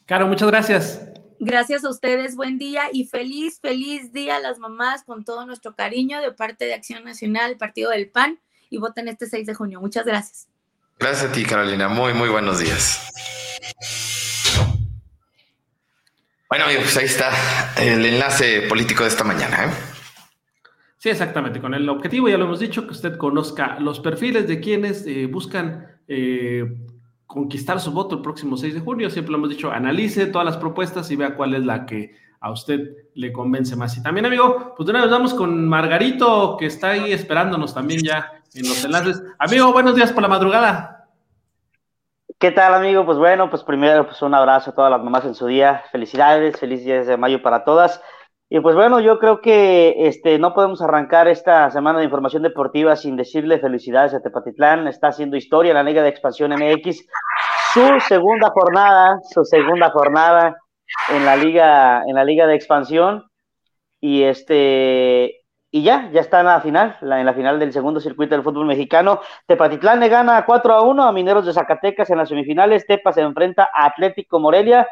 Caro, 0.05 0.27
muchas 0.27 0.49
gracias. 0.49 1.01
Gracias 1.39 1.83
a 1.83 1.89
ustedes, 1.89 2.37
buen 2.37 2.57
día 2.57 2.83
y 2.93 3.05
feliz, 3.05 3.59
feliz 3.59 4.13
día 4.13 4.37
a 4.37 4.39
las 4.39 4.59
mamás 4.59 5.03
con 5.03 5.25
todo 5.25 5.45
nuestro 5.45 5.75
cariño 5.75 6.21
de 6.21 6.31
parte 6.31 6.63
de 6.65 6.73
Acción 6.73 7.03
Nacional, 7.03 7.57
Partido 7.57 7.89
del 7.89 8.09
PAN 8.09 8.39
y 8.73 8.79
voten 8.79 9.07
este 9.07 9.27
6 9.27 9.45
de 9.45 9.53
junio. 9.53 9.79
Muchas 9.79 10.05
gracias. 10.05 10.47
Gracias 10.99 11.29
a 11.29 11.31
ti, 11.31 11.43
Carolina. 11.43 11.87
Muy, 11.87 12.13
muy 12.13 12.29
buenos 12.29 12.59
días. 12.59 13.07
Bueno, 16.49 16.65
amigos, 16.65 16.85
pues 16.85 16.97
ahí 16.97 17.05
está 17.05 17.31
el 17.77 18.05
enlace 18.05 18.63
político 18.63 19.03
de 19.03 19.09
esta 19.09 19.23
mañana. 19.23 19.65
¿eh? 19.65 19.69
Sí, 20.97 21.09
exactamente. 21.09 21.61
Con 21.61 21.73
el 21.75 21.87
objetivo, 21.87 22.29
ya 22.29 22.37
lo 22.37 22.45
hemos 22.45 22.59
dicho, 22.59 22.85
que 22.87 22.93
usted 22.93 23.17
conozca 23.17 23.79
los 23.79 23.99
perfiles 23.99 24.47
de 24.47 24.59
quienes 24.59 25.05
eh, 25.05 25.27
buscan 25.27 25.87
eh, 26.07 26.65
conquistar 27.27 27.79
su 27.79 27.91
voto 27.91 28.15
el 28.15 28.21
próximo 28.21 28.57
6 28.57 28.73
de 28.73 28.79
junio. 28.79 29.09
Siempre 29.11 29.31
lo 29.31 29.37
hemos 29.37 29.49
dicho, 29.49 29.71
analice 29.71 30.25
todas 30.25 30.45
las 30.45 30.57
propuestas 30.57 31.11
y 31.11 31.15
vea 31.15 31.35
cuál 31.35 31.53
es 31.53 31.63
la 31.63 31.85
que 31.85 32.15
a 32.39 32.51
usted 32.51 32.89
le 33.13 33.31
convence 33.31 33.75
más. 33.75 33.95
Y 33.97 34.03
también, 34.03 34.25
amigo, 34.25 34.73
pues 34.75 34.85
de 34.85 34.91
una 34.91 35.01
vez 35.01 35.11
vamos 35.11 35.33
con 35.33 35.67
Margarito, 35.67 36.57
que 36.57 36.65
está 36.65 36.91
ahí 36.91 37.13
esperándonos 37.13 37.73
también 37.73 38.01
ya 38.03 38.42
en 38.55 38.67
los 38.67 38.83
enlaces. 38.83 39.23
Amigo, 39.39 39.71
buenos 39.71 39.95
días 39.95 40.11
por 40.11 40.21
la 40.21 40.27
madrugada. 40.27 41.07
¿Qué 42.39 42.51
tal, 42.51 42.73
amigo? 42.73 43.05
Pues 43.05 43.17
bueno, 43.17 43.49
pues 43.49 43.63
primero, 43.63 44.05
pues 44.05 44.21
un 44.21 44.33
abrazo 44.33 44.71
a 44.71 44.75
todas 44.75 44.91
las 44.91 45.01
mamás 45.01 45.25
en 45.25 45.33
su 45.33 45.47
día. 45.47 45.83
Felicidades, 45.91 46.59
feliz 46.59 46.83
día 46.83 47.03
de 47.03 47.17
mayo 47.17 47.41
para 47.41 47.63
todas. 47.63 48.01
Y 48.49 48.59
pues 48.59 48.75
bueno, 48.75 48.99
yo 48.99 49.17
creo 49.17 49.41
que 49.41 49.95
este, 50.07 50.37
no 50.37 50.53
podemos 50.53 50.81
arrancar 50.81 51.27
esta 51.27 51.71
semana 51.71 51.99
de 51.99 52.05
información 52.05 52.43
deportiva 52.43 52.95
sin 52.95 53.15
decirle 53.15 53.59
felicidades 53.59 54.13
a 54.13 54.21
Tepatitlán. 54.21 54.87
Está 54.87 55.07
haciendo 55.07 55.37
historia 55.37 55.71
en 55.71 55.77
la 55.77 55.83
Liga 55.83 56.03
de 56.03 56.09
Expansión 56.09 56.51
MX. 56.51 57.07
Su 57.73 57.99
segunda 58.07 58.49
jornada, 58.49 59.17
su 59.33 59.43
segunda 59.45 59.89
jornada 59.89 60.55
en 61.09 61.25
la 61.25 61.35
liga, 61.35 62.03
en 62.05 62.13
la 62.13 62.23
liga 62.23 62.45
de 62.45 62.55
expansión. 62.55 63.23
Y 63.99 64.23
este, 64.23 65.42
y 65.75 65.81
ya, 65.81 66.07
ya 66.11 66.21
está 66.21 66.41
en 66.41 66.45
la 66.45 66.61
final, 66.61 66.97
en 67.01 67.25
la 67.25 67.33
final 67.33 67.57
del 67.57 67.73
segundo 67.73 67.99
circuito 67.99 68.35
del 68.35 68.43
fútbol 68.43 68.67
mexicano. 68.67 69.21
Tepatitlán 69.47 69.99
le 69.99 70.07
gana 70.07 70.45
4 70.45 70.71
a 70.71 70.83
1 70.83 71.03
a 71.03 71.11
Mineros 71.11 71.47
de 71.47 71.53
Zacatecas 71.53 72.11
en 72.11 72.19
las 72.19 72.29
semifinales. 72.29 72.85
Tepa 72.85 73.11
se 73.11 73.21
enfrenta 73.21 73.67
a 73.73 73.87
Atlético 73.87 74.39
Morelia. 74.39 74.87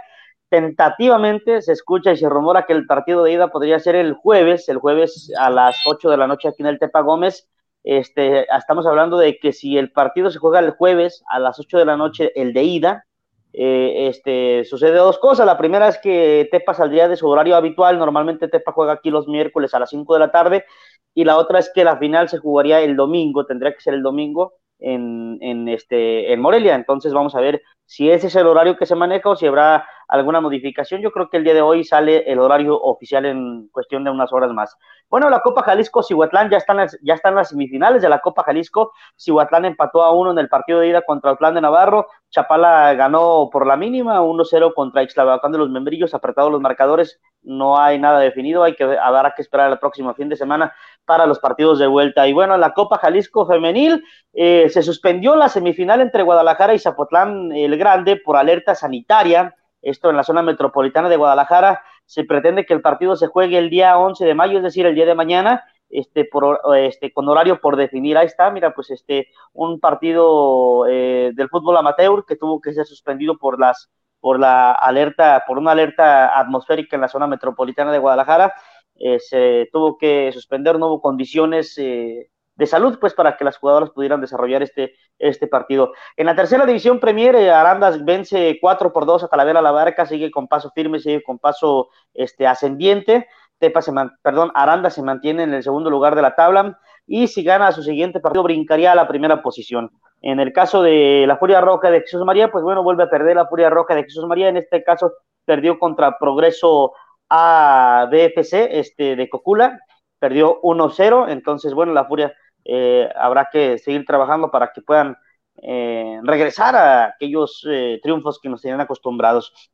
Tentativamente 0.50 1.62
se 1.62 1.74
escucha 1.74 2.14
y 2.14 2.18
se 2.18 2.28
rumora 2.28 2.66
que 2.66 2.74
el 2.74 2.88
partido 2.88 3.24
de 3.24 3.34
ida 3.34 3.50
podría 3.50 3.78
ser 3.78 3.96
el 3.96 4.14
jueves, 4.14 4.68
el 4.70 4.80
jueves 4.80 5.32
a 5.38 5.52
las 5.52 5.78
8 5.86 6.10
de 6.10 6.18
la 6.18 6.26
noche 6.26 6.48
aquí 6.48 6.64
en 6.64 6.70
el 6.70 6.80
Tepa 6.80 7.02
Gómez. 7.02 7.48
Este, 7.84 8.48
estamos 8.52 8.88
hablando 8.88 9.20
de 9.20 9.38
que 9.38 9.54
si 9.54 9.78
el 9.78 9.92
partido 9.92 10.32
se 10.32 10.40
juega 10.40 10.58
el 10.58 10.72
jueves 10.72 11.24
a 11.30 11.38
las 11.38 11.60
8 11.60 11.78
de 11.78 11.86
la 11.86 11.96
noche, 11.96 12.32
el 12.34 12.54
de 12.54 12.64
ida, 12.64 13.06
eh, 13.54 14.08
este, 14.08 14.64
sucede 14.66 14.98
dos 14.98 15.20
cosas. 15.20 15.46
La 15.46 15.58
primera 15.58 15.88
es 15.88 15.98
que 15.98 16.48
Tepa 16.52 16.74
saldría 16.74 17.08
de 17.08 17.18
su 17.18 17.28
horario 17.28 17.56
habitual. 17.56 18.00
Normalmente 18.00 18.48
Tepa 18.48 18.72
juega 18.72 18.94
aquí 18.94 19.10
los 19.10 19.28
miércoles 19.28 19.74
a 19.74 19.80
las 19.80 19.90
5 19.90 20.14
de 20.14 20.20
la 20.20 20.32
tarde. 20.32 20.66
Y 21.14 21.26
la 21.26 21.38
otra 21.38 21.60
es 21.60 21.72
que 21.74 21.84
la 21.84 21.98
final 21.98 22.30
se 22.30 22.38
jugaría 22.38 22.80
el 22.82 22.96
domingo, 22.96 23.46
tendría 23.46 23.74
que 23.74 23.82
ser 23.82 23.94
el 23.94 24.04
domingo 24.04 24.54
en, 24.82 25.38
en, 25.42 25.70
este, 25.70 26.34
en 26.34 26.42
Morelia. 26.42 26.76
Entonces 26.76 27.14
vamos 27.14 27.36
a 27.36 27.42
ver 27.42 27.62
si 27.86 28.10
ese 28.10 28.28
es 28.28 28.36
el 28.36 28.48
horario 28.48 28.78
que 28.78 28.86
se 28.86 28.96
maneja 28.96 29.30
o 29.30 29.36
si 29.36 29.46
habrá 29.46 29.86
alguna 30.08 30.42
modificación. 30.42 31.02
Yo 31.02 31.12
creo 31.12 31.30
que 31.30 31.38
el 31.38 31.44
día 31.44 31.54
de 31.54 31.62
hoy 31.62 31.84
sale 31.84 32.30
el 32.32 32.40
horario 32.40 32.80
oficial 32.80 33.26
en 33.26 33.68
cuestión 33.70 34.04
de 34.04 34.12
unas 34.12 34.32
horas 34.32 34.52
más. 34.54 34.78
Bueno, 35.10 35.30
la 35.30 35.42
Copa 35.42 35.64
Jalisco, 35.64 36.02
Cihuatlán 36.02 36.50
ya 36.50 36.58
están, 36.58 36.88
ya 37.02 37.14
están 37.14 37.36
las 37.36 37.50
semifinales 37.50 38.02
de 38.02 38.08
la 38.08 38.20
Copa 38.20 38.44
Jalisco. 38.44 38.94
Cihuatlán 39.18 39.66
empató 39.66 40.04
a 40.04 40.14
uno 40.14 40.32
en 40.32 40.38
el 40.38 40.48
partido 40.48 40.80
de 40.80 40.88
ida 40.88 41.02
contra 41.02 41.36
Plan 41.36 41.54
de 41.54 41.62
Navarro. 41.62 42.08
Chapala 42.30 42.94
ganó 42.94 43.50
por 43.52 43.68
la 43.68 43.76
mínima, 43.76 44.22
1-0 44.22 44.74
contra 44.74 45.04
Ixtlavacán 45.04 45.52
de 45.52 45.58
los 45.58 45.70
Membrillos, 45.70 46.14
apretados 46.14 46.50
los 46.50 46.62
marcadores. 46.62 47.20
No 47.42 47.78
hay 47.78 48.00
nada 48.00 48.20
definido, 48.20 48.64
hay 48.64 48.76
que, 48.76 48.84
habrá 48.84 49.34
que 49.36 49.42
esperar 49.42 49.70
el 49.70 49.80
próximo 49.80 50.14
fin 50.14 50.30
de 50.30 50.38
semana 50.38 50.74
para 51.06 51.26
los 51.26 51.40
partidos 51.40 51.80
de 51.80 51.88
vuelta. 51.88 52.28
Y 52.28 52.34
bueno, 52.34 52.58
la 52.58 52.74
Copa 52.74 52.98
Jalisco 52.98 53.46
Femenil 53.46 54.04
eh, 54.34 54.70
se 54.70 54.84
suspendió 54.84 55.36
la 55.36 55.50
semifinal 55.50 56.02
entre 56.02 56.24
Guadalajara 56.24 56.74
y 56.74 56.80
Zapotlán 56.80 57.52
el 57.52 57.78
Grande 57.78 58.18
por 58.18 58.38
alerta 58.38 58.76
sanitaria. 58.76 59.56
Esto 59.82 60.10
en 60.10 60.18
la 60.18 60.24
zona 60.24 60.42
metropolitana 60.44 61.10
de 61.10 61.18
Guadalajara 61.18 61.82
se 62.06 62.24
pretende 62.24 62.66
que 62.66 62.74
el 62.74 62.82
partido 62.82 63.16
se 63.16 63.28
juegue 63.28 63.58
el 63.58 63.70
día 63.70 63.98
11 63.98 64.26
de 64.26 64.36
mayo, 64.36 64.58
es 64.58 64.64
decir, 64.64 64.86
el 64.86 64.96
día 64.96 65.06
de 65.06 65.16
mañana, 65.16 65.64
este, 65.90 66.26
por, 66.26 66.60
este, 66.78 67.12
con 67.14 67.28
horario 67.28 67.60
por 67.60 67.76
definir. 67.78 68.18
Ahí 68.18 68.28
está, 68.28 68.52
mira, 68.52 68.74
pues 68.74 68.92
este, 68.92 69.30
un 69.54 69.80
partido 69.80 70.86
eh, 70.88 71.32
del 71.34 71.50
fútbol 71.50 71.78
amateur 71.78 72.26
que 72.26 72.36
tuvo 72.36 72.62
que 72.62 72.74
ser 72.74 72.86
suspendido 72.86 73.38
por 73.38 73.60
las, 73.60 73.90
por 74.20 74.40
la 74.40 74.72
alerta, 74.72 75.44
por 75.48 75.58
una 75.58 75.72
alerta 75.72 76.38
atmosférica 76.40 76.96
en 76.96 77.02
la 77.02 77.08
zona 77.08 77.28
metropolitana 77.28 77.92
de 77.92 78.00
Guadalajara. 78.00 78.54
Eh, 78.96 79.20
se 79.20 79.70
tuvo 79.72 79.98
que 79.98 80.32
suspender, 80.32 80.78
no 80.78 80.88
hubo 80.88 81.02
condiciones 81.02 81.78
eh, 81.78 82.30
de 82.56 82.66
salud, 82.68 82.98
pues 83.00 83.14
para 83.14 83.38
que 83.38 83.44
las 83.44 83.58
jugadoras 83.58 83.90
pudieran 83.90 84.22
desarrollar 84.22 84.62
este, 84.62 84.94
este 85.18 85.48
partido. 85.48 85.94
En 86.16 86.28
la 86.28 86.36
tercera 86.36 86.66
división 86.66 87.00
Premier, 87.00 87.36
eh, 87.36 87.50
Arandas 87.50 88.04
vence 88.06 88.58
4 88.62 88.94
por 88.94 89.06
2 89.06 89.24
a 89.24 89.28
Talavera 89.28 89.62
La 89.62 89.72
Barca, 89.72 90.06
sigue 90.06 90.30
con 90.30 90.48
paso 90.48 90.72
firme, 90.76 91.00
sigue 91.00 91.24
con 91.24 91.40
paso 91.40 91.90
este, 92.14 92.46
ascendiente. 92.46 93.28
Tepa 93.58 93.82
se 93.82 93.92
perdón, 94.24 94.52
Aranda 94.56 94.90
se 94.90 95.04
mantiene 95.04 95.44
en 95.44 95.54
el 95.54 95.64
segundo 95.64 95.90
lugar 95.90 96.16
de 96.16 96.24
la 96.24 96.36
tabla 96.36 96.80
y 97.06 97.28
si 97.28 97.44
gana 97.44 97.72
su 97.72 97.84
siguiente 97.84 98.20
partido 98.20 98.44
brincaría 98.44 98.92
a 98.92 98.96
la 98.96 99.08
primera 99.08 99.42
posición. 99.44 99.92
En 100.22 100.40
el 100.40 100.52
caso 100.52 100.82
de 100.82 101.26
la 101.28 101.38
Furia 101.38 101.62
Roja 101.62 101.90
de 101.92 102.02
Jesús 102.02 102.24
María, 102.24 102.52
pues 102.52 102.64
bueno, 102.64 102.84
vuelve 102.84 103.04
a 103.04 103.10
perder 103.10 103.36
la 103.36 103.48
Furia 103.48 103.70
Roja 103.70 103.96
de 103.96 104.04
Jesús 104.04 104.26
María, 104.26 104.50
en 104.50 104.58
este 104.58 104.84
caso 104.84 105.14
perdió 105.46 105.80
contra 105.80 106.18
Progreso 106.18 106.94
a 107.34 108.10
BFC 108.12 108.68
este, 108.72 109.16
de 109.16 109.30
Cocula, 109.30 109.80
perdió 110.20 110.60
1-0, 110.62 111.32
entonces 111.32 111.74
bueno, 111.74 111.94
la 111.94 112.04
Furia 112.04 112.36
eh, 112.66 113.10
habrá 113.16 113.48
que 113.50 113.78
seguir 113.78 114.06
trabajando 114.06 114.52
para 114.52 114.74
que 114.74 114.82
puedan 114.82 115.18
eh, 115.64 116.20
regresar 116.24 116.76
a 116.76 117.06
aquellos 117.06 117.66
eh, 117.70 118.02
triunfos 118.04 118.38
que 118.42 118.50
nos 118.50 118.62
tenían 118.62 118.82
acostumbrados. 118.82 119.72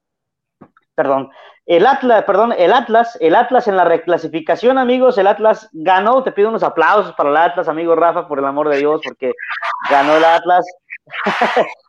Perdón, 0.93 1.31
el 1.65 1.87
Atlas, 1.87 2.23
perdón, 2.25 2.53
el 2.55 2.73
Atlas, 2.73 3.17
el 3.21 3.35
Atlas 3.35 3.67
en 3.67 3.75
la 3.75 3.85
reclasificación, 3.85 4.77
amigos, 4.77 5.17
el 5.17 5.25
Atlas 5.25 5.67
ganó, 5.73 6.23
te 6.23 6.31
pido 6.31 6.49
unos 6.49 6.63
aplausos 6.63 7.13
para 7.15 7.31
el 7.31 7.37
Atlas, 7.37 7.67
amigo 7.67 7.95
Rafa, 7.95 8.27
por 8.27 8.37
el 8.37 8.45
amor 8.45 8.69
de 8.69 8.77
Dios, 8.77 9.01
porque 9.03 9.33
ganó 9.89 10.15
el 10.15 10.23
Atlas. 10.23 10.65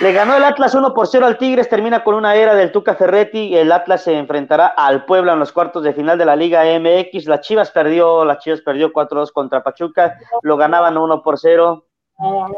Le 0.00 0.12
ganó 0.14 0.34
el 0.34 0.44
Atlas 0.44 0.74
1 0.74 0.94
por 0.94 1.06
0 1.06 1.26
al 1.26 1.36
Tigres, 1.36 1.68
termina 1.68 2.02
con 2.02 2.14
una 2.14 2.34
era 2.34 2.54
del 2.54 2.72
Tuca 2.72 2.94
Ferretti. 2.94 3.54
El 3.54 3.70
Atlas 3.70 4.04
se 4.04 4.16
enfrentará 4.16 4.68
al 4.68 5.04
Puebla 5.04 5.34
en 5.34 5.38
los 5.38 5.52
cuartos 5.52 5.82
de 5.82 5.92
final 5.92 6.16
de 6.16 6.24
la 6.24 6.36
Liga 6.36 6.62
MX. 6.64 7.26
Las 7.26 7.42
Chivas 7.42 7.70
perdió, 7.70 8.24
las 8.24 8.38
Chivas 8.38 8.62
perdió 8.62 8.94
4-2 8.94 9.30
contra 9.30 9.62
Pachuca, 9.62 10.16
lo 10.40 10.56
ganaban 10.56 10.96
1 10.96 11.22
por 11.22 11.38
0. 11.38 11.84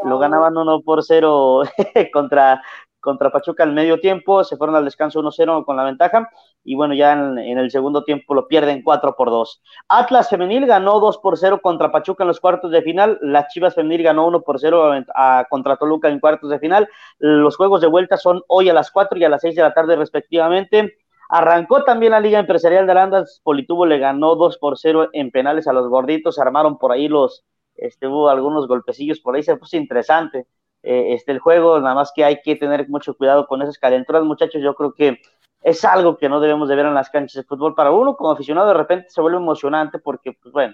Lo 0.05 0.19
ganaban 0.19 0.55
1 0.55 0.81
por 0.83 1.03
0 1.03 1.63
contra 2.13 2.61
contra 3.03 3.29
Pachuca 3.31 3.63
al 3.63 3.73
medio 3.73 3.99
tiempo, 3.99 4.43
se 4.45 4.55
fueron 4.55 4.77
al 4.77 4.85
descanso 4.85 5.21
1-0 5.21 5.65
con 5.65 5.75
la 5.75 5.83
ventaja 5.83 6.29
y 6.63 6.73
bueno, 6.75 6.93
ya 6.93 7.11
en, 7.11 7.37
el 7.37 7.69
segundo 7.69 8.05
tiempo 8.05 8.33
lo 8.33 8.47
pierden 8.47 8.81
4 8.81 9.15
por 9.17 9.29
2. 9.29 9.61
Atlas 9.89 10.29
Femenil 10.29 10.65
ganó 10.65 11.01
2 11.01 11.17
por 11.17 11.37
0 11.37 11.59
contra 11.61 11.91
Pachuca 11.91 12.23
en 12.23 12.29
los 12.29 12.39
cuartos 12.39 12.71
de 12.71 12.81
final, 12.81 13.19
las 13.21 13.49
Chivas 13.49 13.75
Femenil 13.75 14.03
ganó 14.03 14.25
1 14.27 14.41
por 14.41 14.57
0 14.57 15.03
a, 15.13 15.45
contra 15.49 15.75
Toluca 15.75 16.07
en 16.07 16.21
cuartos 16.21 16.49
de 16.49 16.59
final. 16.59 16.87
Los 17.19 17.57
juegos 17.57 17.81
de 17.81 17.87
vuelta 17.87 18.15
son 18.15 18.41
hoy 18.47 18.69
a 18.69 18.73
las 18.73 18.89
4 18.89 19.19
y 19.19 19.25
a 19.25 19.29
las 19.29 19.41
6 19.41 19.55
de 19.55 19.61
la 19.61 19.73
tarde 19.73 19.97
respectivamente. 19.97 20.97
Arrancó 21.27 21.83
también 21.83 22.13
la 22.13 22.21
Liga 22.21 22.39
Empresarial 22.39 22.85
de 22.85 22.91
Arandas, 22.93 23.41
Politubo 23.43 23.85
le 23.85 23.99
ganó 23.99 24.35
2 24.35 24.57
por 24.59 24.77
0 24.77 25.09
en 25.11 25.29
penales 25.29 25.67
a 25.67 25.73
los 25.73 25.89
gorditos, 25.89 26.39
armaron 26.39 26.77
por 26.77 26.93
ahí 26.93 27.09
los, 27.09 27.43
este, 27.75 28.07
hubo 28.07 28.29
algunos 28.29 28.67
golpecillos 28.67 29.19
por 29.19 29.35
ahí, 29.35 29.43
se 29.43 29.57
puso 29.57 29.75
interesante 29.75 30.47
eh, 30.83 31.13
este, 31.13 31.31
el 31.31 31.39
juego, 31.39 31.79
nada 31.79 31.95
más 31.95 32.11
que 32.13 32.23
hay 32.23 32.41
que 32.41 32.55
tener 32.55 32.87
mucho 32.89 33.15
cuidado 33.15 33.47
con 33.47 33.61
esas 33.61 33.77
calenturas, 33.77 34.23
muchachos, 34.23 34.61
yo 34.61 34.75
creo 34.75 34.93
que 34.93 35.19
es 35.61 35.85
algo 35.85 36.17
que 36.17 36.29
no 36.29 36.39
debemos 36.39 36.67
de 36.67 36.75
ver 36.75 36.85
en 36.85 36.93
las 36.93 37.09
canchas 37.09 37.35
de 37.35 37.47
fútbol. 37.47 37.73
Para 37.73 37.91
uno 37.91 38.15
como 38.15 38.31
aficionado 38.31 38.67
de 38.67 38.73
repente 38.73 39.09
se 39.09 39.21
vuelve 39.21 39.37
emocionante 39.37 39.97
porque, 39.97 40.33
pues 40.33 40.51
bueno, 40.51 40.73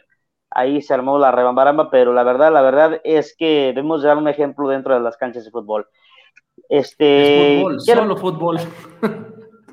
ahí 0.49 0.81
se 0.81 0.93
armó 0.93 1.19
la 1.19 1.31
rebambaramba, 1.31 1.89
pero 1.91 2.11
la 2.11 2.23
verdad, 2.23 2.51
la 2.51 2.61
verdad 2.61 2.99
es 3.03 3.35
que 3.37 3.67
debemos 3.67 4.01
dar 4.01 4.17
un 4.17 4.27
ejemplo 4.27 4.67
dentro 4.67 4.95
de 4.95 4.99
las 4.99 5.15
canchas 5.15 5.45
de 5.45 5.51
fútbol. 5.51 5.87
Este, 6.67 7.59
fútbol, 7.61 7.79
solo 7.79 8.17
fútbol. 8.17 8.59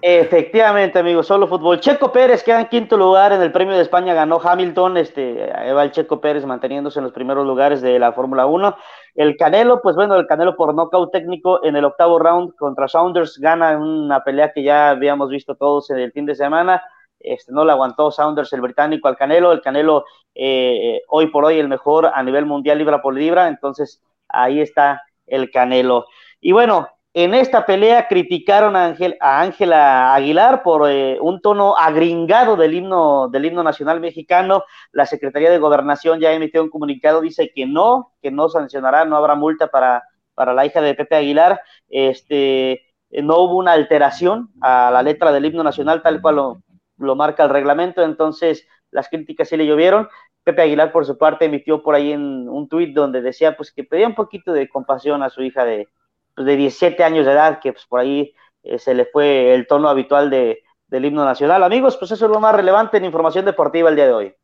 Efectivamente, 0.09 1.01
amigos, 1.01 1.27
solo 1.27 1.49
fútbol. 1.49 1.81
Checo 1.81 2.13
Pérez 2.13 2.45
queda 2.45 2.61
en 2.61 2.69
quinto 2.69 2.97
lugar 2.97 3.33
en 3.33 3.43
el 3.43 3.51
Premio 3.51 3.75
de 3.75 3.83
España, 3.83 4.15
ganó 4.15 4.41
Hamilton, 4.41 4.99
este, 4.99 5.53
ahí 5.53 5.73
va 5.73 5.83
el 5.83 5.91
Checo 5.91 6.21
Pérez 6.21 6.47
manteniéndose 6.47 7.01
en 7.01 7.07
los 7.07 7.13
primeros 7.13 7.45
lugares 7.45 7.83
de 7.83 7.99
la 7.99 8.13
Fórmula 8.13 8.47
1. 8.47 8.77
El 9.17 9.37
Canelo, 9.37 9.83
pues 9.83 9.97
bueno, 9.97 10.15
el 10.15 10.29
Canelo 10.29 10.55
por 10.55 10.73
nocaut 10.73 11.11
técnico 11.11 11.59
en 11.65 11.75
el 11.75 11.85
octavo 11.85 12.21
round 12.21 12.55
contra 12.55 12.87
Saunders 12.87 13.37
gana 13.39 13.77
una 13.79 14.23
pelea 14.23 14.53
que 14.53 14.63
ya 14.63 14.91
habíamos 14.91 15.29
visto 15.29 15.57
todos 15.57 15.91
en 15.91 15.99
el 15.99 16.13
fin 16.13 16.25
de 16.25 16.37
semana. 16.37 16.85
Este, 17.19 17.51
no 17.51 17.65
le 17.65 17.73
aguantó 17.73 18.13
Saunders 18.13 18.53
el 18.53 18.61
británico 18.61 19.09
al 19.09 19.17
Canelo, 19.17 19.51
el 19.51 19.61
Canelo 19.61 20.05
eh, 20.37 21.01
hoy 21.09 21.33
por 21.33 21.45
hoy 21.47 21.59
el 21.59 21.67
mejor 21.67 22.13
a 22.15 22.23
nivel 22.23 22.47
mundial 22.47 22.79
libra 22.79 23.03
por 23.03 23.13
libra, 23.13 23.49
entonces 23.49 24.01
ahí 24.29 24.61
está 24.61 25.03
el 25.27 25.51
Canelo. 25.51 26.07
Y 26.41 26.53
bueno, 26.53 26.91
en 27.19 27.33
esta 27.33 27.65
pelea 27.65 28.09
criticaron 28.09 28.77
a, 28.77 28.95
Ángela 29.21 30.15
Aguilar 30.15 30.63
por 30.63 30.91
eh, 30.91 31.17
un 31.19 31.41
tono 31.41 31.75
agringado 31.75 32.57
del 32.57 32.75
himno, 32.75 33.31
nacional 33.31 34.01
mexicano. 34.01 34.65
La 34.93 35.07
Secretaría 35.07 35.51
de 35.51 35.57
Gobernación 35.57 36.21
ya 36.21 36.35
emitió 36.35 36.63
un 36.63 36.69
comunicado, 36.69 37.23
dice 37.23 37.51
que 37.55 37.65
no, 37.65 38.13
que 38.21 38.31
no 38.31 38.51
sancionará, 38.51 39.07
no 39.07 39.17
habrá 39.17 39.35
multa 39.35 39.69
para, 39.69 40.03
para 40.35 40.53
la 40.53 40.67
hija 40.67 40.83
de 40.83 40.93
Pepe 40.93 41.17
Aguilar. 41.17 41.59
Este, 41.89 42.83
no 43.11 43.39
hubo 43.39 43.57
una 43.57 43.73
alteración 43.73 44.51
a 44.61 44.91
la 44.91 45.03
letra 45.03 45.33
del 45.33 45.47
himno 45.47 45.63
nacional 45.63 46.03
tal 46.03 46.21
cual 46.21 46.37
lo, 46.37 46.63
lo 46.99 47.17
marca 47.17 47.45
el 47.45 47.49
reglamento, 47.49 48.03
entonces 48.03 48.69
las 48.91 49.09
críticas 49.09 49.49
sí 49.49 49.57
le 49.57 49.65
llovieron. 49.65 50.07
Pepe 50.45 50.61
Aguilar, 50.61 50.93
por 50.93 51.07
su 51.07 51.17
parte, 51.17 51.47
emitió 51.47 51.83
por 51.83 51.95
ahí 51.95 52.13
en 52.13 52.47
un 52.47 52.69
tuit 52.69 52.95
donde 52.95 53.23
decía 53.23 53.57
pues 53.57 53.73
que 53.73 53.85
pedía 53.85 54.07
un 54.07 54.15
poquito 54.15 54.53
de 54.53 54.69
compasión 54.69 55.23
a 55.23 55.31
su 55.31 55.43
hija 55.43 55.65
de, 55.65 55.89
pues, 56.37 56.47
de 56.47 56.57
17 56.57 57.03
años 57.03 57.27
de 57.27 57.33
edad, 57.33 57.59
que 57.61 57.73
pues 57.73 57.85
por 57.87 57.99
ahí 57.99 58.35
eh, 58.63 58.79
se 58.79 58.95
le 58.95 59.07
fue 59.07 59.55
el 59.55 59.67
tono 59.67 59.89
habitual 59.89 60.31
de, 60.31 60.63
del 60.87 61.07
himno 61.07 61.25
nacional. 61.25 61.63
Amigos, 61.65 61.97
pues 61.97 62.13
eso 62.13 62.27
es 62.27 62.31
lo 62.31 62.39
más 62.39 62.55
relevante 62.55 62.99
en 62.99 63.05
información 63.05 63.45
deportiva 63.45 63.89
el 63.89 63.97
día 63.97 64.07
de 64.07 64.13
hoy. 64.13 64.35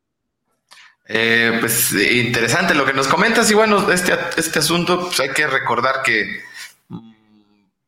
Eh, 1.05 1.57
pues 1.59 1.93
interesante 1.93 2.73
lo 2.73 2.85
que 2.85 2.93
nos 2.93 3.07
comentas 3.07 3.51
y 3.51 3.53
bueno, 3.53 3.91
este, 3.91 4.13
este 4.37 4.59
asunto 4.59 5.01
pues 5.01 5.19
hay 5.19 5.29
que 5.29 5.45
recordar 5.45 6.01
que 6.01 6.41
mm, 6.87 7.11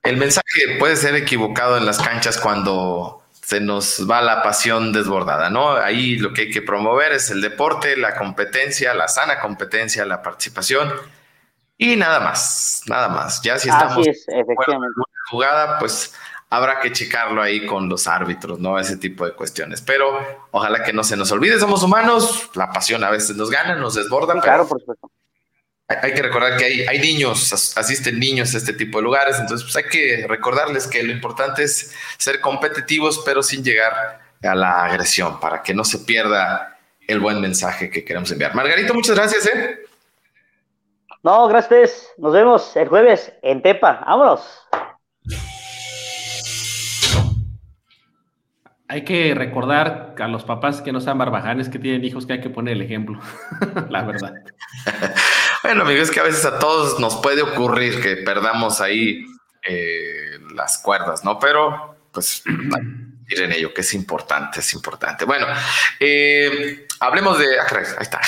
el 0.03 0.17
mensaje 0.17 0.77
puede 0.79 0.97
ser 0.97 1.15
equivocado 1.15 1.77
en 1.77 1.85
las 1.85 1.99
canchas 1.99 2.37
cuando 2.37 3.23
se 3.41 3.61
nos 3.61 4.05
va 4.09 4.21
la 4.21 4.43
pasión 4.43 4.91
desbordada, 4.91 5.49
¿no? 5.49 5.71
Ahí 5.71 6.17
lo 6.17 6.33
que 6.33 6.41
hay 6.41 6.51
que 6.51 6.61
promover 6.61 7.13
es 7.13 7.29
el 7.31 7.41
deporte, 7.41 7.95
la 7.95 8.15
competencia, 8.15 8.93
la 8.93 9.07
sana 9.07 9.39
competencia, 9.39 10.03
la 10.03 10.21
participación 10.21 10.91
y 11.77 11.95
nada 11.95 12.19
más, 12.19 12.83
nada 12.87 13.09
más. 13.09 13.41
Ya 13.41 13.57
si 13.57 13.69
estamos 13.69 14.07
es, 14.07 14.25
efectivamente. 14.27 14.93
jugada, 15.29 15.77
pues 15.79 16.13
habrá 16.49 16.79
que 16.79 16.91
checarlo 16.91 17.41
ahí 17.41 17.65
con 17.65 17.89
los 17.89 18.07
árbitros, 18.07 18.59
¿no? 18.59 18.79
Ese 18.79 18.97
tipo 18.97 19.25
de 19.25 19.33
cuestiones. 19.33 19.81
Pero 19.81 20.19
ojalá 20.51 20.83
que 20.83 20.93
no 20.93 21.03
se 21.03 21.17
nos 21.17 21.31
olvide, 21.31 21.59
somos 21.59 21.83
humanos, 21.83 22.49
la 22.53 22.71
pasión 22.71 23.03
a 23.03 23.09
veces 23.09 23.35
nos 23.35 23.49
gana, 23.49 23.75
nos 23.75 23.95
desborda. 23.95 24.39
Claro, 24.39 24.67
por 24.67 24.79
supuesto. 24.79 25.11
Hay, 25.87 26.15
que 26.15 26.21
recordar 26.23 26.57
que 26.57 26.65
hay, 26.65 26.81
hay 26.87 26.99
niños, 26.99 27.53
asisten 27.77 28.19
niños 28.19 28.55
a 28.55 28.57
este 28.57 28.73
tipo 28.73 28.97
de 28.97 29.03
lugares, 29.03 29.37
entonces 29.39 29.63
pues 29.63 29.75
hay 29.75 29.89
que 29.89 30.25
recordarles 30.27 30.87
que 30.87 31.03
lo 31.03 31.11
importante 31.11 31.61
es 31.61 31.93
ser 32.17 32.41
competitivos, 32.41 33.21
pero 33.23 33.43
sin 33.43 33.63
llegar 33.63 34.19
a 34.41 34.55
la 34.55 34.83
agresión, 34.85 35.39
para 35.39 35.61
que 35.61 35.75
no 35.75 35.83
se 35.83 35.99
pierda 35.99 36.79
el 37.07 37.19
buen 37.19 37.39
mensaje 37.39 37.91
que 37.91 38.03
queremos 38.03 38.31
enviar. 38.31 38.55
Margarito, 38.55 38.95
muchas 38.95 39.15
gracias, 39.15 39.45
¿eh? 39.45 39.84
No, 41.25 41.47
gracias. 41.47 42.13
Nos 42.19 42.33
vemos 42.33 42.75
el 42.75 42.87
jueves 42.87 43.33
en 43.41 43.63
Tepa. 43.63 44.03
Vámonos. 44.05 44.47
Hay 48.87 49.03
que 49.03 49.33
recordar 49.33 50.13
a 50.19 50.27
los 50.27 50.43
papás 50.43 50.83
que 50.83 50.91
no 50.91 51.01
sean 51.01 51.17
barbajanes, 51.17 51.67
que 51.67 51.79
tienen 51.79 52.05
hijos, 52.05 52.27
que 52.27 52.33
hay 52.33 52.41
que 52.41 52.51
poner 52.51 52.75
el 52.75 52.83
ejemplo. 52.83 53.19
La 53.89 54.03
verdad. 54.03 54.35
bueno, 55.63 55.81
amigos, 55.81 56.09
es 56.09 56.11
que 56.11 56.19
a 56.19 56.25
veces 56.25 56.45
a 56.45 56.59
todos 56.59 56.99
nos 56.99 57.15
puede 57.15 57.41
ocurrir 57.41 57.99
que 58.03 58.17
perdamos 58.17 58.79
ahí 58.79 59.25
eh, 59.67 60.37
las 60.53 60.77
cuerdas, 60.77 61.25
¿no? 61.25 61.39
Pero, 61.39 61.95
pues, 62.11 62.43
en 63.29 63.51
ello, 63.51 63.73
que 63.73 63.81
es 63.81 63.93
importante, 63.93 64.59
es 64.59 64.73
importante. 64.73 65.25
Bueno, 65.25 65.47
eh, 65.99 66.85
hablemos 66.99 67.39
de. 67.39 67.45
Ah, 67.59 67.65
ahí 67.69 67.83
está. 68.01 68.21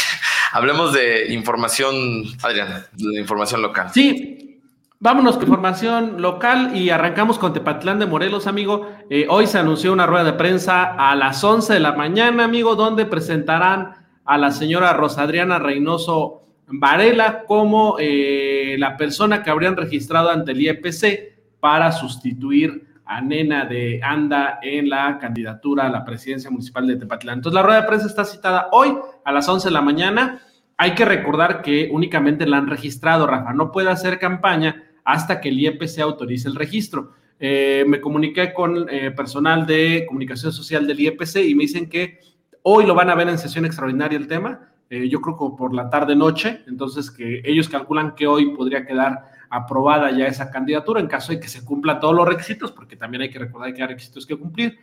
Hablemos 0.51 0.93
de 0.93 1.33
información, 1.33 2.23
Adrián, 2.41 2.85
de 2.93 3.19
información 3.19 3.61
local. 3.61 3.89
Sí, 3.93 4.61
vámonos 4.99 5.35
con 5.35 5.43
información 5.43 6.21
local 6.21 6.75
y 6.75 6.89
arrancamos 6.89 7.37
con 7.37 7.53
Tepatlán 7.53 7.99
de 7.99 8.05
Morelos, 8.05 8.47
amigo. 8.47 8.89
Eh, 9.09 9.27
hoy 9.29 9.47
se 9.47 9.59
anunció 9.59 9.93
una 9.93 10.07
rueda 10.07 10.23
de 10.23 10.33
prensa 10.33 10.83
a 10.83 11.15
las 11.15 11.43
11 11.43 11.73
de 11.73 11.79
la 11.79 11.93
mañana, 11.93 12.43
amigo, 12.45 12.75
donde 12.75 13.05
presentarán 13.05 14.07
a 14.25 14.37
la 14.37 14.51
señora 14.51 14.93
Rosadriana 14.93 15.59
Reynoso 15.59 16.43
Varela 16.67 17.43
como 17.45 17.95
eh, 17.99 18.75
la 18.77 18.97
persona 18.97 19.41
que 19.41 19.49
habrían 19.49 19.77
registrado 19.77 20.29
ante 20.29 20.51
el 20.51 20.61
IEPC 20.61 21.37
para 21.59 21.91
sustituir 21.91 22.86
a 23.07 23.21
Nena 23.21 23.65
de 23.65 23.99
Anda 24.03 24.59
en 24.61 24.89
la 24.89 25.17
candidatura 25.19 25.87
a 25.87 25.89
la 25.89 26.03
presidencia 26.03 26.49
municipal 26.49 26.85
de 26.87 26.97
Tepatlán. 26.97 27.39
Entonces, 27.39 27.55
la 27.55 27.63
rueda 27.63 27.81
de 27.81 27.87
prensa 27.87 28.07
está 28.07 28.25
citada 28.25 28.69
hoy 28.71 28.97
a 29.23 29.31
las 29.31 29.47
11 29.47 29.67
de 29.67 29.73
la 29.73 29.81
mañana. 29.81 30.41
Hay 30.77 30.93
que 30.93 31.05
recordar 31.05 31.61
que 31.61 31.89
únicamente 31.91 32.45
la 32.45 32.57
han 32.57 32.67
registrado, 32.67 33.25
Rafa. 33.25 33.53
No 33.53 33.71
puede 33.71 33.89
hacer 33.89 34.19
campaña 34.19 34.83
hasta 35.03 35.39
que 35.39 35.49
el 35.49 35.59
IEPC 35.59 35.99
autorice 35.99 36.47
el 36.47 36.55
registro. 36.55 37.13
Eh, 37.39 37.85
me 37.87 38.01
comuniqué 38.01 38.53
con 38.53 38.87
eh, 38.89 39.11
personal 39.11 39.65
de 39.65 40.05
comunicación 40.07 40.51
social 40.51 40.87
del 40.87 40.99
IEPC 40.99 41.37
y 41.47 41.55
me 41.55 41.63
dicen 41.63 41.87
que 41.87 42.19
hoy 42.63 42.85
lo 42.85 42.95
van 42.95 43.09
a 43.09 43.15
ver 43.15 43.29
en 43.29 43.37
sesión 43.37 43.65
extraordinaria 43.65 44.17
el 44.17 44.27
tema. 44.27 44.69
Eh, 44.89 45.07
yo 45.07 45.21
creo 45.21 45.37
que 45.37 45.57
por 45.57 45.73
la 45.73 45.89
tarde-noche, 45.89 46.61
entonces 46.67 47.11
que 47.11 47.41
ellos 47.45 47.69
calculan 47.69 48.15
que 48.15 48.27
hoy 48.27 48.53
podría 48.55 48.85
quedar 48.85 49.36
aprobada 49.49 50.11
ya 50.11 50.27
esa 50.27 50.49
candidatura 50.49 50.99
en 50.99 51.07
caso 51.07 51.31
de 51.31 51.39
que 51.39 51.47
se 51.47 51.63
cumplan 51.63 51.99
todos 51.99 52.15
los 52.15 52.27
requisitos, 52.27 52.71
porque 52.71 52.95
también 52.95 53.21
hay 53.21 53.29
que 53.29 53.39
recordar 53.39 53.73
que 53.73 53.81
hay 53.81 53.87
requisitos 53.89 54.25
que 54.25 54.35
cumplir, 54.35 54.79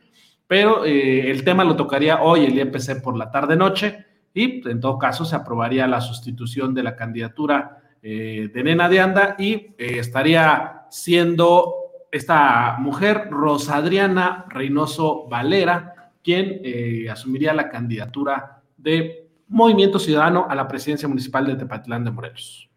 pero 0.47 0.85
eh, 0.85 1.31
el 1.31 1.45
tema 1.45 1.65
lo 1.65 1.77
tocaría 1.77 2.23
hoy 2.23 2.45
el 2.45 2.55
IEPC 2.55 3.03
por 3.03 3.17
la 3.17 3.31
tarde-noche 3.31 4.05
y 4.33 4.69
en 4.69 4.81
todo 4.81 4.99
caso 4.99 5.25
se 5.25 5.37
aprobaría 5.37 5.87
la 5.87 6.01
sustitución 6.01 6.75
de 6.75 6.83
la 6.83 6.97
candidatura 6.97 7.83
eh, 8.03 8.51
de 8.53 8.63
Nena 8.63 8.89
de 8.89 9.01
Anda 9.01 9.37
y 9.39 9.53
eh, 9.53 9.75
estaría 9.79 10.83
siendo 10.91 11.75
esta 12.11 12.77
mujer, 12.79 13.29
Rosadriana 13.31 14.45
Reynoso 14.49 15.27
Valera, 15.29 16.13
quien 16.23 16.63
asumiría 17.11 17.53
la 17.53 17.69
candidatura 17.69 18.63
de 18.77 19.29
Movimiento 19.49 19.99
Ciudadano 19.99 20.47
a 20.49 20.55
la 20.55 20.69
presidencia 20.69 21.09
municipal 21.09 21.45
de 21.45 21.57
Tepatlán 21.57 22.05
de 22.05 22.11
Morelos. 22.13 22.71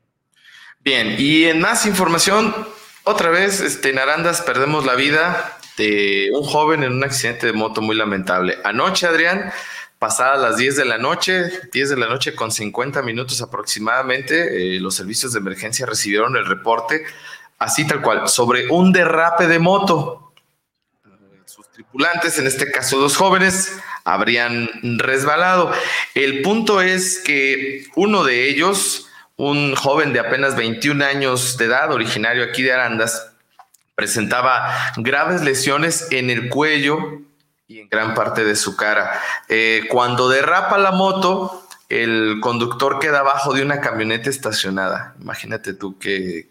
Bien, 0.88 1.18
y 1.20 1.44
en 1.44 1.60
más 1.60 1.86
información, 1.86 2.56
otra 3.04 3.30
vez 3.30 3.60
este, 3.60 3.90
en 3.90 4.00
Arandas 4.00 4.40
perdemos 4.40 4.86
la 4.86 4.96
vida 4.96 5.60
de 5.76 6.30
un 6.32 6.44
joven 6.44 6.82
en 6.82 6.94
un 6.94 7.04
accidente 7.04 7.46
de 7.46 7.52
moto 7.52 7.82
muy 7.82 7.94
lamentable. 7.94 8.58
Anoche, 8.64 9.06
Adrián, 9.06 9.52
pasadas 10.00 10.40
las 10.40 10.56
10 10.56 10.78
de 10.78 10.86
la 10.86 10.98
noche, 10.98 11.52
10 11.74 11.90
de 11.90 11.98
la 11.98 12.08
noche 12.08 12.36
con 12.36 12.54
50 12.54 13.02
minutos 13.02 13.42
aproximadamente, 13.42 14.78
eh, 14.78 14.80
los 14.80 14.96
servicios 14.96 15.34
de 15.34 15.40
emergencia 15.40 15.86
recibieron 15.86 16.38
el 16.38 16.46
reporte, 16.46 17.04
así 17.60 17.86
tal 17.86 18.02
cual, 18.02 18.30
sobre 18.30 18.70
un 18.70 18.94
derrape 18.94 19.46
de 19.48 19.60
moto. 19.60 20.32
Sus 21.44 21.70
tripulantes, 21.70 22.40
en 22.40 22.48
este 22.48 22.72
caso 22.72 22.98
dos 22.98 23.18
jóvenes, 23.18 23.78
habrían 24.06 24.70
resbalado. 25.00 25.74
El 26.16 26.42
punto 26.44 26.80
es 26.80 27.20
que 27.26 27.88
uno 27.98 28.24
de 28.24 28.50
ellos 28.50 29.07
un 29.38 29.76
joven 29.76 30.14
de 30.14 30.20
apenas 30.20 30.56
21 30.56 31.06
años 31.06 31.58
de 31.58 31.66
edad, 31.66 31.92
originario 31.92 32.44
aquí 32.44 32.64
de 32.64 32.74
Arandas, 32.74 33.32
presentaba 33.96 34.74
graves 34.98 35.42
lesiones 35.42 36.08
en 36.12 36.30
el 36.30 36.50
cuello 36.50 37.22
y 37.68 37.80
en 37.80 37.90
gran 37.90 38.14
parte 38.14 38.44
de 38.44 38.56
su 38.56 38.76
cara. 38.76 39.22
Eh, 39.48 39.86
cuando 39.90 40.28
derrapa 40.28 40.78
la 40.78 40.92
moto, 40.92 41.68
el 41.90 42.40
conductor 42.42 43.00
queda 43.00 43.20
abajo 43.20 43.54
de 43.54 43.62
una 43.62 43.80
camioneta 43.80 44.30
estacionada. 44.30 45.16
Imagínate 45.22 45.74
tú 45.74 45.98
qué, 46.00 46.50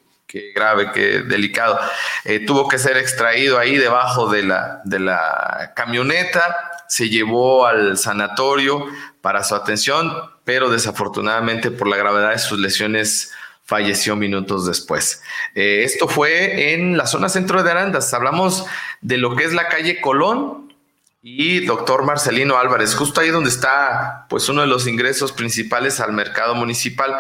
grave, 0.55 0.93
qué 0.93 1.23
delicado. 1.23 1.79
Eh, 2.25 2.41
tuvo 2.47 2.69
que 2.69 2.79
ser 2.79 2.97
extraído 2.97 3.59
ahí 3.59 3.77
debajo 3.77 4.31
de 4.31 4.45
la, 4.45 4.81
de 4.85 5.01
la 5.01 5.73
camioneta, 5.75 6.85
se 6.89 7.09
llevó 7.09 7.67
al 7.67 7.99
sanatorio 7.99 8.87
para 9.21 9.43
su 9.43 9.57
atención, 9.57 10.13
pero 10.47 10.71
desafortunadamente 10.71 11.73
por 11.73 11.89
la 11.89 11.97
gravedad 11.97 12.31
de 12.31 12.39
sus 12.39 12.61
lesiones 12.61 13.33
falleció 13.65 14.15
minutos 14.15 14.65
después. 14.65 15.21
Eh, 15.57 15.83
esto 15.85 16.07
fue 16.07 16.73
en 16.73 16.97
la 16.97 17.07
zona 17.07 17.29
centro 17.29 17.65
de 17.65 17.71
Arandas. 17.73 18.15
Hablamos 18.15 18.65
de 19.01 19.19
lo 19.19 19.35
que 19.35 19.43
es 19.43 19.53
la 19.53 19.67
calle 19.67 20.01
Colón 20.01 20.73
y 21.21 21.67
doctor 21.67 22.05
Marcelino 22.05 22.59
Álvarez, 22.59 22.95
justo 22.95 23.21
ahí 23.21 23.31
donde 23.31 23.51
está 23.51 24.27
pues 24.29 24.49
uno 24.49 24.61
de 24.61 24.69
los 24.69 24.87
ingresos 24.87 25.33
principales 25.33 25.99
al 25.99 26.13
mercado 26.13 26.55
municipal, 26.55 27.13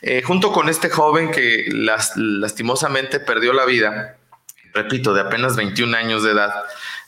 eh, 0.00 0.22
junto 0.22 0.50
con 0.50 0.70
este 0.70 0.88
joven 0.88 1.30
que 1.30 1.66
lastimosamente 2.16 3.20
perdió 3.20 3.52
la 3.52 3.66
vida, 3.66 4.16
repito, 4.72 5.12
de 5.12 5.20
apenas 5.20 5.54
21 5.56 5.94
años 5.94 6.22
de 6.22 6.30
edad. 6.30 6.54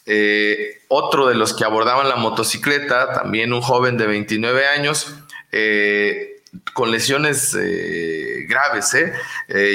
Eh, 0.05 0.83
otro 0.89 1.29
de 1.29 1.35
los 1.35 1.55
que 1.55 1.65
abordaban 1.65 2.11
la 2.11 2.17
motocicleta, 2.17 3.13
también 3.13 3.55
un 3.55 3.63
joven 3.63 3.97
de 3.97 4.07
29 4.07 4.67
años, 4.67 5.15
eh, 5.53 6.43
con 6.75 6.91
lesiones 6.91 7.57
eh, 7.59 8.45
graves, 8.49 8.95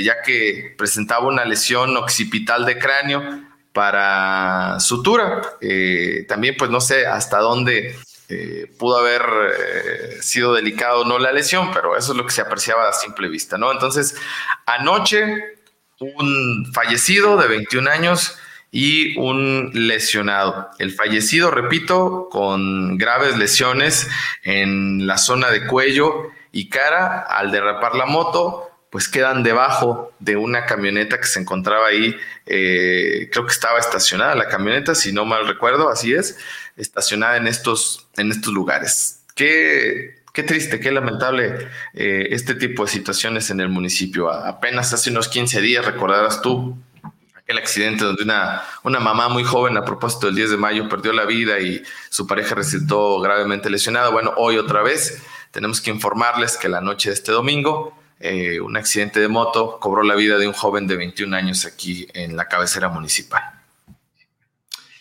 ya 0.03 0.21
que 0.21 0.75
presentaba 0.77 1.27
una 1.27 1.45
lesión 1.45 1.95
occipital 1.97 2.65
de 2.65 2.77
cráneo 2.77 3.43
para 3.73 4.79
sutura. 4.79 5.41
también, 6.27 6.55
pues 6.57 6.69
no 6.69 6.81
sé 6.81 7.07
hasta 7.07 7.39
dónde 7.39 7.95
pudo 8.77 8.99
haber 8.99 9.23
sido 10.21 10.53
delicado 10.53 11.05
no 11.05 11.17
la 11.17 11.31
lesión, 11.31 11.71
pero 11.73 11.97
eso 11.97 12.11
es 12.11 12.17
lo 12.17 12.25
que 12.25 12.33
se 12.33 12.41
apreciaba 12.41 12.89
a 12.89 12.93
simple 12.93 13.29
vista, 13.29 13.57
¿no? 13.57 13.71
Entonces, 13.71 14.15
anoche, 14.65 15.57
un 15.99 16.71
fallecido 16.73 17.37
de 17.37 17.47
21 17.47 17.89
años 17.89 18.37
y 18.71 19.17
un 19.17 19.71
lesionado. 19.73 20.69
El 20.79 20.91
fallecido, 20.91 21.51
repito, 21.51 22.27
con 22.29 22.97
graves 22.97 23.37
lesiones 23.37 24.07
en 24.43 25.07
la 25.07 25.17
zona 25.17 25.49
de 25.51 25.65
cuello 25.67 26.29
y 26.51 26.69
cara 26.69 27.21
al 27.21 27.51
derrapar 27.51 27.95
la 27.95 28.05
moto, 28.05 28.67
pues 28.89 29.07
quedan 29.09 29.43
debajo 29.43 30.13
de 30.19 30.37
una 30.37 30.65
camioneta 30.65 31.19
que 31.19 31.27
se 31.27 31.39
encontraba 31.39 31.87
ahí, 31.87 32.15
eh, 32.45 33.29
creo 33.31 33.45
que 33.45 33.51
estaba 33.51 33.79
estacionada 33.79 34.35
la 34.35 34.47
camioneta, 34.47 34.95
si 34.95 35.11
no 35.11 35.25
mal 35.25 35.47
recuerdo, 35.47 35.89
así 35.89 36.13
es, 36.13 36.37
estacionada 36.77 37.37
en 37.37 37.47
estos, 37.47 38.07
en 38.15 38.31
estos 38.31 38.53
lugares. 38.53 39.23
Qué, 39.35 40.23
qué 40.33 40.43
triste, 40.43 40.79
qué 40.79 40.91
lamentable 40.91 41.67
eh, 41.93 42.29
este 42.31 42.55
tipo 42.55 42.85
de 42.85 42.91
situaciones 42.91 43.49
en 43.49 43.59
el 43.59 43.69
municipio. 43.69 44.31
Apenas 44.31 44.93
hace 44.93 45.09
unos 45.09 45.27
15 45.27 45.61
días, 45.61 45.85
recordarás 45.85 46.41
tú, 46.41 46.77
el 47.47 47.57
accidente 47.57 48.03
donde 48.03 48.23
una, 48.23 48.61
una 48.83 48.99
mamá 48.99 49.29
muy 49.29 49.43
joven 49.43 49.77
a 49.77 49.85
propósito 49.85 50.27
del 50.27 50.35
10 50.35 50.51
de 50.51 50.57
mayo 50.57 50.89
perdió 50.89 51.13
la 51.13 51.25
vida 51.25 51.59
y 51.59 51.81
su 52.09 52.27
pareja 52.27 52.55
resultó 52.55 53.19
gravemente 53.21 53.69
lesionada. 53.69 54.09
Bueno, 54.09 54.33
hoy 54.37 54.57
otra 54.57 54.83
vez 54.83 55.23
tenemos 55.51 55.81
que 55.81 55.89
informarles 55.89 56.57
que 56.57 56.67
la 56.67 56.81
noche 56.81 57.09
de 57.09 57.15
este 57.15 57.31
domingo 57.31 57.97
eh, 58.19 58.59
un 58.59 58.75
accidente 58.75 59.19
de 59.19 59.27
moto 59.27 59.79
cobró 59.79 60.01
la 60.01 60.15
vida 60.15 60.39
de 60.39 60.47
un 60.47 60.53
joven 60.53 60.87
de 60.87 60.97
21 60.97 61.35
años 61.35 61.65
aquí 61.65 62.07
en 62.13 62.35
la 62.35 62.47
cabecera 62.47 62.89
municipal. 62.89 63.43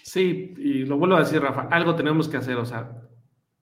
Sí, 0.02 0.54
y 0.58 0.84
lo 0.84 0.98
vuelvo 0.98 1.16
a 1.16 1.20
decir, 1.20 1.40
Rafa, 1.40 1.68
algo 1.70 1.94
tenemos 1.94 2.28
que 2.28 2.36
hacer, 2.36 2.56
o 2.56 2.66
sea, 2.66 2.90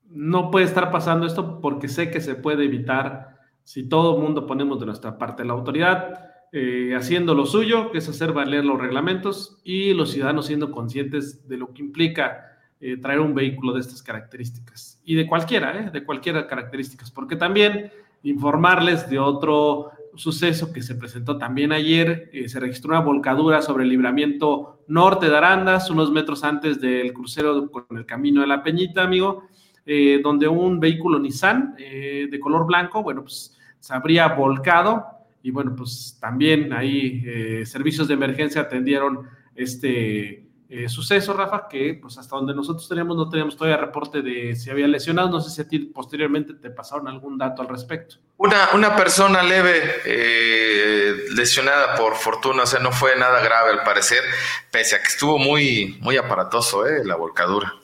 no 0.09 0.51
puede 0.51 0.67
estar 0.67 0.91
pasando 0.91 1.27
esto 1.27 1.61
porque 1.61 1.89
sé 1.89 2.11
que 2.11 2.21
se 2.21 2.35
puede 2.35 2.65
evitar 2.65 3.39
si 3.65 3.89
todo 3.89 4.17
el 4.17 4.23
mundo 4.23 4.47
ponemos 4.47 4.79
de 4.81 4.87
nuestra 4.87 5.19
parte. 5.19 5.45
La 5.45 5.53
autoridad 5.53 6.34
eh, 6.57 6.95
haciendo 6.97 7.35
lo 7.35 7.47
suyo, 7.47 7.91
que 7.91 7.99
es 7.99 8.09
hacer 8.09 8.33
valer 8.33 8.65
los 8.65 8.81
reglamentos, 8.81 9.59
y 9.65 9.93
los 9.93 10.13
ciudadanos 10.13 10.47
siendo 10.47 10.71
conscientes 10.71 11.49
de 11.49 11.57
lo 11.57 11.75
que 11.75 11.83
implica 11.83 12.55
eh, 12.81 12.97
traer 12.97 13.19
un 13.19 13.35
vehículo 13.35 13.73
de 13.73 13.81
estas 13.81 14.05
características. 14.05 15.01
Y 15.05 15.17
de 15.17 15.27
cualquiera, 15.27 15.77
¿eh? 15.77 15.91
de 15.91 16.05
cualquiera 16.05 16.47
características, 16.47 17.11
porque 17.11 17.35
también 17.35 17.91
informarles 18.23 19.11
de 19.11 19.19
otro 19.19 19.91
suceso 20.15 20.73
que 20.73 20.81
se 20.81 20.95
presentó 20.95 21.39
también 21.39 21.73
ayer. 21.73 22.31
Eh, 22.33 22.49
se 22.49 22.61
registró 22.61 22.91
una 22.91 23.01
volcadura 23.01 23.61
sobre 23.61 23.83
el 23.83 23.91
libramiento 23.91 24.85
norte 24.87 25.29
de 25.29 25.37
Arandas, 25.37 25.91
unos 25.91 26.13
metros 26.13 26.45
antes 26.45 26.81
del 26.81 27.13
crucero 27.13 27.69
con 27.69 27.87
el 27.97 28.07
camino 28.07 28.43
de 28.43 28.47
la 28.47 28.63
Peñita, 28.63 29.03
amigo, 29.03 29.49
eh, 29.85 30.21
donde 30.23 30.47
un 30.47 30.79
vehículo 30.79 31.19
Nissan 31.19 31.75
de 31.77 32.39
color 32.41 32.65
blanco, 32.65 33.03
bueno, 33.03 33.23
pues 33.23 33.59
se 33.81 33.93
habría 33.93 34.29
volcado 34.29 35.14
y 35.45 35.53
bueno, 35.53 35.77
pues 35.77 36.19
también 36.21 36.73
ahí 36.73 37.65
servicios 37.65 38.09
de 38.09 38.15
emergencia 38.15 38.63
atendieron 38.63 39.29
este 39.55 40.45
eh, 40.77 40.89
suceso, 40.89 41.35
Rafa, 41.35 41.69
que 41.69 41.99
pues 42.01 42.19
hasta 42.19 42.35
donde 42.35 42.55
nosotros 42.55 42.89
teníamos 42.89 43.17
no 43.17 43.29
teníamos 43.29 43.57
todavía 43.57 43.77
reporte 43.77 44.23
de 44.23 44.57
si 44.57 44.71
había 44.71 44.89
lesionado. 44.89 45.29
No 45.29 45.41
sé 45.41 45.51
si 45.51 45.61
a 45.61 45.69
ti 45.69 45.79
posteriormente 45.79 46.55
te 46.55 46.71
pasaron 46.71 47.07
algún 47.07 47.39
dato 47.39 47.63
al 47.63 47.69
respecto. 47.69 48.17
Una, 48.39 48.71
una 48.75 48.97
persona 48.97 49.43
leve 49.43 49.83
eh, 50.07 51.15
lesionada 51.37 51.95
por 51.97 52.15
fortuna, 52.15 52.63
o 52.63 52.67
sea, 52.67 52.81
no 52.81 52.91
fue 52.91 53.17
nada 53.17 53.41
grave 53.41 53.71
al 53.71 53.85
parecer, 53.85 54.23
pese 54.71 54.97
a 54.97 55.01
que 55.01 55.09
estuvo 55.09 55.39
muy, 55.39 55.99
muy 56.01 56.17
aparatoso 56.17 56.87
eh, 56.87 57.05
la 57.05 57.17
volcadura. 57.17 57.75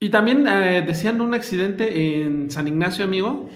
Y 0.00 0.08
también 0.10 0.48
eh, 0.48 0.82
decían 0.86 1.20
un 1.20 1.34
accidente 1.34 2.22
en 2.22 2.50
San 2.50 2.66
Ignacio, 2.66 3.04
amigo. 3.04 3.48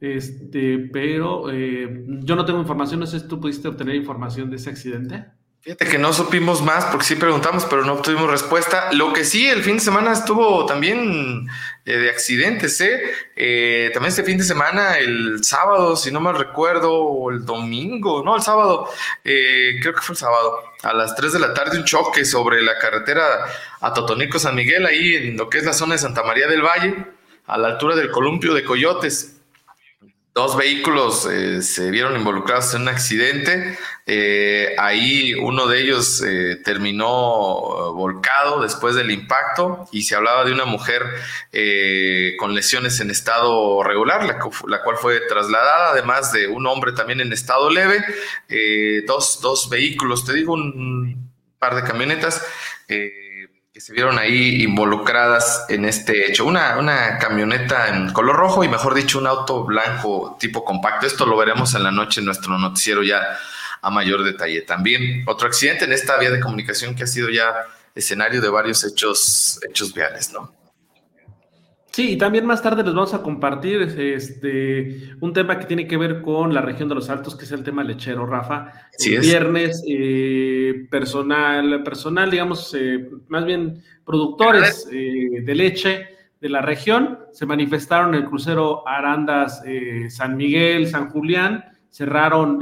Este, 0.00 0.90
pero 0.92 1.50
yo 1.50 2.36
no 2.36 2.44
tengo 2.44 2.60
información, 2.60 3.00
no 3.00 3.06
sé 3.06 3.20
si 3.20 3.28
tú 3.28 3.40
pudiste 3.40 3.68
obtener 3.68 3.94
información 3.94 4.50
de 4.50 4.56
ese 4.56 4.70
accidente. 4.70 5.24
Fíjate 5.64 5.88
que 5.88 5.96
no 5.96 6.12
supimos 6.12 6.60
más 6.60 6.84
porque 6.84 7.06
sí 7.06 7.16
preguntamos, 7.16 7.64
pero 7.64 7.86
no 7.86 7.94
obtuvimos 7.94 8.30
respuesta. 8.30 8.92
Lo 8.92 9.14
que 9.14 9.24
sí, 9.24 9.48
el 9.48 9.62
fin 9.62 9.76
de 9.76 9.80
semana 9.80 10.12
estuvo 10.12 10.66
también 10.66 11.48
eh, 11.86 11.96
de 11.96 12.10
accidentes, 12.10 12.78
¿eh? 12.82 13.00
¿eh? 13.34 13.90
También 13.94 14.10
este 14.10 14.24
fin 14.24 14.36
de 14.36 14.44
semana, 14.44 14.98
el 14.98 15.42
sábado, 15.42 15.96
si 15.96 16.12
no 16.12 16.20
me 16.20 16.34
recuerdo, 16.34 16.92
o 16.92 17.30
el 17.30 17.46
domingo, 17.46 18.22
no, 18.22 18.36
el 18.36 18.42
sábado, 18.42 18.90
eh, 19.24 19.78
creo 19.80 19.94
que 19.94 20.02
fue 20.02 20.12
el 20.12 20.18
sábado, 20.18 20.64
a 20.82 20.92
las 20.92 21.16
3 21.16 21.32
de 21.32 21.38
la 21.38 21.54
tarde, 21.54 21.78
un 21.78 21.84
choque 21.84 22.26
sobre 22.26 22.60
la 22.60 22.76
carretera 22.76 23.24
a 23.80 23.94
Totonico 23.94 24.38
San 24.38 24.56
Miguel, 24.56 24.84
ahí 24.84 25.14
en 25.14 25.38
lo 25.38 25.48
que 25.48 25.56
es 25.56 25.64
la 25.64 25.72
zona 25.72 25.94
de 25.94 25.98
Santa 26.00 26.24
María 26.24 26.46
del 26.46 26.60
Valle, 26.60 26.94
a 27.46 27.56
la 27.56 27.68
altura 27.68 27.96
del 27.96 28.10
columpio 28.10 28.52
de 28.52 28.64
Coyotes. 28.64 29.33
Dos 30.34 30.56
vehículos 30.56 31.26
eh, 31.26 31.62
se 31.62 31.92
vieron 31.92 32.16
involucrados 32.16 32.74
en 32.74 32.82
un 32.82 32.88
accidente. 32.88 33.78
Eh, 34.04 34.74
ahí 34.78 35.32
uno 35.34 35.68
de 35.68 35.80
ellos 35.80 36.20
eh, 36.26 36.56
terminó 36.64 37.94
volcado 37.94 38.60
después 38.60 38.96
del 38.96 39.12
impacto 39.12 39.88
y 39.92 40.02
se 40.02 40.16
hablaba 40.16 40.44
de 40.44 40.50
una 40.50 40.64
mujer 40.64 41.02
con 42.36 42.52
lesiones 42.52 42.98
en 42.98 43.12
estado 43.12 43.84
regular, 43.84 44.24
la, 44.24 44.40
la, 44.66 44.82
cual 44.82 44.96
fue 44.96 45.20
trasladada, 45.20 45.90
además 45.90 46.32
de 46.32 46.48
un 46.48 46.66
hombre 46.66 46.90
también 46.90 47.20
en 47.20 47.32
estado 47.32 47.70
leve. 47.70 48.04
dos, 49.06 49.38
dos 49.40 49.70
vehículos, 49.70 50.24
te 50.24 50.32
digo, 50.32 50.54
un 50.54 51.30
par 51.60 51.76
de 51.76 51.84
camionetas 51.84 52.44
que 53.74 53.80
se 53.80 53.92
vieron 53.92 54.20
ahí 54.20 54.62
involucradas 54.62 55.66
en 55.68 55.84
este 55.84 56.30
hecho. 56.30 56.44
Una, 56.44 56.78
una 56.78 57.18
camioneta 57.18 57.88
en 57.88 58.12
color 58.12 58.36
rojo 58.36 58.62
y 58.62 58.68
mejor 58.68 58.94
dicho 58.94 59.18
un 59.18 59.26
auto 59.26 59.64
blanco 59.64 60.36
tipo 60.38 60.64
compacto. 60.64 61.06
Esto 61.06 61.26
lo 61.26 61.36
veremos 61.36 61.74
en 61.74 61.82
la 61.82 61.90
noche 61.90 62.20
en 62.20 62.26
nuestro 62.26 62.56
noticiero 62.56 63.02
ya 63.02 63.36
a 63.82 63.90
mayor 63.90 64.22
detalle. 64.22 64.62
También 64.62 65.24
otro 65.26 65.48
accidente 65.48 65.86
en 65.86 65.92
esta 65.92 66.16
vía 66.18 66.30
de 66.30 66.38
comunicación 66.38 66.94
que 66.94 67.02
ha 67.02 67.08
sido 67.08 67.30
ya 67.30 67.52
escenario 67.96 68.40
de 68.40 68.48
varios 68.48 68.84
hechos, 68.84 69.58
hechos 69.68 69.92
viales, 69.92 70.32
¿no? 70.32 70.54
Sí, 71.94 72.14
y 72.14 72.16
también 72.18 72.44
más 72.44 72.60
tarde 72.60 72.82
les 72.82 72.92
vamos 72.92 73.14
a 73.14 73.22
compartir 73.22 73.82
este, 73.82 75.14
un 75.20 75.32
tema 75.32 75.60
que 75.60 75.66
tiene 75.66 75.86
que 75.86 75.96
ver 75.96 76.22
con 76.22 76.52
la 76.52 76.60
región 76.60 76.88
de 76.88 76.96
los 76.96 77.08
Altos, 77.08 77.36
que 77.36 77.44
es 77.44 77.52
el 77.52 77.62
tema 77.62 77.84
lechero, 77.84 78.26
Rafa. 78.26 78.72
Sí 78.98 79.14
el 79.14 79.20
viernes, 79.20 79.80
eh, 79.86 80.88
personal, 80.90 81.84
personal, 81.84 82.32
digamos, 82.32 82.74
eh, 82.76 83.08
más 83.28 83.44
bien 83.44 83.80
productores 84.04 84.88
eh, 84.90 85.42
de 85.44 85.54
leche 85.54 86.08
de 86.40 86.48
la 86.48 86.62
región 86.62 87.20
se 87.30 87.46
manifestaron 87.46 88.12
en 88.16 88.22
el 88.22 88.28
crucero 88.28 88.82
Arandas 88.88 89.62
San 90.08 90.36
Miguel, 90.36 90.88
San 90.88 91.10
Julián, 91.10 91.64
cerraron 91.90 92.58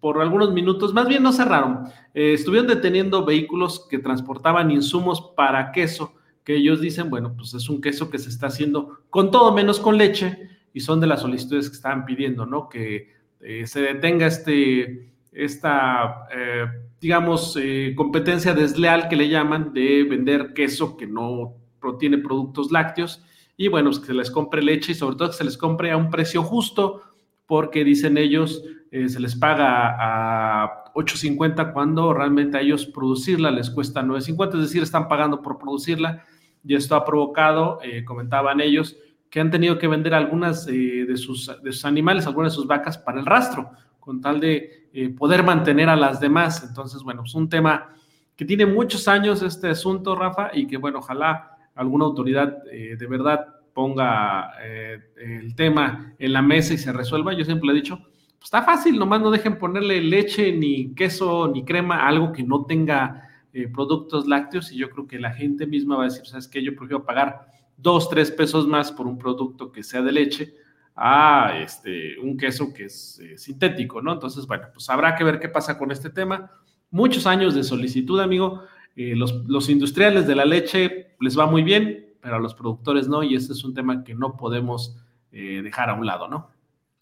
por 0.00 0.20
algunos 0.20 0.52
minutos, 0.52 0.92
más 0.92 1.06
bien 1.06 1.22
no 1.22 1.32
cerraron, 1.32 1.84
estuvieron 2.12 2.66
deteniendo 2.66 3.24
vehículos 3.24 3.86
que 3.88 4.00
transportaban 4.00 4.72
insumos 4.72 5.32
para 5.36 5.70
queso 5.70 6.14
que 6.44 6.56
ellos 6.56 6.80
dicen, 6.80 7.10
bueno, 7.10 7.34
pues 7.36 7.54
es 7.54 7.68
un 7.68 7.80
queso 7.80 8.10
que 8.10 8.18
se 8.18 8.28
está 8.28 8.48
haciendo 8.48 9.00
con 9.10 9.30
todo 9.30 9.52
menos 9.52 9.80
con 9.80 9.96
leche 9.96 10.50
y 10.74 10.80
son 10.80 11.00
de 11.00 11.06
las 11.06 11.22
solicitudes 11.22 11.70
que 11.70 11.76
estaban 11.76 12.04
pidiendo, 12.04 12.44
¿no? 12.44 12.68
Que 12.68 13.14
eh, 13.40 13.66
se 13.66 13.80
detenga 13.80 14.26
este, 14.26 15.12
esta, 15.32 16.26
eh, 16.34 16.66
digamos, 17.00 17.56
eh, 17.60 17.94
competencia 17.96 18.52
desleal 18.52 19.08
que 19.08 19.16
le 19.16 19.28
llaman 19.28 19.72
de 19.72 20.04
vender 20.04 20.52
queso 20.52 20.96
que 20.96 21.06
no 21.06 21.54
tiene 21.98 22.18
productos 22.18 22.72
lácteos 22.72 23.22
y 23.56 23.68
bueno, 23.68 23.90
pues 23.90 24.00
que 24.00 24.06
se 24.06 24.14
les 24.14 24.30
compre 24.30 24.62
leche 24.62 24.92
y 24.92 24.94
sobre 24.94 25.16
todo 25.16 25.28
que 25.28 25.36
se 25.36 25.44
les 25.44 25.56
compre 25.56 25.90
a 25.90 25.96
un 25.96 26.10
precio 26.10 26.42
justo 26.42 27.02
porque 27.46 27.84
dicen 27.84 28.16
ellos 28.16 28.64
se 28.90 29.20
les 29.20 29.34
paga 29.34 29.96
a 29.98 30.84
8.50 30.94 31.72
cuando 31.72 32.14
realmente 32.14 32.56
a 32.56 32.60
ellos 32.60 32.86
producirla 32.86 33.50
les 33.50 33.68
cuesta 33.68 34.02
9.50, 34.02 34.54
es 34.54 34.60
decir, 34.60 34.82
están 34.82 35.08
pagando 35.08 35.42
por 35.42 35.58
producirla 35.58 36.24
y 36.64 36.74
esto 36.74 36.96
ha 36.96 37.04
provocado, 37.04 37.78
eh, 37.82 38.04
comentaban 38.04 38.60
ellos, 38.60 38.96
que 39.30 39.40
han 39.40 39.50
tenido 39.50 39.78
que 39.78 39.88
vender 39.88 40.14
algunas 40.14 40.66
eh, 40.68 41.04
de, 41.06 41.16
sus, 41.16 41.50
de, 41.62 41.72
sus, 41.72 41.84
animales, 41.84 42.26
algunas 42.26 42.52
de 42.52 42.56
sus 42.56 42.66
vacas 42.66 42.96
para 42.96 43.20
el 43.20 43.26
rastro, 43.26 43.70
con 44.00 44.20
tal 44.20 44.40
de 44.40 44.88
eh, 44.92 45.08
poder 45.10 45.42
mantener 45.42 45.88
a 45.88 45.96
las 45.96 46.20
demás. 46.20 46.64
Entonces, 46.66 47.02
bueno, 47.02 47.22
es 47.24 47.34
un 47.34 47.48
tema 47.48 47.94
que 48.36 48.44
tiene 48.44 48.66
muchos 48.66 49.06
años 49.08 49.42
este 49.42 49.68
asunto, 49.68 50.14
Rafa, 50.14 50.50
y 50.52 50.66
que, 50.66 50.76
bueno, 50.76 50.98
ojalá 51.00 51.50
alguna 51.74 52.04
autoridad 52.04 52.62
de 52.64 53.06
verdad 53.06 53.46
ponga 53.72 54.52
el 54.60 55.54
tema 55.56 56.14
en 56.18 56.32
la 56.32 56.42
mesa 56.42 56.74
y 56.74 56.78
se 56.78 56.92
resuelva. 56.92 57.32
Yo 57.32 57.44
siempre 57.44 57.70
he 57.70 57.74
dicho, 57.74 57.96
pues 57.96 58.44
está 58.44 58.62
fácil, 58.62 58.98
nomás 58.98 59.20
no 59.20 59.30
dejen 59.30 59.58
ponerle 59.58 60.00
leche, 60.00 60.52
ni 60.52 60.94
queso, 60.94 61.48
ni 61.48 61.64
crema, 61.64 62.06
algo 62.06 62.32
que 62.32 62.42
no 62.42 62.64
tenga 62.64 63.33
eh, 63.56 63.68
productos 63.68 64.26
lácteos 64.26 64.72
y 64.72 64.78
yo 64.78 64.90
creo 64.90 65.06
que 65.06 65.16
la 65.16 65.32
gente 65.32 65.64
misma 65.64 65.94
va 65.94 66.02
a 66.02 66.06
decir, 66.06 66.26
¿sabes 66.26 66.48
qué? 66.48 66.60
Yo 66.60 66.74
prefiero 66.74 67.04
pagar 67.04 67.46
dos, 67.76 68.10
tres 68.10 68.32
pesos 68.32 68.66
más 68.66 68.90
por 68.90 69.06
un 69.06 69.16
producto 69.16 69.70
que 69.70 69.84
sea 69.84 70.02
de 70.02 70.10
leche 70.10 70.56
a 70.96 71.56
este, 71.62 72.18
un 72.18 72.36
queso 72.36 72.74
que 72.74 72.86
es 72.86 73.20
eh, 73.20 73.38
sintético, 73.38 74.02
¿no? 74.02 74.12
Entonces, 74.12 74.44
bueno, 74.48 74.66
pues 74.74 74.90
habrá 74.90 75.14
que 75.14 75.22
ver 75.22 75.38
qué 75.38 75.48
pasa 75.48 75.78
con 75.78 75.92
este 75.92 76.10
tema. 76.10 76.50
Muchos 76.90 77.28
años 77.28 77.54
de 77.54 77.62
solicitud, 77.62 78.18
amigo. 78.18 78.64
Eh, 78.96 79.14
los, 79.14 79.46
los, 79.46 79.68
industriales 79.68 80.26
de 80.26 80.34
la 80.34 80.44
leche 80.44 81.14
les 81.20 81.38
va 81.38 81.46
muy 81.46 81.62
bien, 81.62 82.14
pero 82.20 82.34
a 82.34 82.40
los 82.40 82.56
productores 82.56 83.06
no, 83.06 83.22
y 83.22 83.36
este 83.36 83.52
es 83.52 83.62
un 83.62 83.72
tema 83.72 84.02
que 84.02 84.16
no 84.16 84.36
podemos 84.36 84.96
dejar 85.30 85.90
a 85.90 85.94
un 85.94 86.06
lado, 86.06 86.28
¿no? 86.28 86.53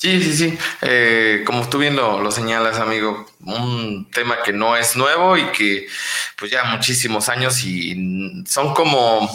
Sí, 0.02 0.20
sí, 0.20 0.36
sí. 0.36 0.58
Eh, 0.80 1.44
como 1.46 1.68
tú 1.68 1.78
bien 1.78 1.94
lo, 1.94 2.28
señalas, 2.32 2.80
amigo, 2.80 3.24
un 3.38 4.10
tema 4.10 4.42
que 4.42 4.52
no 4.52 4.76
es 4.76 4.96
nuevo 4.96 5.36
y 5.36 5.44
que 5.52 5.86
pues 6.36 6.50
ya 6.50 6.64
muchísimos 6.64 7.28
años 7.28 7.62
y 7.62 8.42
son 8.44 8.74
como 8.74 9.30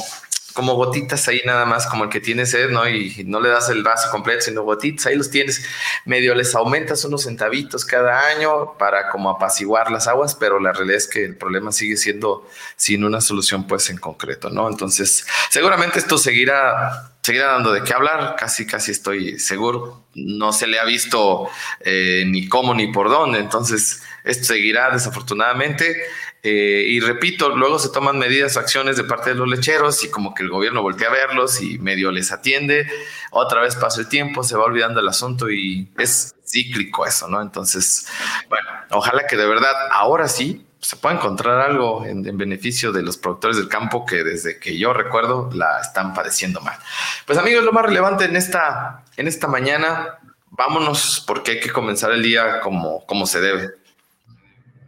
como 0.58 0.74
gotitas 0.74 1.28
ahí 1.28 1.39
nada 1.45 1.66
más, 1.66 1.86
como 1.86 2.05
el 2.05 2.10
que 2.10 2.20
tiene 2.20 2.47
sed, 2.47 2.72
¿no? 2.72 2.89
Y 2.89 3.24
no 3.28 3.39
le 3.39 3.49
das 3.49 3.70
el 3.70 3.84
vaso 3.84 4.10
completo, 4.10 4.41
sino 4.41 4.64
gotitas, 4.64 5.05
ahí 5.05 5.16
los 5.16 5.30
tienes, 5.30 5.64
medio 6.03 6.34
les 6.34 6.55
aumentas 6.55 7.05
unos 7.05 7.26
centavitos 7.26 7.86
cada 7.86 8.26
año 8.30 8.76
para 8.80 9.10
como 9.10 9.30
apaciguar 9.30 9.91
las 9.91 10.08
aguas, 10.08 10.34
pero 10.34 10.60
la 10.60 10.74
realidad 10.74 10.97
es 10.97 11.08
que 11.08 11.24
el 11.24 11.38
problema 11.38 11.72
sigue 11.72 11.95
siendo 11.95 12.49
sin 12.76 13.03
una 13.03 13.22
solución 13.22 13.68
pues 13.68 13.91
en 13.91 13.97
concreto, 13.97 14.49
¿no? 14.49 14.68
Entonces, 14.68 15.28
seguramente 15.51 15.99
esto 15.99 16.18
seguirá 16.18 17.12
seguirá 17.22 17.51
dando 17.51 17.74
de 17.74 17.84
qué 17.84 17.93
hablar, 17.93 18.36
casi, 18.39 18.66
casi 18.66 18.91
estoy 18.91 19.38
seguro. 19.38 20.05
No 20.16 20.53
se 20.53 20.66
le 20.66 20.80
ha 20.80 20.86
visto 20.86 21.49
eh, 21.82 22.24
ni 22.26 22.47
cómo 22.47 22.74
ni 22.74 22.88
por 22.88 23.10
dónde, 23.10 23.39
entonces 23.39 24.01
esto 24.28 24.45
seguirá 24.45 24.91
desafortunadamente. 24.91 25.95
Eh, 26.43 26.86
y 26.88 26.99
repito, 26.99 27.55
luego 27.55 27.80
se 27.80 27.89
toman 27.89 28.19
medidas 28.19 28.55
o 28.55 28.59
acciones 28.59 28.95
de 28.95 29.03
parte 29.03 29.32
de 29.32 29.36
los 29.36 29.47
lecheros 29.47 30.03
y 30.03 30.09
como 30.09 30.34
que 30.34 30.43
el 30.43 30.49
gobierno 30.49 30.82
voltea 30.82 31.09
a 31.09 31.11
verlos 31.11 31.61
y 31.61 31.80
medio 31.80 32.11
les 32.11 32.32
atiende. 32.32 32.88
Otra 33.32 33.61
vez 33.61 33.75
pasa 33.75 34.01
el 34.01 34.09
tiempo, 34.09 34.43
se 34.43 34.55
va 34.55 34.65
olvidando 34.65 34.99
el 34.99 35.07
asunto 35.07 35.49
y 35.49 35.91
es 35.97 36.36
cíclico 36.45 37.05
eso, 37.05 37.28
¿no? 37.28 37.41
Entonces, 37.41 38.07
bueno, 38.49 38.67
ojalá 38.91 39.25
que 39.28 39.36
de 39.36 39.47
verdad 39.47 39.73
ahora 39.91 40.28
sí 40.28 40.65
se 40.80 40.95
pueda 40.95 41.15
encontrar 41.15 41.59
algo 41.59 42.05
en, 42.05 42.38
beneficio 42.38 42.91
de 42.91 43.01
los 43.01 43.17
productores 43.17 43.57
del 43.57 43.67
campo 43.67 44.05
que 44.05 44.23
desde 44.23 44.59
que 44.59 44.78
yo 44.78 44.93
recuerdo 44.93 45.49
la 45.53 45.82
están 45.82 46.13
padeciendo 46.13 46.61
mal. 46.61 46.78
Pues 47.25 47.38
amigos, 47.38 47.63
lo 47.63 47.73
más 47.73 47.86
relevante 47.86 48.25
en 48.25 48.36
esta, 48.36 49.03
en 49.17 49.28
esta 49.28 49.47
mañana 49.47 50.19
vámonos 50.51 51.23
porque 51.25 51.51
hay 51.51 51.59
que 51.59 51.71
comenzar 51.71 52.11
el 52.11 52.23
día 52.23 52.61
como, 52.61 53.05
como 53.05 53.25
se 53.25 53.41
debe. 53.41 53.71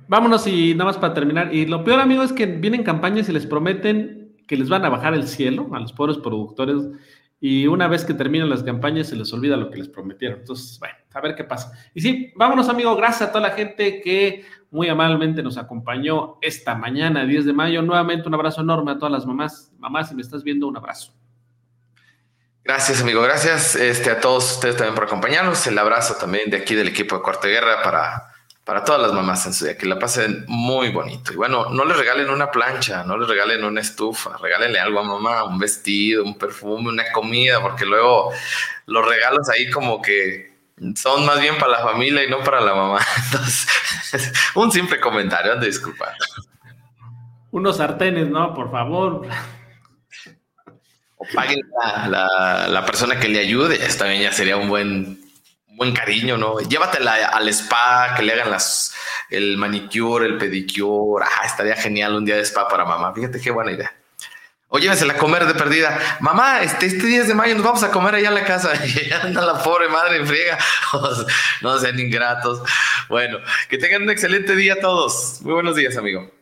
Vámonos 0.09 0.47
y 0.47 0.73
nada 0.73 0.85
más 0.85 0.97
para 0.97 1.13
terminar. 1.13 1.53
Y 1.53 1.67
lo 1.67 1.83
peor, 1.83 1.99
amigo, 1.99 2.23
es 2.23 2.33
que 2.33 2.47
vienen 2.47 2.81
campañas 2.81 3.29
y 3.29 3.31
les 3.31 3.45
prometen 3.45 4.35
que 4.47 4.57
les 4.57 4.67
van 4.67 4.83
a 4.83 4.89
bajar 4.89 5.13
el 5.13 5.27
cielo 5.27 5.69
a 5.71 5.79
los 5.79 5.93
pobres 5.93 6.17
productores 6.17 6.77
y 7.39 7.67
una 7.67 7.87
vez 7.87 8.03
que 8.05 8.15
terminan 8.15 8.49
las 8.49 8.63
campañas 8.63 9.09
se 9.09 9.15
les 9.15 9.31
olvida 9.31 9.55
lo 9.55 9.69
que 9.69 9.77
les 9.77 9.87
prometieron. 9.87 10.39
Entonces, 10.39 10.79
bueno, 10.79 10.95
a 11.13 11.21
ver 11.21 11.35
qué 11.35 11.43
pasa. 11.43 11.73
Y 11.93 12.01
sí, 12.01 12.33
vámonos, 12.35 12.67
amigo. 12.69 12.95
Gracias 12.95 13.29
a 13.29 13.31
toda 13.31 13.49
la 13.49 13.53
gente 13.55 14.01
que 14.01 14.45
muy 14.71 14.89
amablemente 14.89 15.43
nos 15.43 15.59
acompañó 15.59 16.39
esta 16.41 16.73
mañana, 16.73 17.25
10 17.25 17.45
de 17.45 17.53
mayo. 17.53 17.83
Nuevamente 17.83 18.27
un 18.27 18.33
abrazo 18.33 18.61
enorme 18.61 18.93
a 18.93 18.97
todas 18.97 19.11
las 19.11 19.27
mamás. 19.27 19.71
Mamás, 19.77 20.09
si 20.09 20.15
me 20.15 20.23
estás 20.23 20.43
viendo, 20.43 20.67
un 20.67 20.75
abrazo. 20.75 21.13
Gracias, 22.63 22.99
amigo. 23.03 23.21
Gracias 23.21 23.75
este, 23.75 24.09
a 24.09 24.19
todos 24.19 24.53
ustedes 24.53 24.75
también 24.75 24.95
por 24.95 25.03
acompañarnos. 25.03 25.67
El 25.67 25.77
abrazo 25.77 26.15
también 26.19 26.49
de 26.49 26.57
aquí 26.57 26.73
del 26.73 26.87
equipo 26.87 27.15
de 27.15 27.21
Cuarta 27.21 27.47
Guerra 27.47 27.83
para 27.83 28.38
para 28.63 28.83
todas 28.83 29.01
las 29.01 29.13
mamás 29.13 29.45
en 29.47 29.53
su 29.53 29.65
día, 29.65 29.77
que 29.77 29.87
la 29.87 29.97
pasen 29.97 30.45
muy 30.47 30.89
bonito. 30.89 31.33
Y 31.33 31.35
bueno, 31.35 31.69
no 31.69 31.85
les 31.85 31.97
regalen 31.97 32.29
una 32.29 32.51
plancha, 32.51 33.03
no 33.03 33.17
les 33.17 33.27
regalen 33.27 33.63
una 33.63 33.81
estufa, 33.81 34.37
regálenle 34.37 34.79
algo 34.79 34.99
a 34.99 35.03
mamá, 35.03 35.43
un 35.43 35.57
vestido, 35.57 36.23
un 36.23 36.37
perfume, 36.37 36.89
una 36.89 37.11
comida, 37.11 37.61
porque 37.61 37.85
luego 37.85 38.31
los 38.85 39.07
regalos 39.07 39.49
ahí 39.49 39.69
como 39.71 40.01
que 40.01 40.59
son 40.95 41.25
más 41.25 41.41
bien 41.41 41.57
para 41.57 41.71
la 41.71 41.79
familia 41.79 42.23
y 42.23 42.29
no 42.29 42.43
para 42.43 42.61
la 42.61 42.75
mamá. 42.75 42.99
Entonces, 43.25 44.33
un 44.55 44.71
simple 44.71 44.99
comentario, 44.99 45.55
de 45.55 45.65
disculpar. 45.65 46.13
Unos 47.51 47.77
sartenes, 47.77 48.29
¿no? 48.29 48.53
Por 48.53 48.71
favor. 48.71 49.27
O 51.17 51.25
paguen 51.33 51.59
la, 52.07 52.67
la 52.69 52.85
persona 52.85 53.19
que 53.19 53.27
le 53.27 53.39
ayude, 53.39 53.79
también 53.97 54.21
ya 54.21 54.31
sería 54.31 54.57
un 54.57 54.69
buen 54.69 55.28
buen 55.79 55.93
cariño, 55.93 56.37
¿no? 56.37 56.59
Llévatela 56.59 57.29
al 57.29 57.47
spa, 57.47 58.13
que 58.15 58.21
le 58.21 58.33
hagan 58.33 58.51
las, 58.51 58.93
el 59.29 59.55
manicure, 59.57 60.25
el 60.25 60.37
pedicure. 60.37 61.25
Ah, 61.25 61.45
estaría 61.45 61.75
genial 61.77 62.15
un 62.15 62.25
día 62.25 62.35
de 62.35 62.41
spa 62.41 62.67
para 62.67 62.83
mamá. 62.83 63.13
Fíjate 63.13 63.39
qué 63.39 63.49
buena 63.49 63.71
idea. 63.71 63.89
O 64.67 64.77
llévesela 64.77 65.13
a 65.13 65.17
comer 65.17 65.45
de 65.45 65.55
perdida. 65.55 65.97
Mamá, 66.19 66.61
este, 66.61 66.85
este 66.85 67.07
10 67.07 67.29
de 67.29 67.33
mayo 67.33 67.55
nos 67.55 67.63
vamos 67.63 67.81
a 67.83 67.91
comer 67.91 68.13
allá 68.13 68.27
en 68.27 68.35
la 68.35 68.43
casa. 68.43 68.73
Y 68.85 69.11
anda 69.11 69.41
la 69.41 69.63
pobre 69.63 69.87
madre 69.87 70.17
en 70.17 70.27
friega. 70.27 70.57
no 71.61 71.79
sean 71.79 71.97
ingratos. 71.97 72.61
Bueno, 73.07 73.39
que 73.69 73.77
tengan 73.77 74.03
un 74.03 74.09
excelente 74.09 74.57
día 74.57 74.81
todos. 74.81 75.41
Muy 75.41 75.53
buenos 75.53 75.77
días, 75.77 75.95
amigo. 75.95 76.38